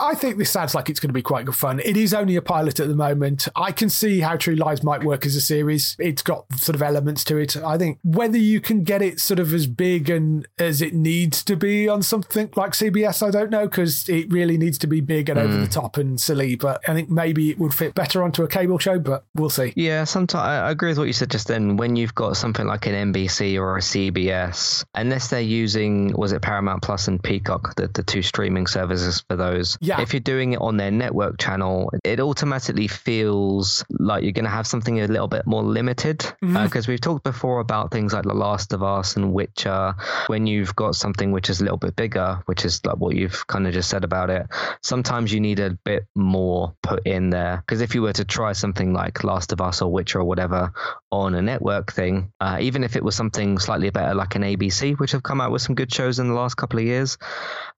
I 0.00 0.14
think 0.14 0.38
this 0.38 0.50
sounds 0.50 0.74
like 0.74 0.90
it's 0.90 1.00
going 1.00 1.08
to 1.08 1.14
be 1.14 1.22
quite 1.22 1.46
good 1.46 1.54
fun. 1.54 1.80
It 1.80 1.96
is 1.96 2.14
only 2.14 2.36
a 2.36 2.42
pilot 2.42 2.80
at 2.80 2.88
the 2.88 2.94
moment. 2.94 3.48
I 3.56 3.72
can 3.72 3.88
see 3.88 4.20
how 4.20 4.36
True 4.36 4.54
Lies 4.54 4.82
might 4.82 5.04
work 5.04 5.26
as 5.26 5.36
a 5.36 5.40
series. 5.40 5.96
It's 5.98 6.22
got 6.22 6.52
sort 6.58 6.74
of 6.74 6.82
elements 6.82 7.24
to 7.24 7.36
it. 7.36 7.56
I 7.56 7.78
think 7.78 7.98
whether 8.02 8.38
you 8.38 8.60
can 8.60 8.84
get 8.84 9.02
it 9.02 9.20
sort 9.20 9.40
of 9.40 9.52
as 9.52 9.66
big 9.66 10.10
and 10.10 10.46
as 10.58 10.82
it 10.82 10.94
needs 10.94 11.42
to 11.44 11.56
be 11.56 11.88
on 11.88 12.02
something 12.02 12.50
like 12.56 12.72
CBS, 12.72 13.26
I 13.26 13.30
don't 13.30 13.50
know, 13.50 13.66
because 13.66 14.08
it 14.08 14.32
really 14.32 14.56
needs 14.56 14.78
to 14.78 14.86
be 14.86 15.00
big 15.00 15.28
and 15.28 15.38
mm. 15.38 15.44
over 15.44 15.56
the 15.56 15.68
top 15.68 15.96
and 15.96 16.20
silly. 16.20 16.56
But 16.56 16.88
I 16.88 16.94
think 16.94 17.10
maybe 17.10 17.50
it 17.50 17.58
would 17.58 17.74
fit 17.74 17.94
better 17.94 18.22
onto 18.22 18.42
a 18.42 18.48
cable 18.48 18.78
show, 18.78 18.98
but 18.98 19.24
we'll 19.34 19.50
see. 19.50 19.72
Yeah, 19.76 20.04
sometimes 20.04 20.44
I 20.44 20.70
agree 20.70 20.90
with 20.90 20.98
what 20.98 21.06
you 21.06 21.12
said 21.12 21.30
just 21.30 21.48
then. 21.48 21.76
When 21.76 21.96
you've 21.96 22.14
got 22.14 22.36
something 22.36 22.66
like 22.66 22.86
an 22.86 23.12
NBC 23.12 23.58
or 23.58 23.76
a 23.76 23.80
CBS, 23.80 24.84
unless 24.94 25.28
they're 25.28 25.40
using, 25.40 26.12
was 26.12 26.32
it 26.32 26.42
Paramount 26.42 26.82
Plus 26.82 27.08
and 27.08 27.22
Peacock, 27.22 27.74
the, 27.76 27.88
the 27.88 28.02
two 28.02 28.22
streaming 28.22 28.66
services 28.66 29.22
for 29.28 29.36
those? 29.36 29.73
Yeah. 29.80 30.00
If 30.00 30.12
you're 30.12 30.20
doing 30.20 30.52
it 30.52 30.60
on 30.60 30.76
their 30.76 30.90
network 30.90 31.38
channel, 31.38 31.90
it 32.04 32.20
automatically 32.20 32.88
feels 32.88 33.84
like 33.90 34.22
you're 34.22 34.32
going 34.32 34.44
to 34.44 34.50
have 34.50 34.66
something 34.66 35.00
a 35.00 35.06
little 35.06 35.28
bit 35.28 35.46
more 35.46 35.62
limited. 35.62 36.18
Because 36.18 36.34
mm-hmm. 36.42 36.78
uh, 36.78 36.82
we've 36.88 37.00
talked 37.00 37.24
before 37.24 37.60
about 37.60 37.90
things 37.90 38.12
like 38.12 38.24
The 38.24 38.34
Last 38.34 38.72
of 38.72 38.82
Us 38.82 39.16
and 39.16 39.32
Witcher. 39.32 39.94
When 40.26 40.46
you've 40.46 40.74
got 40.76 40.96
something 40.96 41.32
which 41.32 41.50
is 41.50 41.60
a 41.60 41.64
little 41.64 41.78
bit 41.78 41.96
bigger, 41.96 42.42
which 42.46 42.64
is 42.64 42.84
like 42.84 42.96
what 42.96 43.14
you've 43.14 43.46
kind 43.46 43.66
of 43.66 43.72
just 43.72 43.90
said 43.90 44.04
about 44.04 44.30
it, 44.30 44.46
sometimes 44.82 45.32
you 45.32 45.40
need 45.40 45.60
a 45.60 45.70
bit 45.70 46.06
more 46.14 46.74
put 46.82 47.06
in 47.06 47.30
there. 47.30 47.62
Because 47.66 47.80
if 47.80 47.94
you 47.94 48.02
were 48.02 48.12
to 48.12 48.24
try 48.24 48.52
something 48.52 48.92
like 48.92 49.24
Last 49.24 49.52
of 49.52 49.60
Us 49.60 49.82
or 49.82 49.90
Witcher 49.90 50.20
or 50.20 50.24
whatever 50.24 50.72
on 51.20 51.34
a 51.34 51.42
network 51.42 51.92
thing, 51.92 52.32
uh, 52.40 52.58
even 52.60 52.84
if 52.84 52.96
it 52.96 53.04
was 53.04 53.14
something 53.14 53.58
slightly 53.58 53.90
better 53.90 54.14
like 54.14 54.34
an 54.34 54.42
ABC, 54.42 54.98
which 54.98 55.12
have 55.12 55.22
come 55.22 55.40
out 55.40 55.50
with 55.50 55.62
some 55.62 55.74
good 55.74 55.92
shows 55.92 56.18
in 56.18 56.28
the 56.28 56.34
last 56.34 56.56
couple 56.56 56.78
of 56.78 56.84
years, 56.84 57.18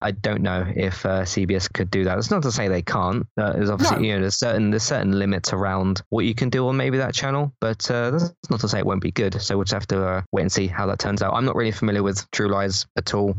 I 0.01 0.11
don't 0.11 0.43
know 0.43 0.67
if 0.75 1.07
uh, 1.07 1.23
CBS 1.23 1.73
could 1.73 1.91
do 1.91 2.05
that. 2.05 2.19
It's 2.19 2.31
not 2.31 2.43
to 2.43 2.53
say 2.53 2.69
they 2.69 2.83
can't. 2.83 3.27
Uh, 3.37 3.53
there's 3.53 3.71
obviously 3.71 3.99
no. 3.99 4.03
you 4.03 4.13
know 4.15 4.21
there's 4.21 4.37
certain 4.37 4.71
there's 4.71 4.83
certain 4.83 5.19
limits 5.19 5.53
around 5.53 6.03
what 6.11 6.25
you 6.25 6.35
can 6.35 6.51
do 6.51 6.69
on 6.69 6.77
maybe 6.77 6.99
that 6.99 7.15
channel, 7.15 7.53
but 7.61 7.91
uh, 7.91 8.11
that's 8.11 8.51
not 8.51 8.61
to 8.61 8.69
say 8.69 8.79
it 8.79 8.87
won't 8.87 9.03
be 9.03 9.13
good. 9.13 9.41
So 9.41 9.57
we'll 9.57 9.65
just 9.65 9.75
have 9.75 9.87
to 9.89 10.05
uh, 10.05 10.23
wait 10.33 10.43
and 10.43 10.53
see 10.53 10.67
how 10.67 10.87
that 10.87 10.99
turns 10.99 11.23
out. 11.23 11.35
I'm 11.35 11.45
not 11.45 11.57
really 11.57 11.73
familiar 11.73 12.03
with 12.03 12.31
True 12.31 12.49
Lies 12.49 12.87
at 12.97 13.15
all, 13.15 13.37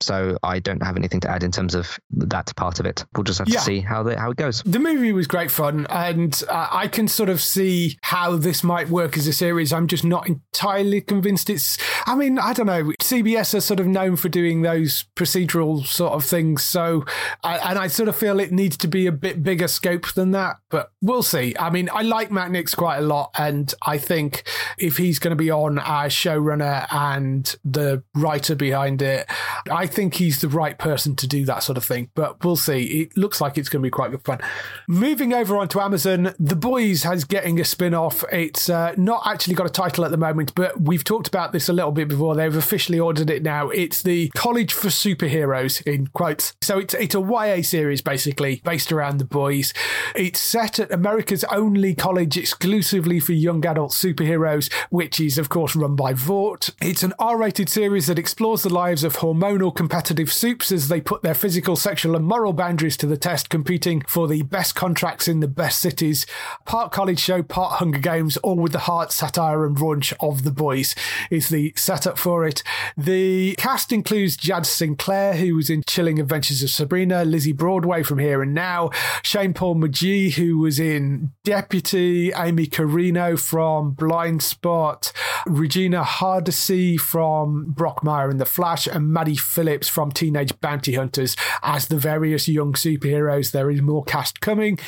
so 0.00 0.36
I 0.42 0.58
don't 0.58 0.82
have 0.82 0.96
anything 0.96 1.20
to 1.20 1.30
add 1.30 1.42
in 1.42 1.52
terms 1.52 1.74
of 1.74 1.98
that 2.10 2.54
part 2.56 2.80
of 2.80 2.86
it. 2.86 3.04
We'll 3.14 3.24
just 3.24 3.38
have 3.38 3.48
yeah. 3.48 3.58
to 3.58 3.64
see 3.64 3.80
how 3.80 4.02
the, 4.02 4.18
how 4.18 4.30
it 4.30 4.36
goes. 4.36 4.62
The 4.64 4.78
movie 4.78 5.12
was 5.12 5.26
great 5.26 5.50
fun, 5.50 5.86
and 5.88 6.42
uh, 6.48 6.68
I 6.70 6.88
can 6.88 7.08
sort 7.08 7.28
of 7.28 7.40
see 7.40 7.98
how 8.02 8.36
this 8.36 8.64
might 8.64 8.88
work 8.88 9.16
as 9.16 9.26
a 9.26 9.31
series. 9.32 9.72
I'm 9.72 9.86
just 9.86 10.04
not 10.04 10.28
entirely 10.28 11.00
convinced 11.00 11.50
it's. 11.50 11.78
I 12.06 12.14
mean, 12.14 12.38
I 12.38 12.52
don't 12.52 12.66
know. 12.66 12.92
CBS 13.00 13.54
are 13.54 13.60
sort 13.60 13.80
of 13.80 13.86
known 13.86 14.16
for 14.16 14.28
doing 14.28 14.62
those 14.62 15.04
procedural 15.16 15.84
sort 15.84 16.12
of 16.12 16.24
things, 16.24 16.64
so 16.64 17.04
and 17.44 17.78
I 17.78 17.86
sort 17.88 18.08
of 18.08 18.16
feel 18.16 18.40
it 18.40 18.52
needs 18.52 18.76
to 18.78 18.88
be 18.88 19.06
a 19.06 19.12
bit 19.12 19.42
bigger 19.42 19.68
scope 19.68 20.12
than 20.12 20.32
that. 20.32 20.56
But 20.70 20.90
we'll 21.00 21.22
see. 21.22 21.54
I 21.58 21.70
mean, 21.70 21.88
I 21.92 22.02
like 22.02 22.30
Matt 22.30 22.50
Nix 22.50 22.74
quite 22.74 22.98
a 22.98 23.02
lot, 23.02 23.30
and 23.38 23.72
I 23.82 23.98
think 23.98 24.44
if 24.78 24.96
he's 24.96 25.18
going 25.18 25.30
to 25.30 25.36
be 25.36 25.50
on 25.50 25.78
as 25.78 26.12
showrunner 26.12 26.86
and 26.92 27.54
the 27.64 28.02
writer 28.14 28.54
behind 28.54 29.02
it, 29.02 29.28
I 29.70 29.86
think 29.86 30.14
he's 30.14 30.40
the 30.40 30.48
right 30.48 30.78
person 30.78 31.16
to 31.16 31.26
do 31.26 31.44
that 31.46 31.62
sort 31.62 31.78
of 31.78 31.84
thing. 31.84 32.10
But 32.14 32.44
we'll 32.44 32.56
see. 32.56 33.02
It 33.02 33.16
looks 33.16 33.40
like 33.40 33.58
it's 33.58 33.68
going 33.68 33.82
to 33.82 33.86
be 33.86 33.90
quite 33.90 34.10
good 34.10 34.24
fun. 34.24 34.40
Moving 34.88 35.32
over 35.32 35.56
onto 35.56 35.80
Amazon, 35.80 36.34
The 36.38 36.56
Boys 36.56 37.02
has 37.02 37.24
getting 37.24 37.60
a 37.60 37.64
spin 37.64 37.94
off. 37.94 38.24
It's 38.32 38.68
uh, 38.68 38.94
not 38.96 39.21
actually 39.24 39.54
got 39.54 39.66
a 39.66 39.70
title 39.70 40.04
at 40.04 40.10
the 40.10 40.16
moment, 40.16 40.54
but 40.54 40.80
we've 40.80 41.04
talked 41.04 41.28
about 41.28 41.52
this 41.52 41.68
a 41.68 41.72
little 41.72 41.92
bit 41.92 42.08
before. 42.08 42.34
They've 42.34 42.54
officially 42.54 42.98
ordered 42.98 43.30
it 43.30 43.42
now. 43.42 43.68
It's 43.70 44.02
the 44.02 44.30
College 44.30 44.72
for 44.72 44.88
Superheroes, 44.88 45.82
in 45.86 46.08
quotes. 46.08 46.54
So 46.62 46.78
it's, 46.78 46.94
it's 46.94 47.14
a 47.14 47.20
YA 47.20 47.62
series, 47.62 48.00
basically, 48.00 48.60
based 48.64 48.92
around 48.92 49.18
The 49.18 49.24
Boys. 49.24 49.72
It's 50.14 50.40
set 50.40 50.78
at 50.78 50.92
America's 50.92 51.44
only 51.44 51.94
college 51.94 52.36
exclusively 52.36 53.20
for 53.20 53.32
young 53.32 53.64
adult 53.64 53.92
superheroes, 53.92 54.72
which 54.90 55.20
is, 55.20 55.38
of 55.38 55.48
course, 55.48 55.76
run 55.76 55.96
by 55.96 56.12
Vought. 56.12 56.70
It's 56.80 57.02
an 57.02 57.12
R 57.18 57.36
rated 57.38 57.68
series 57.68 58.06
that 58.06 58.18
explores 58.18 58.62
the 58.62 58.72
lives 58.72 59.04
of 59.04 59.18
hormonal 59.18 59.74
competitive 59.74 60.32
soups 60.32 60.72
as 60.72 60.88
they 60.88 61.00
put 61.00 61.22
their 61.22 61.34
physical, 61.34 61.76
sexual, 61.76 62.16
and 62.16 62.24
moral 62.24 62.52
boundaries 62.52 62.96
to 62.98 63.06
the 63.06 63.16
test, 63.16 63.50
competing 63.50 64.02
for 64.02 64.26
the 64.26 64.42
best 64.42 64.74
contracts 64.74 65.28
in 65.28 65.40
the 65.40 65.48
best 65.48 65.80
cities. 65.80 66.26
Part 66.64 66.92
college 66.92 67.20
show, 67.20 67.42
part 67.42 67.74
Hunger 67.74 67.98
Games, 67.98 68.36
all 68.38 68.56
with 68.56 68.72
the 68.72 68.80
heart, 68.80 69.11
satire, 69.12 69.64
and 69.64 69.76
raunch 69.76 70.12
of 70.20 70.44
the 70.44 70.50
boys 70.50 70.94
is 71.30 71.48
the 71.48 71.72
setup 71.76 72.18
for 72.18 72.46
it. 72.46 72.62
The 72.96 73.54
cast 73.56 73.92
includes 73.92 74.36
Jaz 74.36 74.66
Sinclair, 74.66 75.34
who 75.34 75.54
was 75.54 75.70
in 75.70 75.82
Chilling 75.86 76.18
Adventures 76.18 76.62
of 76.62 76.70
Sabrina, 76.70 77.24
Lizzie 77.24 77.52
Broadway 77.52 78.02
from 78.02 78.18
Here 78.18 78.42
and 78.42 78.54
Now, 78.54 78.90
Shane 79.22 79.54
Paul 79.54 79.76
McGhie, 79.76 80.32
who 80.32 80.58
was 80.58 80.80
in 80.80 81.32
Deputy, 81.44 82.32
Aimee 82.32 82.66
Carrero 82.66 83.38
from 83.38 83.92
Blind 83.92 84.42
Spot, 84.42 85.12
Regina 85.46 86.02
Hardesty 86.04 86.96
from 86.96 87.74
Brockmire 87.76 88.30
and 88.30 88.40
the 88.40 88.46
Flash, 88.46 88.86
and 88.86 89.12
Maddie 89.12 89.36
Phillips 89.36 89.88
from 89.88 90.12
Teenage 90.12 90.58
Bounty 90.60 90.94
Hunters 90.94 91.36
as 91.62 91.88
the 91.88 91.96
various 91.96 92.48
young 92.48 92.72
superheroes. 92.72 93.52
There 93.52 93.70
is 93.70 93.82
more 93.82 94.04
cast 94.04 94.40
coming. 94.40 94.78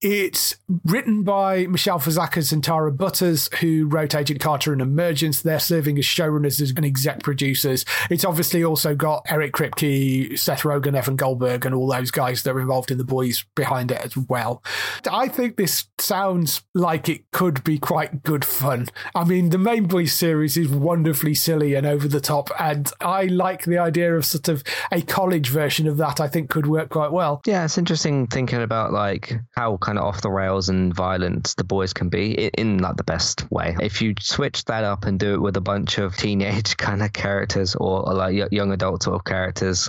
It's 0.00 0.56
written 0.84 1.22
by 1.22 1.66
Michelle 1.66 1.98
Fazekas 1.98 2.52
and 2.52 2.62
Tara 2.62 2.92
Butters, 2.92 3.48
who 3.62 3.86
wrote 3.86 4.14
Agent 4.14 4.40
Carter 4.40 4.72
and 4.72 4.82
Emergence. 4.82 5.40
They're 5.40 5.58
serving 5.58 5.98
as 5.98 6.04
showrunners 6.04 6.76
and 6.76 6.84
exec 6.84 7.22
producers. 7.22 7.84
It's 8.10 8.24
obviously 8.24 8.64
also 8.64 8.94
got 8.94 9.24
Eric 9.28 9.52
Kripke, 9.52 10.38
Seth 10.38 10.62
Rogen, 10.62 10.94
Evan 10.94 11.16
Goldberg, 11.16 11.64
and 11.64 11.74
all 11.74 11.86
those 11.86 12.10
guys 12.10 12.42
that 12.42 12.54
are 12.54 12.60
involved 12.60 12.90
in 12.90 12.98
the 12.98 13.04
boys 13.04 13.44
behind 13.54 13.90
it 13.90 14.04
as 14.04 14.16
well. 14.16 14.62
I 15.10 15.28
think 15.28 15.56
this 15.56 15.86
sounds 15.98 16.62
like 16.74 17.08
it 17.08 17.30
could 17.30 17.62
be 17.64 17.78
quite 17.78 18.22
good 18.22 18.44
fun. 18.44 18.88
I 19.14 19.24
mean, 19.24 19.50
the 19.50 19.58
main 19.58 19.84
boys 19.86 20.12
series 20.12 20.56
is 20.56 20.68
wonderfully 20.68 21.34
silly 21.34 21.74
and 21.74 21.86
over 21.86 22.08
the 22.08 22.20
top, 22.20 22.50
and 22.58 22.90
I 23.00 23.24
like 23.24 23.64
the 23.64 23.78
idea 23.78 24.14
of 24.14 24.26
sort 24.26 24.48
of 24.48 24.62
a 24.90 25.02
college 25.02 25.48
version 25.48 25.86
of 25.86 25.96
that. 25.98 26.20
I 26.20 26.28
think 26.28 26.50
could 26.50 26.66
work 26.66 26.90
quite 26.90 27.12
well. 27.12 27.40
Yeah, 27.46 27.64
it's 27.64 27.78
interesting 27.78 28.26
thinking 28.26 28.62
about 28.62 28.92
like 28.92 29.34
how 29.52 29.76
kind 29.76 29.98
of 29.98 30.04
off 30.04 30.22
the 30.22 30.30
rails 30.30 30.68
and 30.68 30.92
violent 30.92 31.54
the 31.56 31.64
boys 31.64 31.92
can 31.92 32.08
be 32.08 32.32
in, 32.32 32.50
in 32.58 32.78
like 32.78 32.96
the 32.96 33.04
best 33.04 33.50
way. 33.52 33.76
If 33.80 34.02
you 34.02 34.14
switch 34.20 34.64
that 34.66 34.84
up 34.84 35.04
and 35.04 35.18
do 35.18 35.34
it 35.34 35.40
with 35.40 35.56
a 35.56 35.60
bunch 35.60 35.98
of 35.98 36.16
teenage 36.16 36.76
kind 36.86 37.02
of 37.02 37.12
characters 37.12 37.74
or, 37.74 38.08
or 38.08 38.14
like 38.14 38.50
young 38.50 38.72
adult 38.72 39.02
sort 39.02 39.16
of 39.16 39.24
characters, 39.24 39.88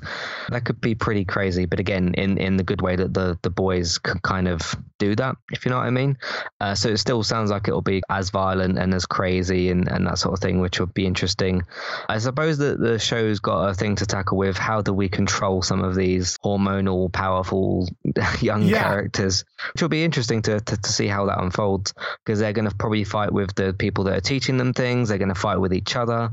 that 0.49 0.65
could 0.65 0.81
be 0.81 0.95
pretty 0.95 1.25
crazy. 1.25 1.65
But 1.65 1.79
again, 1.79 2.13
in 2.15 2.37
in 2.37 2.57
the 2.57 2.63
good 2.63 2.81
way 2.81 2.95
that 2.95 3.13
the 3.13 3.37
the 3.41 3.49
boys 3.49 3.97
can 3.97 4.19
kind 4.19 4.47
of 4.47 4.75
do 4.99 5.15
that, 5.15 5.35
if 5.51 5.65
you 5.65 5.71
know 5.71 5.77
what 5.77 5.87
I 5.87 5.91
mean. 5.91 6.17
Uh, 6.59 6.75
so 6.75 6.89
it 6.89 6.97
still 6.97 7.23
sounds 7.23 7.51
like 7.51 7.67
it'll 7.67 7.81
be 7.81 8.01
as 8.09 8.29
violent 8.29 8.77
and 8.77 8.93
as 8.93 9.05
crazy 9.05 9.69
and, 9.69 9.87
and 9.89 10.07
that 10.07 10.17
sort 10.17 10.33
of 10.33 10.39
thing, 10.39 10.59
which 10.59 10.79
would 10.79 10.93
be 10.93 11.05
interesting. 11.05 11.63
I 12.07 12.19
suppose 12.19 12.57
that 12.59 12.79
the 12.79 12.99
show's 12.99 13.39
got 13.39 13.69
a 13.69 13.73
thing 13.73 13.95
to 13.97 14.05
tackle 14.05 14.37
with 14.37 14.57
how 14.57 14.81
do 14.81 14.93
we 14.93 15.09
control 15.09 15.61
some 15.61 15.83
of 15.83 15.95
these 15.95 16.37
hormonal, 16.39 17.11
powerful 17.11 17.87
young 18.41 18.63
yeah. 18.63 18.81
characters, 18.81 19.43
which 19.73 19.81
will 19.81 19.89
be 19.89 20.03
interesting 20.03 20.41
to, 20.43 20.59
to, 20.59 20.77
to 20.77 20.91
see 20.91 21.07
how 21.07 21.25
that 21.25 21.41
unfolds 21.41 21.93
because 22.25 22.39
they're 22.39 22.53
going 22.53 22.69
to 22.69 22.75
probably 22.75 23.03
fight 23.03 23.31
with 23.31 23.52
the 23.55 23.73
people 23.73 24.03
that 24.05 24.17
are 24.17 24.21
teaching 24.21 24.57
them 24.57 24.73
things. 24.73 25.09
They're 25.09 25.17
going 25.17 25.33
to 25.33 25.35
fight 25.35 25.57
with 25.57 25.73
each 25.73 25.95
other. 25.95 26.31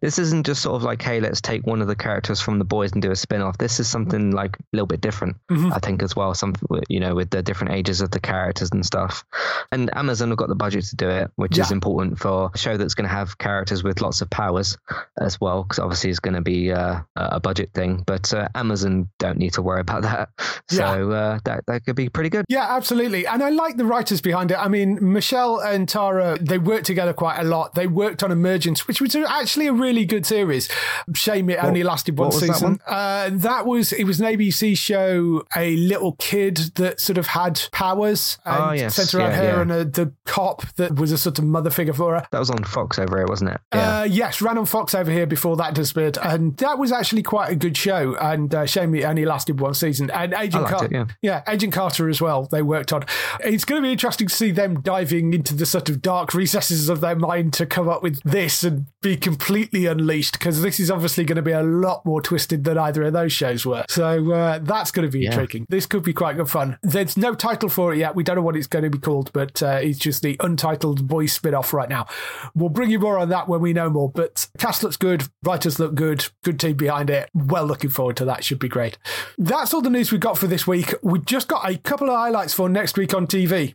This 0.00 0.18
isn't 0.18 0.46
just 0.46 0.62
sort 0.62 0.76
of 0.76 0.82
like, 0.82 1.00
hey, 1.00 1.20
let's 1.20 1.40
take 1.40 1.66
one 1.66 1.80
of 1.80 1.88
the 1.88 1.94
characters 1.94 2.40
from 2.40 2.58
the 2.58 2.64
boys 2.64 2.92
and 2.92 3.00
do 3.00 3.10
a 3.10 3.16
spin 3.16 3.40
off. 3.40 3.58
This 3.58 3.78
is 3.78 3.88
something 3.88 4.32
like 4.32 4.56
a 4.58 4.62
little 4.72 4.86
bit 4.86 5.00
different, 5.00 5.36
mm-hmm. 5.50 5.72
I 5.72 5.78
think, 5.78 6.02
as 6.02 6.16
well. 6.16 6.34
Some, 6.34 6.54
you 6.88 7.00
know, 7.00 7.14
with 7.14 7.30
the 7.30 7.42
different 7.42 7.74
ages 7.74 8.00
of 8.00 8.10
the 8.10 8.20
characters 8.20 8.70
and 8.72 8.84
stuff. 8.84 9.24
And 9.70 9.94
Amazon 9.96 10.28
have 10.30 10.38
got 10.38 10.48
the 10.48 10.54
budget 10.54 10.84
to 10.86 10.96
do 10.96 11.08
it, 11.08 11.30
which 11.36 11.56
yeah. 11.56 11.64
is 11.64 11.70
important 11.70 12.18
for 12.18 12.50
a 12.52 12.58
show 12.58 12.76
that's 12.76 12.94
going 12.94 13.08
to 13.08 13.14
have 13.14 13.38
characters 13.38 13.84
with 13.84 14.00
lots 14.00 14.20
of 14.20 14.30
powers 14.30 14.76
as 15.20 15.40
well, 15.40 15.62
because 15.62 15.78
obviously 15.78 16.10
it's 16.10 16.20
going 16.20 16.34
to 16.34 16.40
be 16.40 16.72
uh, 16.72 17.00
a 17.16 17.40
budget 17.40 17.70
thing. 17.72 18.02
But 18.06 18.32
uh, 18.34 18.48
Amazon 18.54 19.08
don't 19.18 19.38
need 19.38 19.52
to 19.54 19.62
worry 19.62 19.80
about 19.80 20.02
that. 20.02 20.30
So 20.68 21.10
yeah. 21.10 21.16
uh, 21.16 21.38
that, 21.44 21.64
that 21.66 21.84
could 21.84 21.96
be 21.96 22.08
pretty 22.08 22.30
good. 22.30 22.44
Yeah, 22.48 22.66
absolutely. 22.68 23.26
And 23.26 23.42
I 23.42 23.50
like 23.50 23.76
the 23.76 23.84
writers 23.84 24.20
behind 24.20 24.50
it. 24.50 24.58
I 24.58 24.68
mean, 24.68 24.98
Michelle 25.12 25.60
and 25.60 25.88
Tara, 25.88 26.38
they 26.40 26.58
worked 26.64 26.86
together 26.86 27.12
quite 27.12 27.38
a 27.38 27.44
lot. 27.44 27.74
They 27.74 27.86
worked 27.86 28.22
on 28.22 28.30
Emergence, 28.30 28.86
which 28.88 29.00
was 29.00 29.14
actually 29.14 29.66
a 29.66 29.72
really 29.72 30.04
good 30.04 30.26
series. 30.26 30.68
Shame 31.14 31.50
it 31.50 31.58
what, 31.58 31.66
only 31.66 31.82
lasted 31.82 32.18
one 32.18 32.32
season. 32.32 32.52
That, 32.52 32.62
one? 32.62 32.80
Uh, 32.86 33.30
that 33.32 33.66
was, 33.66 33.92
it 33.92 34.04
was 34.04 34.20
an 34.20 34.26
ABC 34.26 34.76
show, 34.76 35.44
a 35.56 35.76
little 35.76 36.12
kid 36.12 36.56
that 36.76 37.00
sort 37.00 37.18
of 37.18 37.26
had 37.26 37.60
powers 37.72 38.38
and 38.44 38.64
oh, 38.64 38.72
yes. 38.72 38.94
centered 38.94 39.18
around 39.18 39.30
yeah, 39.30 39.36
her 39.36 39.44
yeah. 39.44 39.60
and 39.60 39.72
a, 39.72 39.84
the 39.84 40.12
cop 40.24 40.62
that 40.76 40.96
was 40.96 41.12
a 41.12 41.18
sort 41.18 41.38
of 41.38 41.44
mother 41.44 41.70
figure 41.70 41.92
for 41.92 42.14
her. 42.14 42.26
That 42.30 42.38
was 42.38 42.50
on 42.50 42.64
Fox 42.64 42.98
over 42.98 43.16
here, 43.16 43.26
wasn't 43.26 43.50
it? 43.50 43.60
Yeah. 43.74 44.00
Uh, 44.00 44.04
yes, 44.04 44.40
ran 44.40 44.58
on 44.58 44.66
Fox 44.66 44.94
over 44.94 45.10
here 45.10 45.26
before 45.26 45.56
that 45.56 45.74
disappeared. 45.74 46.18
And 46.22 46.56
that 46.58 46.78
was 46.78 46.92
actually 46.92 47.22
quite 47.22 47.50
a 47.50 47.56
good 47.56 47.76
show. 47.76 48.16
And 48.16 48.54
uh, 48.54 48.66
shame 48.66 48.94
it 48.94 49.04
only 49.04 49.24
lasted 49.24 49.60
one 49.60 49.74
season. 49.74 50.10
And 50.10 50.34
Agent 50.34 50.66
Carter, 50.66 50.88
yeah. 50.90 51.06
yeah, 51.22 51.42
Agent 51.48 51.72
Carter 51.72 52.08
as 52.08 52.20
well, 52.20 52.46
they 52.50 52.62
worked 52.62 52.92
on. 52.92 53.04
It's 53.40 53.64
going 53.64 53.82
to 53.82 53.86
be 53.86 53.92
interesting 53.92 54.28
to 54.28 54.34
see 54.34 54.50
them 54.50 54.80
diving 54.80 55.34
into 55.34 55.54
the 55.54 55.66
sort 55.66 55.88
of 55.88 56.02
dark 56.02 56.34
recesses 56.52 56.88
of 56.90 57.00
their 57.00 57.16
mind 57.16 57.52
to 57.54 57.64
come 57.64 57.88
up 57.88 58.02
with 58.02 58.22
this 58.24 58.62
and 58.62 58.84
be 59.00 59.16
completely 59.16 59.86
unleashed 59.86 60.34
because 60.34 60.60
this 60.60 60.78
is 60.78 60.90
obviously 60.90 61.24
going 61.24 61.36
to 61.36 61.42
be 61.42 61.50
a 61.52 61.62
lot 61.62 62.04
more 62.04 62.20
twisted 62.20 62.64
than 62.64 62.76
either 62.76 63.04
of 63.04 63.12
those 63.14 63.32
shows 63.32 63.64
were. 63.64 63.84
So 63.88 64.30
uh, 64.32 64.58
that's 64.58 64.90
going 64.90 65.08
to 65.08 65.12
be 65.12 65.20
Yeah. 65.20 65.30
intriguing. 65.30 65.66
This 65.70 65.86
could 65.86 66.02
be 66.02 66.12
quite 66.12 66.36
good 66.36 66.50
fun. 66.50 66.76
There's 66.82 67.16
no 67.16 67.34
title 67.34 67.70
for 67.70 67.94
it 67.94 67.98
yet. 67.98 68.14
We 68.14 68.22
don't 68.22 68.36
know 68.36 68.42
what 68.42 68.54
it's 68.56 68.66
going 68.66 68.82
to 68.84 68.90
be 68.90 68.98
called, 68.98 69.32
but 69.32 69.62
uh, 69.62 69.78
it's 69.82 69.98
just 69.98 70.22
the 70.22 70.36
untitled 70.40 71.08
boy 71.08 71.24
spin 71.26 71.54
off 71.54 71.72
right 71.72 71.88
now. 71.88 72.06
We'll 72.54 72.68
bring 72.68 72.90
you 72.90 72.98
more 72.98 73.18
on 73.18 73.30
that 73.30 73.48
when 73.48 73.60
we 73.62 73.72
know 73.72 73.88
more. 73.88 74.10
But 74.10 74.48
cast 74.58 74.82
looks 74.82 74.98
good, 74.98 75.24
writers 75.42 75.78
look 75.80 75.94
good, 75.94 76.26
good 76.44 76.60
team 76.60 76.76
behind 76.76 77.08
it. 77.08 77.30
Well, 77.34 77.64
looking 77.64 77.90
forward 77.90 78.16
to 78.18 78.24
that. 78.26 78.44
Should 78.44 78.58
be 78.58 78.68
great. 78.68 78.98
That's 79.38 79.72
all 79.72 79.80
the 79.80 79.88
news 79.90 80.12
we've 80.12 80.20
got 80.20 80.36
for 80.36 80.46
this 80.48 80.66
week. 80.66 80.92
We've 81.02 81.24
just 81.24 81.48
got 81.48 81.68
a 81.68 81.78
couple 81.78 82.10
of 82.10 82.16
highlights 82.16 82.52
for 82.52 82.68
next 82.68 82.98
week 82.98 83.14
on 83.14 83.26
TV. 83.26 83.74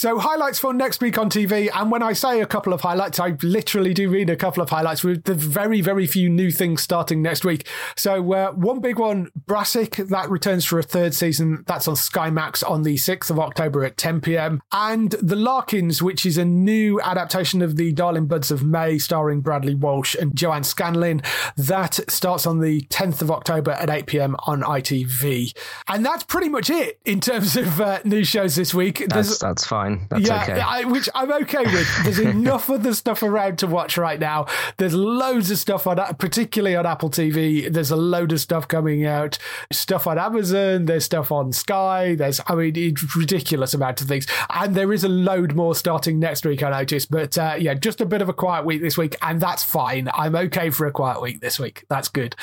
So 0.00 0.18
highlights 0.18 0.58
for 0.58 0.72
next 0.72 1.02
week 1.02 1.18
on 1.18 1.28
TV, 1.28 1.68
and 1.74 1.90
when 1.90 2.02
I 2.02 2.14
say 2.14 2.40
a 2.40 2.46
couple 2.46 2.72
of 2.72 2.80
highlights, 2.80 3.20
I 3.20 3.36
literally 3.42 3.92
do 3.92 4.08
mean 4.08 4.30
a 4.30 4.34
couple 4.34 4.62
of 4.62 4.70
highlights 4.70 5.04
with 5.04 5.24
the 5.24 5.34
very, 5.34 5.82
very 5.82 6.06
few 6.06 6.30
new 6.30 6.50
things 6.50 6.82
starting 6.82 7.20
next 7.20 7.44
week. 7.44 7.66
So 7.96 8.32
uh, 8.32 8.52
one 8.52 8.80
big 8.80 8.98
one, 8.98 9.30
Brassic, 9.44 9.96
that 9.96 10.30
returns 10.30 10.64
for 10.64 10.78
a 10.78 10.82
third 10.82 11.12
season. 11.12 11.64
That's 11.66 11.86
on 11.86 11.96
Sky 11.96 12.30
Max 12.30 12.62
on 12.62 12.82
the 12.82 12.94
6th 12.94 13.28
of 13.28 13.38
October 13.38 13.84
at 13.84 13.98
10 13.98 14.22
p.m. 14.22 14.62
And 14.72 15.10
The 15.20 15.36
Larkins, 15.36 16.02
which 16.02 16.24
is 16.24 16.38
a 16.38 16.46
new 16.46 16.98
adaptation 17.02 17.60
of 17.60 17.76
The 17.76 17.92
Darling 17.92 18.26
Buds 18.26 18.50
of 18.50 18.64
May, 18.64 18.96
starring 18.96 19.42
Bradley 19.42 19.74
Walsh 19.74 20.14
and 20.14 20.34
Joanna 20.34 20.64
Scanlan. 20.64 21.20
That 21.58 22.00
starts 22.10 22.46
on 22.46 22.60
the 22.60 22.80
10th 22.84 23.20
of 23.20 23.30
October 23.30 23.72
at 23.72 23.90
8 23.90 24.06
p.m. 24.06 24.36
on 24.46 24.62
ITV. 24.62 25.54
And 25.88 26.06
that's 26.06 26.24
pretty 26.24 26.48
much 26.48 26.70
it 26.70 26.98
in 27.04 27.20
terms 27.20 27.54
of 27.54 27.82
uh, 27.82 27.98
new 28.06 28.24
shows 28.24 28.56
this 28.56 28.72
week. 28.72 29.04
That's 29.10 29.38
that's 29.38 29.66
fine. 29.66 29.89
That's 30.08 30.26
yeah, 30.26 30.42
okay. 30.42 30.60
I, 30.60 30.84
which 30.84 31.08
I'm 31.14 31.32
okay 31.32 31.64
with. 31.64 32.04
There's 32.04 32.18
enough 32.34 32.70
other 32.70 32.94
stuff 32.94 33.22
around 33.22 33.58
to 33.60 33.66
watch 33.66 33.96
right 33.96 34.18
now. 34.18 34.46
There's 34.76 34.94
loads 34.94 35.50
of 35.50 35.58
stuff 35.58 35.86
on, 35.86 35.96
particularly 36.16 36.76
on 36.76 36.86
Apple 36.86 37.10
TV. 37.10 37.72
There's 37.72 37.90
a 37.90 37.96
load 37.96 38.32
of 38.32 38.40
stuff 38.40 38.68
coming 38.68 39.06
out. 39.06 39.38
Stuff 39.72 40.06
on 40.06 40.18
Amazon. 40.18 40.86
There's 40.86 41.04
stuff 41.04 41.32
on 41.32 41.52
Sky. 41.52 42.14
There's, 42.14 42.40
I 42.46 42.54
mean, 42.54 42.76
it's 42.76 43.16
ridiculous 43.16 43.74
amount 43.74 44.00
of 44.00 44.08
things. 44.08 44.26
And 44.50 44.74
there 44.74 44.92
is 44.92 45.04
a 45.04 45.08
load 45.08 45.54
more 45.54 45.74
starting 45.74 46.18
next 46.18 46.44
week. 46.44 46.62
I 46.62 46.70
noticed, 46.70 47.10
but 47.10 47.36
uh, 47.38 47.56
yeah, 47.58 47.74
just 47.74 48.00
a 48.00 48.06
bit 48.06 48.22
of 48.22 48.28
a 48.28 48.34
quiet 48.34 48.64
week 48.64 48.82
this 48.82 48.96
week, 48.98 49.16
and 49.22 49.40
that's 49.40 49.62
fine. 49.62 50.08
I'm 50.14 50.34
okay 50.36 50.70
for 50.70 50.86
a 50.86 50.92
quiet 50.92 51.20
week 51.20 51.40
this 51.40 51.58
week. 51.58 51.84
That's 51.88 52.08
good. 52.08 52.36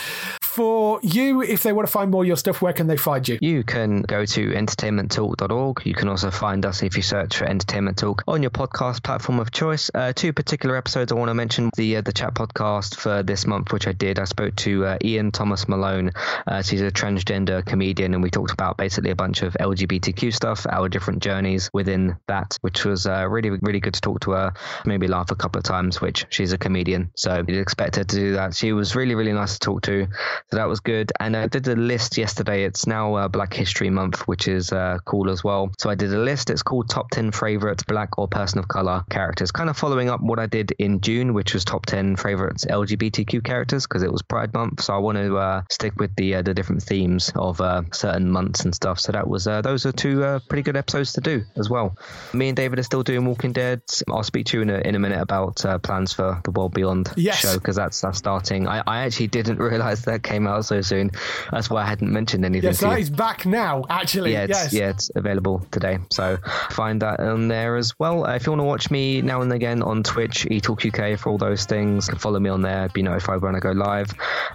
For 0.58 1.00
you, 1.04 1.44
if 1.44 1.62
they 1.62 1.72
want 1.72 1.88
to 1.88 1.92
find 1.92 2.10
more 2.10 2.24
of 2.24 2.28
your 2.28 2.36
stuff, 2.36 2.64
where 2.64 2.74
can 2.74 2.88
they 2.88 2.98
find 2.98 3.28
you? 3.28 3.38
You 3.40 3.64
can 3.64 4.02
go 4.02 4.26
to 4.26 4.50
entertainmenttalk.org. 4.54 5.86
You 5.86 5.94
can 5.94 6.10
also 6.10 6.32
find 6.32 6.66
us 6.66 6.82
if 6.82 6.98
you 6.98 7.04
search 7.04 7.38
for 7.38 7.46
Entertainment 7.46 8.00
Talk 8.00 8.24
on 8.28 8.42
your 8.42 8.50
podcast 8.50 9.04
platform 9.04 9.40
of 9.40 9.52
choice. 9.52 9.92
Uh, 9.94 10.14
two 10.14 10.34
particular 10.34 10.76
episodes 10.76 11.12
I 11.12 11.16
want 11.16 11.30
to 11.30 11.36
mention 11.36 11.70
the 11.78 11.98
uh, 11.98 12.02
the 12.02 12.12
chat 12.12 12.34
podcast 12.34 12.96
for 12.96 13.22
this 13.22 13.46
month, 13.46 13.72
which 13.72 13.86
I 13.86 13.92
did. 13.92 14.18
I 14.18 14.24
spoke 14.24 14.56
to 14.56 14.84
uh, 14.84 14.98
Ian 15.04 15.32
Thomas 15.32 15.68
Malone. 15.68 16.10
Uh, 16.48 16.64
so 16.64 16.72
he's 16.72 16.82
a 16.82 16.90
transgender 16.90 17.64
comedian, 17.64 18.16
and 18.16 18.24
we 18.24 18.32
talked 18.32 18.52
about 18.52 18.78
basically 18.78 19.12
a 19.12 19.16
bunch 19.16 19.44
of 19.44 19.54
LGBTQ 19.60 20.34
stuff, 20.34 20.66
our 20.72 20.90
different 20.90 21.22
journeys 21.22 21.70
within 21.72 22.18
that, 22.26 22.58
which 22.62 22.84
was 22.84 23.06
uh, 23.06 23.28
really 23.30 23.52
really 23.52 23.80
good 23.80 23.94
to 23.94 24.02
talk 24.02 24.22
to 24.22 24.32
her. 24.32 24.54
Maybe 24.88 25.08
laugh 25.08 25.30
a 25.30 25.36
couple 25.36 25.60
of 25.60 25.66
times, 25.66 26.02
which 26.02 26.26
she's 26.30 26.52
a 26.52 26.58
comedian, 26.58 27.12
so 27.16 27.46
you'd 27.48 27.62
expect 27.62 27.98
her 27.98 28.04
to 28.04 28.16
do 28.16 28.34
that. 28.34 28.56
She 28.56 28.74
was 28.74 28.96
really 28.96 29.14
really 29.14 29.34
nice 29.34 29.54
to 29.54 29.60
talk 29.60 29.84
to, 29.84 30.08
so 30.50 30.58
that 30.58 30.68
was 30.68 30.80
good. 30.80 31.12
And 31.20 31.36
I 31.36 31.48
did 31.48 31.68
a 31.68 31.76
list 31.76 32.18
yesterday. 32.18 32.64
It's 32.64 32.88
now 32.88 33.16
uh, 33.16 33.28
Black 33.28 33.54
History 33.54 33.90
Month, 33.90 34.28
which 34.28 34.48
is 34.48 34.72
uh, 34.72 34.98
cool 35.06 35.30
as 35.30 35.44
well. 35.44 35.72
So 35.80 35.90
I 35.90 35.96
did 35.96 36.14
a 36.14 36.20
list. 36.20 36.50
It's 36.50 36.64
called 36.64 36.90
Top 36.90 37.10
10 37.12 37.32
Favorite 37.32 37.86
Black 37.88 38.18
or 38.18 38.28
Person 38.28 38.60
of 38.60 38.68
Color 38.68 39.04
Characters, 39.10 39.52
kind 39.52 39.70
of 39.70 39.78
following 39.78 40.10
up 40.10 40.22
what 40.22 40.40
I 40.40 40.46
did 40.46 40.72
in 40.80 41.02
June, 41.02 41.34
which 41.34 41.54
was 41.54 41.66
Top 41.66 41.86
10 41.86 42.16
Favorite 42.16 42.58
LGBTQ 42.70 43.44
Characters 43.44 43.86
because 43.86 44.04
it 44.04 44.12
was 44.12 44.22
Pride 44.22 44.54
Month. 44.54 44.84
So 44.84 44.94
I 44.94 44.98
want 44.98 45.18
to 45.18 45.38
uh, 45.38 45.62
stick 45.70 45.94
with 45.98 46.16
the 46.16 46.36
uh, 46.36 46.42
the 46.42 46.54
different 46.54 46.84
themes 46.84 47.32
of 47.36 47.60
uh, 47.62 47.84
certain 47.92 48.30
months 48.32 48.64
and 48.66 48.74
stuff. 48.74 49.00
So 49.00 49.12
that 49.12 49.28
was 49.28 49.48
uh, 49.48 49.62
those 49.62 49.86
are 49.86 49.92
two 49.92 50.24
uh, 50.24 50.40
pretty 50.48 50.64
good 50.64 50.78
episodes 50.78 51.14
to 51.14 51.22
do 51.22 51.44
as 51.58 51.70
well. 51.70 51.96
Me 52.34 52.48
and 52.50 52.56
David 52.56 52.80
are 52.80 52.84
still 52.84 53.04
doing 53.04 53.26
Walking 53.26 53.52
Dead. 53.54 53.82
I'll 54.10 54.24
speak 54.24 54.46
to 54.48 54.58
you 54.58 54.62
in 54.64 54.70
a, 54.70 54.78
in 54.80 54.96
a 54.96 55.00
minute 55.00 55.22
about 55.22 55.66
uh, 55.66 55.78
plans 55.80 56.14
for 56.14 56.40
the 56.44 56.52
World 56.52 56.74
Beyond 56.74 57.12
Yes. 57.16 57.40
show 57.40 57.54
because 57.56 57.76
that's 57.76 58.00
that's 58.02 58.18
starting. 58.18 58.68
I, 58.68 58.84
I 58.86 59.00
actually 59.06 59.28
didn't 59.28 59.58
realize 59.60 60.04
that 60.06 60.24
came 60.24 60.37
out 60.46 60.66
so 60.66 60.82
soon. 60.82 61.10
That's 61.52 61.70
why 61.70 61.84
I 61.84 61.86
hadn't 61.86 62.12
mentioned 62.12 62.46
anything. 62.46 62.68
Yes, 62.68 62.82
that 62.82 63.00
is 63.00 63.10
back 63.10 63.46
now. 63.46 63.86
Actually, 63.90 64.34
Yeah, 64.34 64.44
it's, 64.44 64.50
yes. 64.50 64.74
yeah, 64.74 64.90
it's 64.90 65.10
available 65.16 65.66
today. 65.72 65.98
So 66.12 66.38
find 66.72 67.02
that 67.02 67.20
on 67.22 67.48
there 67.48 67.78
as 67.78 67.94
well. 67.98 68.26
Uh, 68.28 68.36
if 68.36 68.46
you 68.46 68.52
want 68.52 68.60
to 68.60 68.66
watch 68.66 68.92
me 68.92 69.22
now 69.22 69.42
and 69.42 69.52
again 69.54 69.82
on 69.82 70.04
Twitch, 70.04 70.46
eTalk 70.52 70.86
UK 70.86 71.18
for 71.18 71.30
all 71.32 71.38
those 71.38 71.66
things, 71.66 72.10
follow 72.20 72.40
me 72.40 72.50
on 72.50 72.62
there, 72.62 72.90
be 72.90 73.02
notified 73.02 73.42
when 73.42 73.56
I 73.56 73.60
go 73.60 73.72
live. 73.72 74.08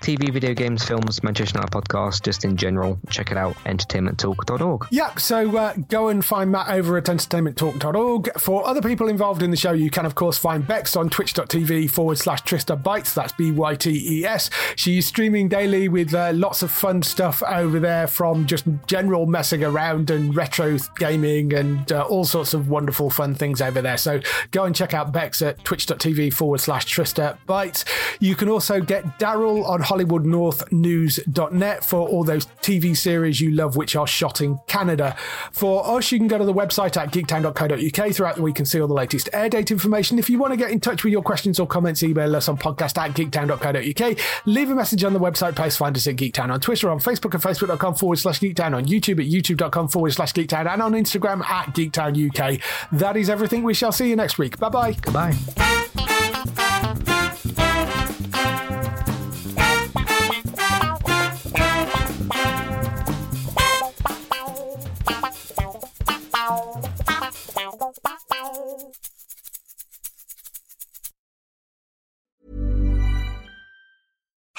TV, 0.03 0.33
video 0.33 0.53
games, 0.55 0.85
films, 0.85 1.23
Manchester 1.23 1.59
Night 1.59 1.71
podcast, 1.71 2.23
just 2.23 2.45
in 2.45 2.57
general, 2.57 2.99
check 3.09 3.31
it 3.31 3.37
out, 3.39 3.57
entertainmenttalk.org. 3.65 4.87
Yep, 4.91 5.19
so 5.21 5.57
uh, 5.57 5.75
go 5.89 6.09
and 6.09 6.25
find 6.25 6.51
Matt 6.53 6.69
over 6.69 6.97
at 6.99 7.05
entertainmenttalk.org. 7.05 8.39
For 8.39 8.67
other 8.67 8.83
people 8.83 9.09
involved 9.09 9.43
in 9.43 9.51
the 9.51 9.57
show, 9.57 9.73
you 9.73 9.91
can, 9.91 10.05
of 10.07 10.15
course, 10.15 10.37
find 10.39 10.67
Bex 10.67 10.97
on 10.97 11.09
twitch.tv 11.09 11.91
forward 11.91 12.19
slash 12.19 12.43
Trista 12.43 12.81
Bytes. 12.81 13.15
That's 13.15 13.33
B 13.33 13.51
Y 13.51 13.75
T 13.75 14.21
E 14.21 14.25
S. 14.25 14.51
She's 14.77 15.07
streaming 15.07 15.49
daily 15.49 15.72
with 15.73 16.15
uh, 16.15 16.33
lots 16.35 16.63
of 16.63 16.71
fun 16.71 17.03
stuff 17.03 17.43
over 17.43 17.81
there 17.81 18.07
from 18.07 18.47
just 18.47 18.65
general 18.87 19.27
messing 19.27 19.65
around 19.65 20.11
and 20.11 20.37
retro 20.37 20.77
gaming 20.97 21.55
and 21.55 21.91
uh, 21.91 22.03
all 22.03 22.25
sorts 22.25 22.53
of 22.53 22.69
wonderful, 22.69 23.09
fun 23.09 23.35
things 23.35 23.63
over 23.63 23.81
there. 23.81 23.97
So 23.97 24.21
go 24.51 24.65
and 24.65 24.77
check 24.77 24.93
out 24.93 25.13
Bex 25.13 25.41
at 25.41 25.65
twitch.tv 25.65 26.35
forward 26.35 26.61
slash 26.61 26.95
Trista 26.95 27.39
Bytes. 27.49 27.85
You 28.21 28.35
can 28.35 28.49
also 28.49 28.81
get 28.81 29.19
Daryl 29.19 29.67
on 29.67 29.83
HollywoodNorthNews.net 29.83 31.85
for 31.85 32.09
all 32.09 32.23
those 32.23 32.47
TV 32.61 32.97
series 32.97 33.41
you 33.41 33.53
love, 33.53 33.77
which 33.77 33.97
are 33.97 34.07
shot 34.07 34.41
in 34.41 34.59
Canada. 34.67 35.17
For 35.53 35.87
us, 35.87 36.13
you 36.13 36.19
can 36.19 36.29
go 36.29 36.39
to 36.39 36.45
the 36.45 36.55
website 36.55 36.97
at 36.97 37.13
geektown.co.uk 37.13 38.15
throughout 38.15 38.37
the 38.37 38.43
week 38.43 38.59
and 38.59 38.69
see 38.69 38.81
all 38.81 38.89
the 38.89 38.95
latest 38.95 39.31
air 39.33 39.49
date 39.49 39.71
information. 39.71 40.19
If 40.19 40.29
you 40.29 40.39
want 40.39 40.53
to 40.53 40.59
get 40.59 40.71
in 40.71 40.81
touch 40.81 41.03
with 41.03 41.13
your 41.13 41.23
questions 41.23 41.59
or 41.59 41.67
comments, 41.67 42.03
email 42.03 42.37
us 42.37 42.49
on 42.49 42.59
podcast 42.59 42.99
at 42.99 43.15
geektown.co.uk. 43.15 44.19
Leave 44.47 44.71
a 44.71 44.75
message 44.75 45.05
on 45.05 45.13
the 45.13 45.21
website 45.21 45.52
post. 45.55 45.79
Find 45.79 45.97
us 45.97 46.07
at 46.07 46.17
Geektown 46.17 46.51
on 46.51 46.61
Twitter, 46.61 46.91
on 46.91 46.99
Facebook 46.99 47.35
at 47.35 47.41
facebook.com 47.41 47.95
forward 47.95 48.19
slash 48.19 48.41
geektown, 48.41 48.75
on 48.75 48.87
YouTube 48.87 49.21
at 49.21 49.31
youtube.com 49.31 49.89
forward 49.89 50.13
slash 50.13 50.33
geektown, 50.33 50.71
and 50.73 50.83
on 50.83 50.93
Instagram 50.93 51.45
at 51.45 51.75
geektown 51.75 52.13
UK. 52.29 52.61
That 52.93 53.17
is 53.17 53.31
everything. 53.31 53.63
We 53.63 53.75
shall 53.75 53.93
see 53.93 54.09
you 54.09 54.17
next 54.17 54.39
week. 54.39 54.59
Bye 54.59 54.69
bye. 54.69 54.93
Goodbye. 55.01 55.35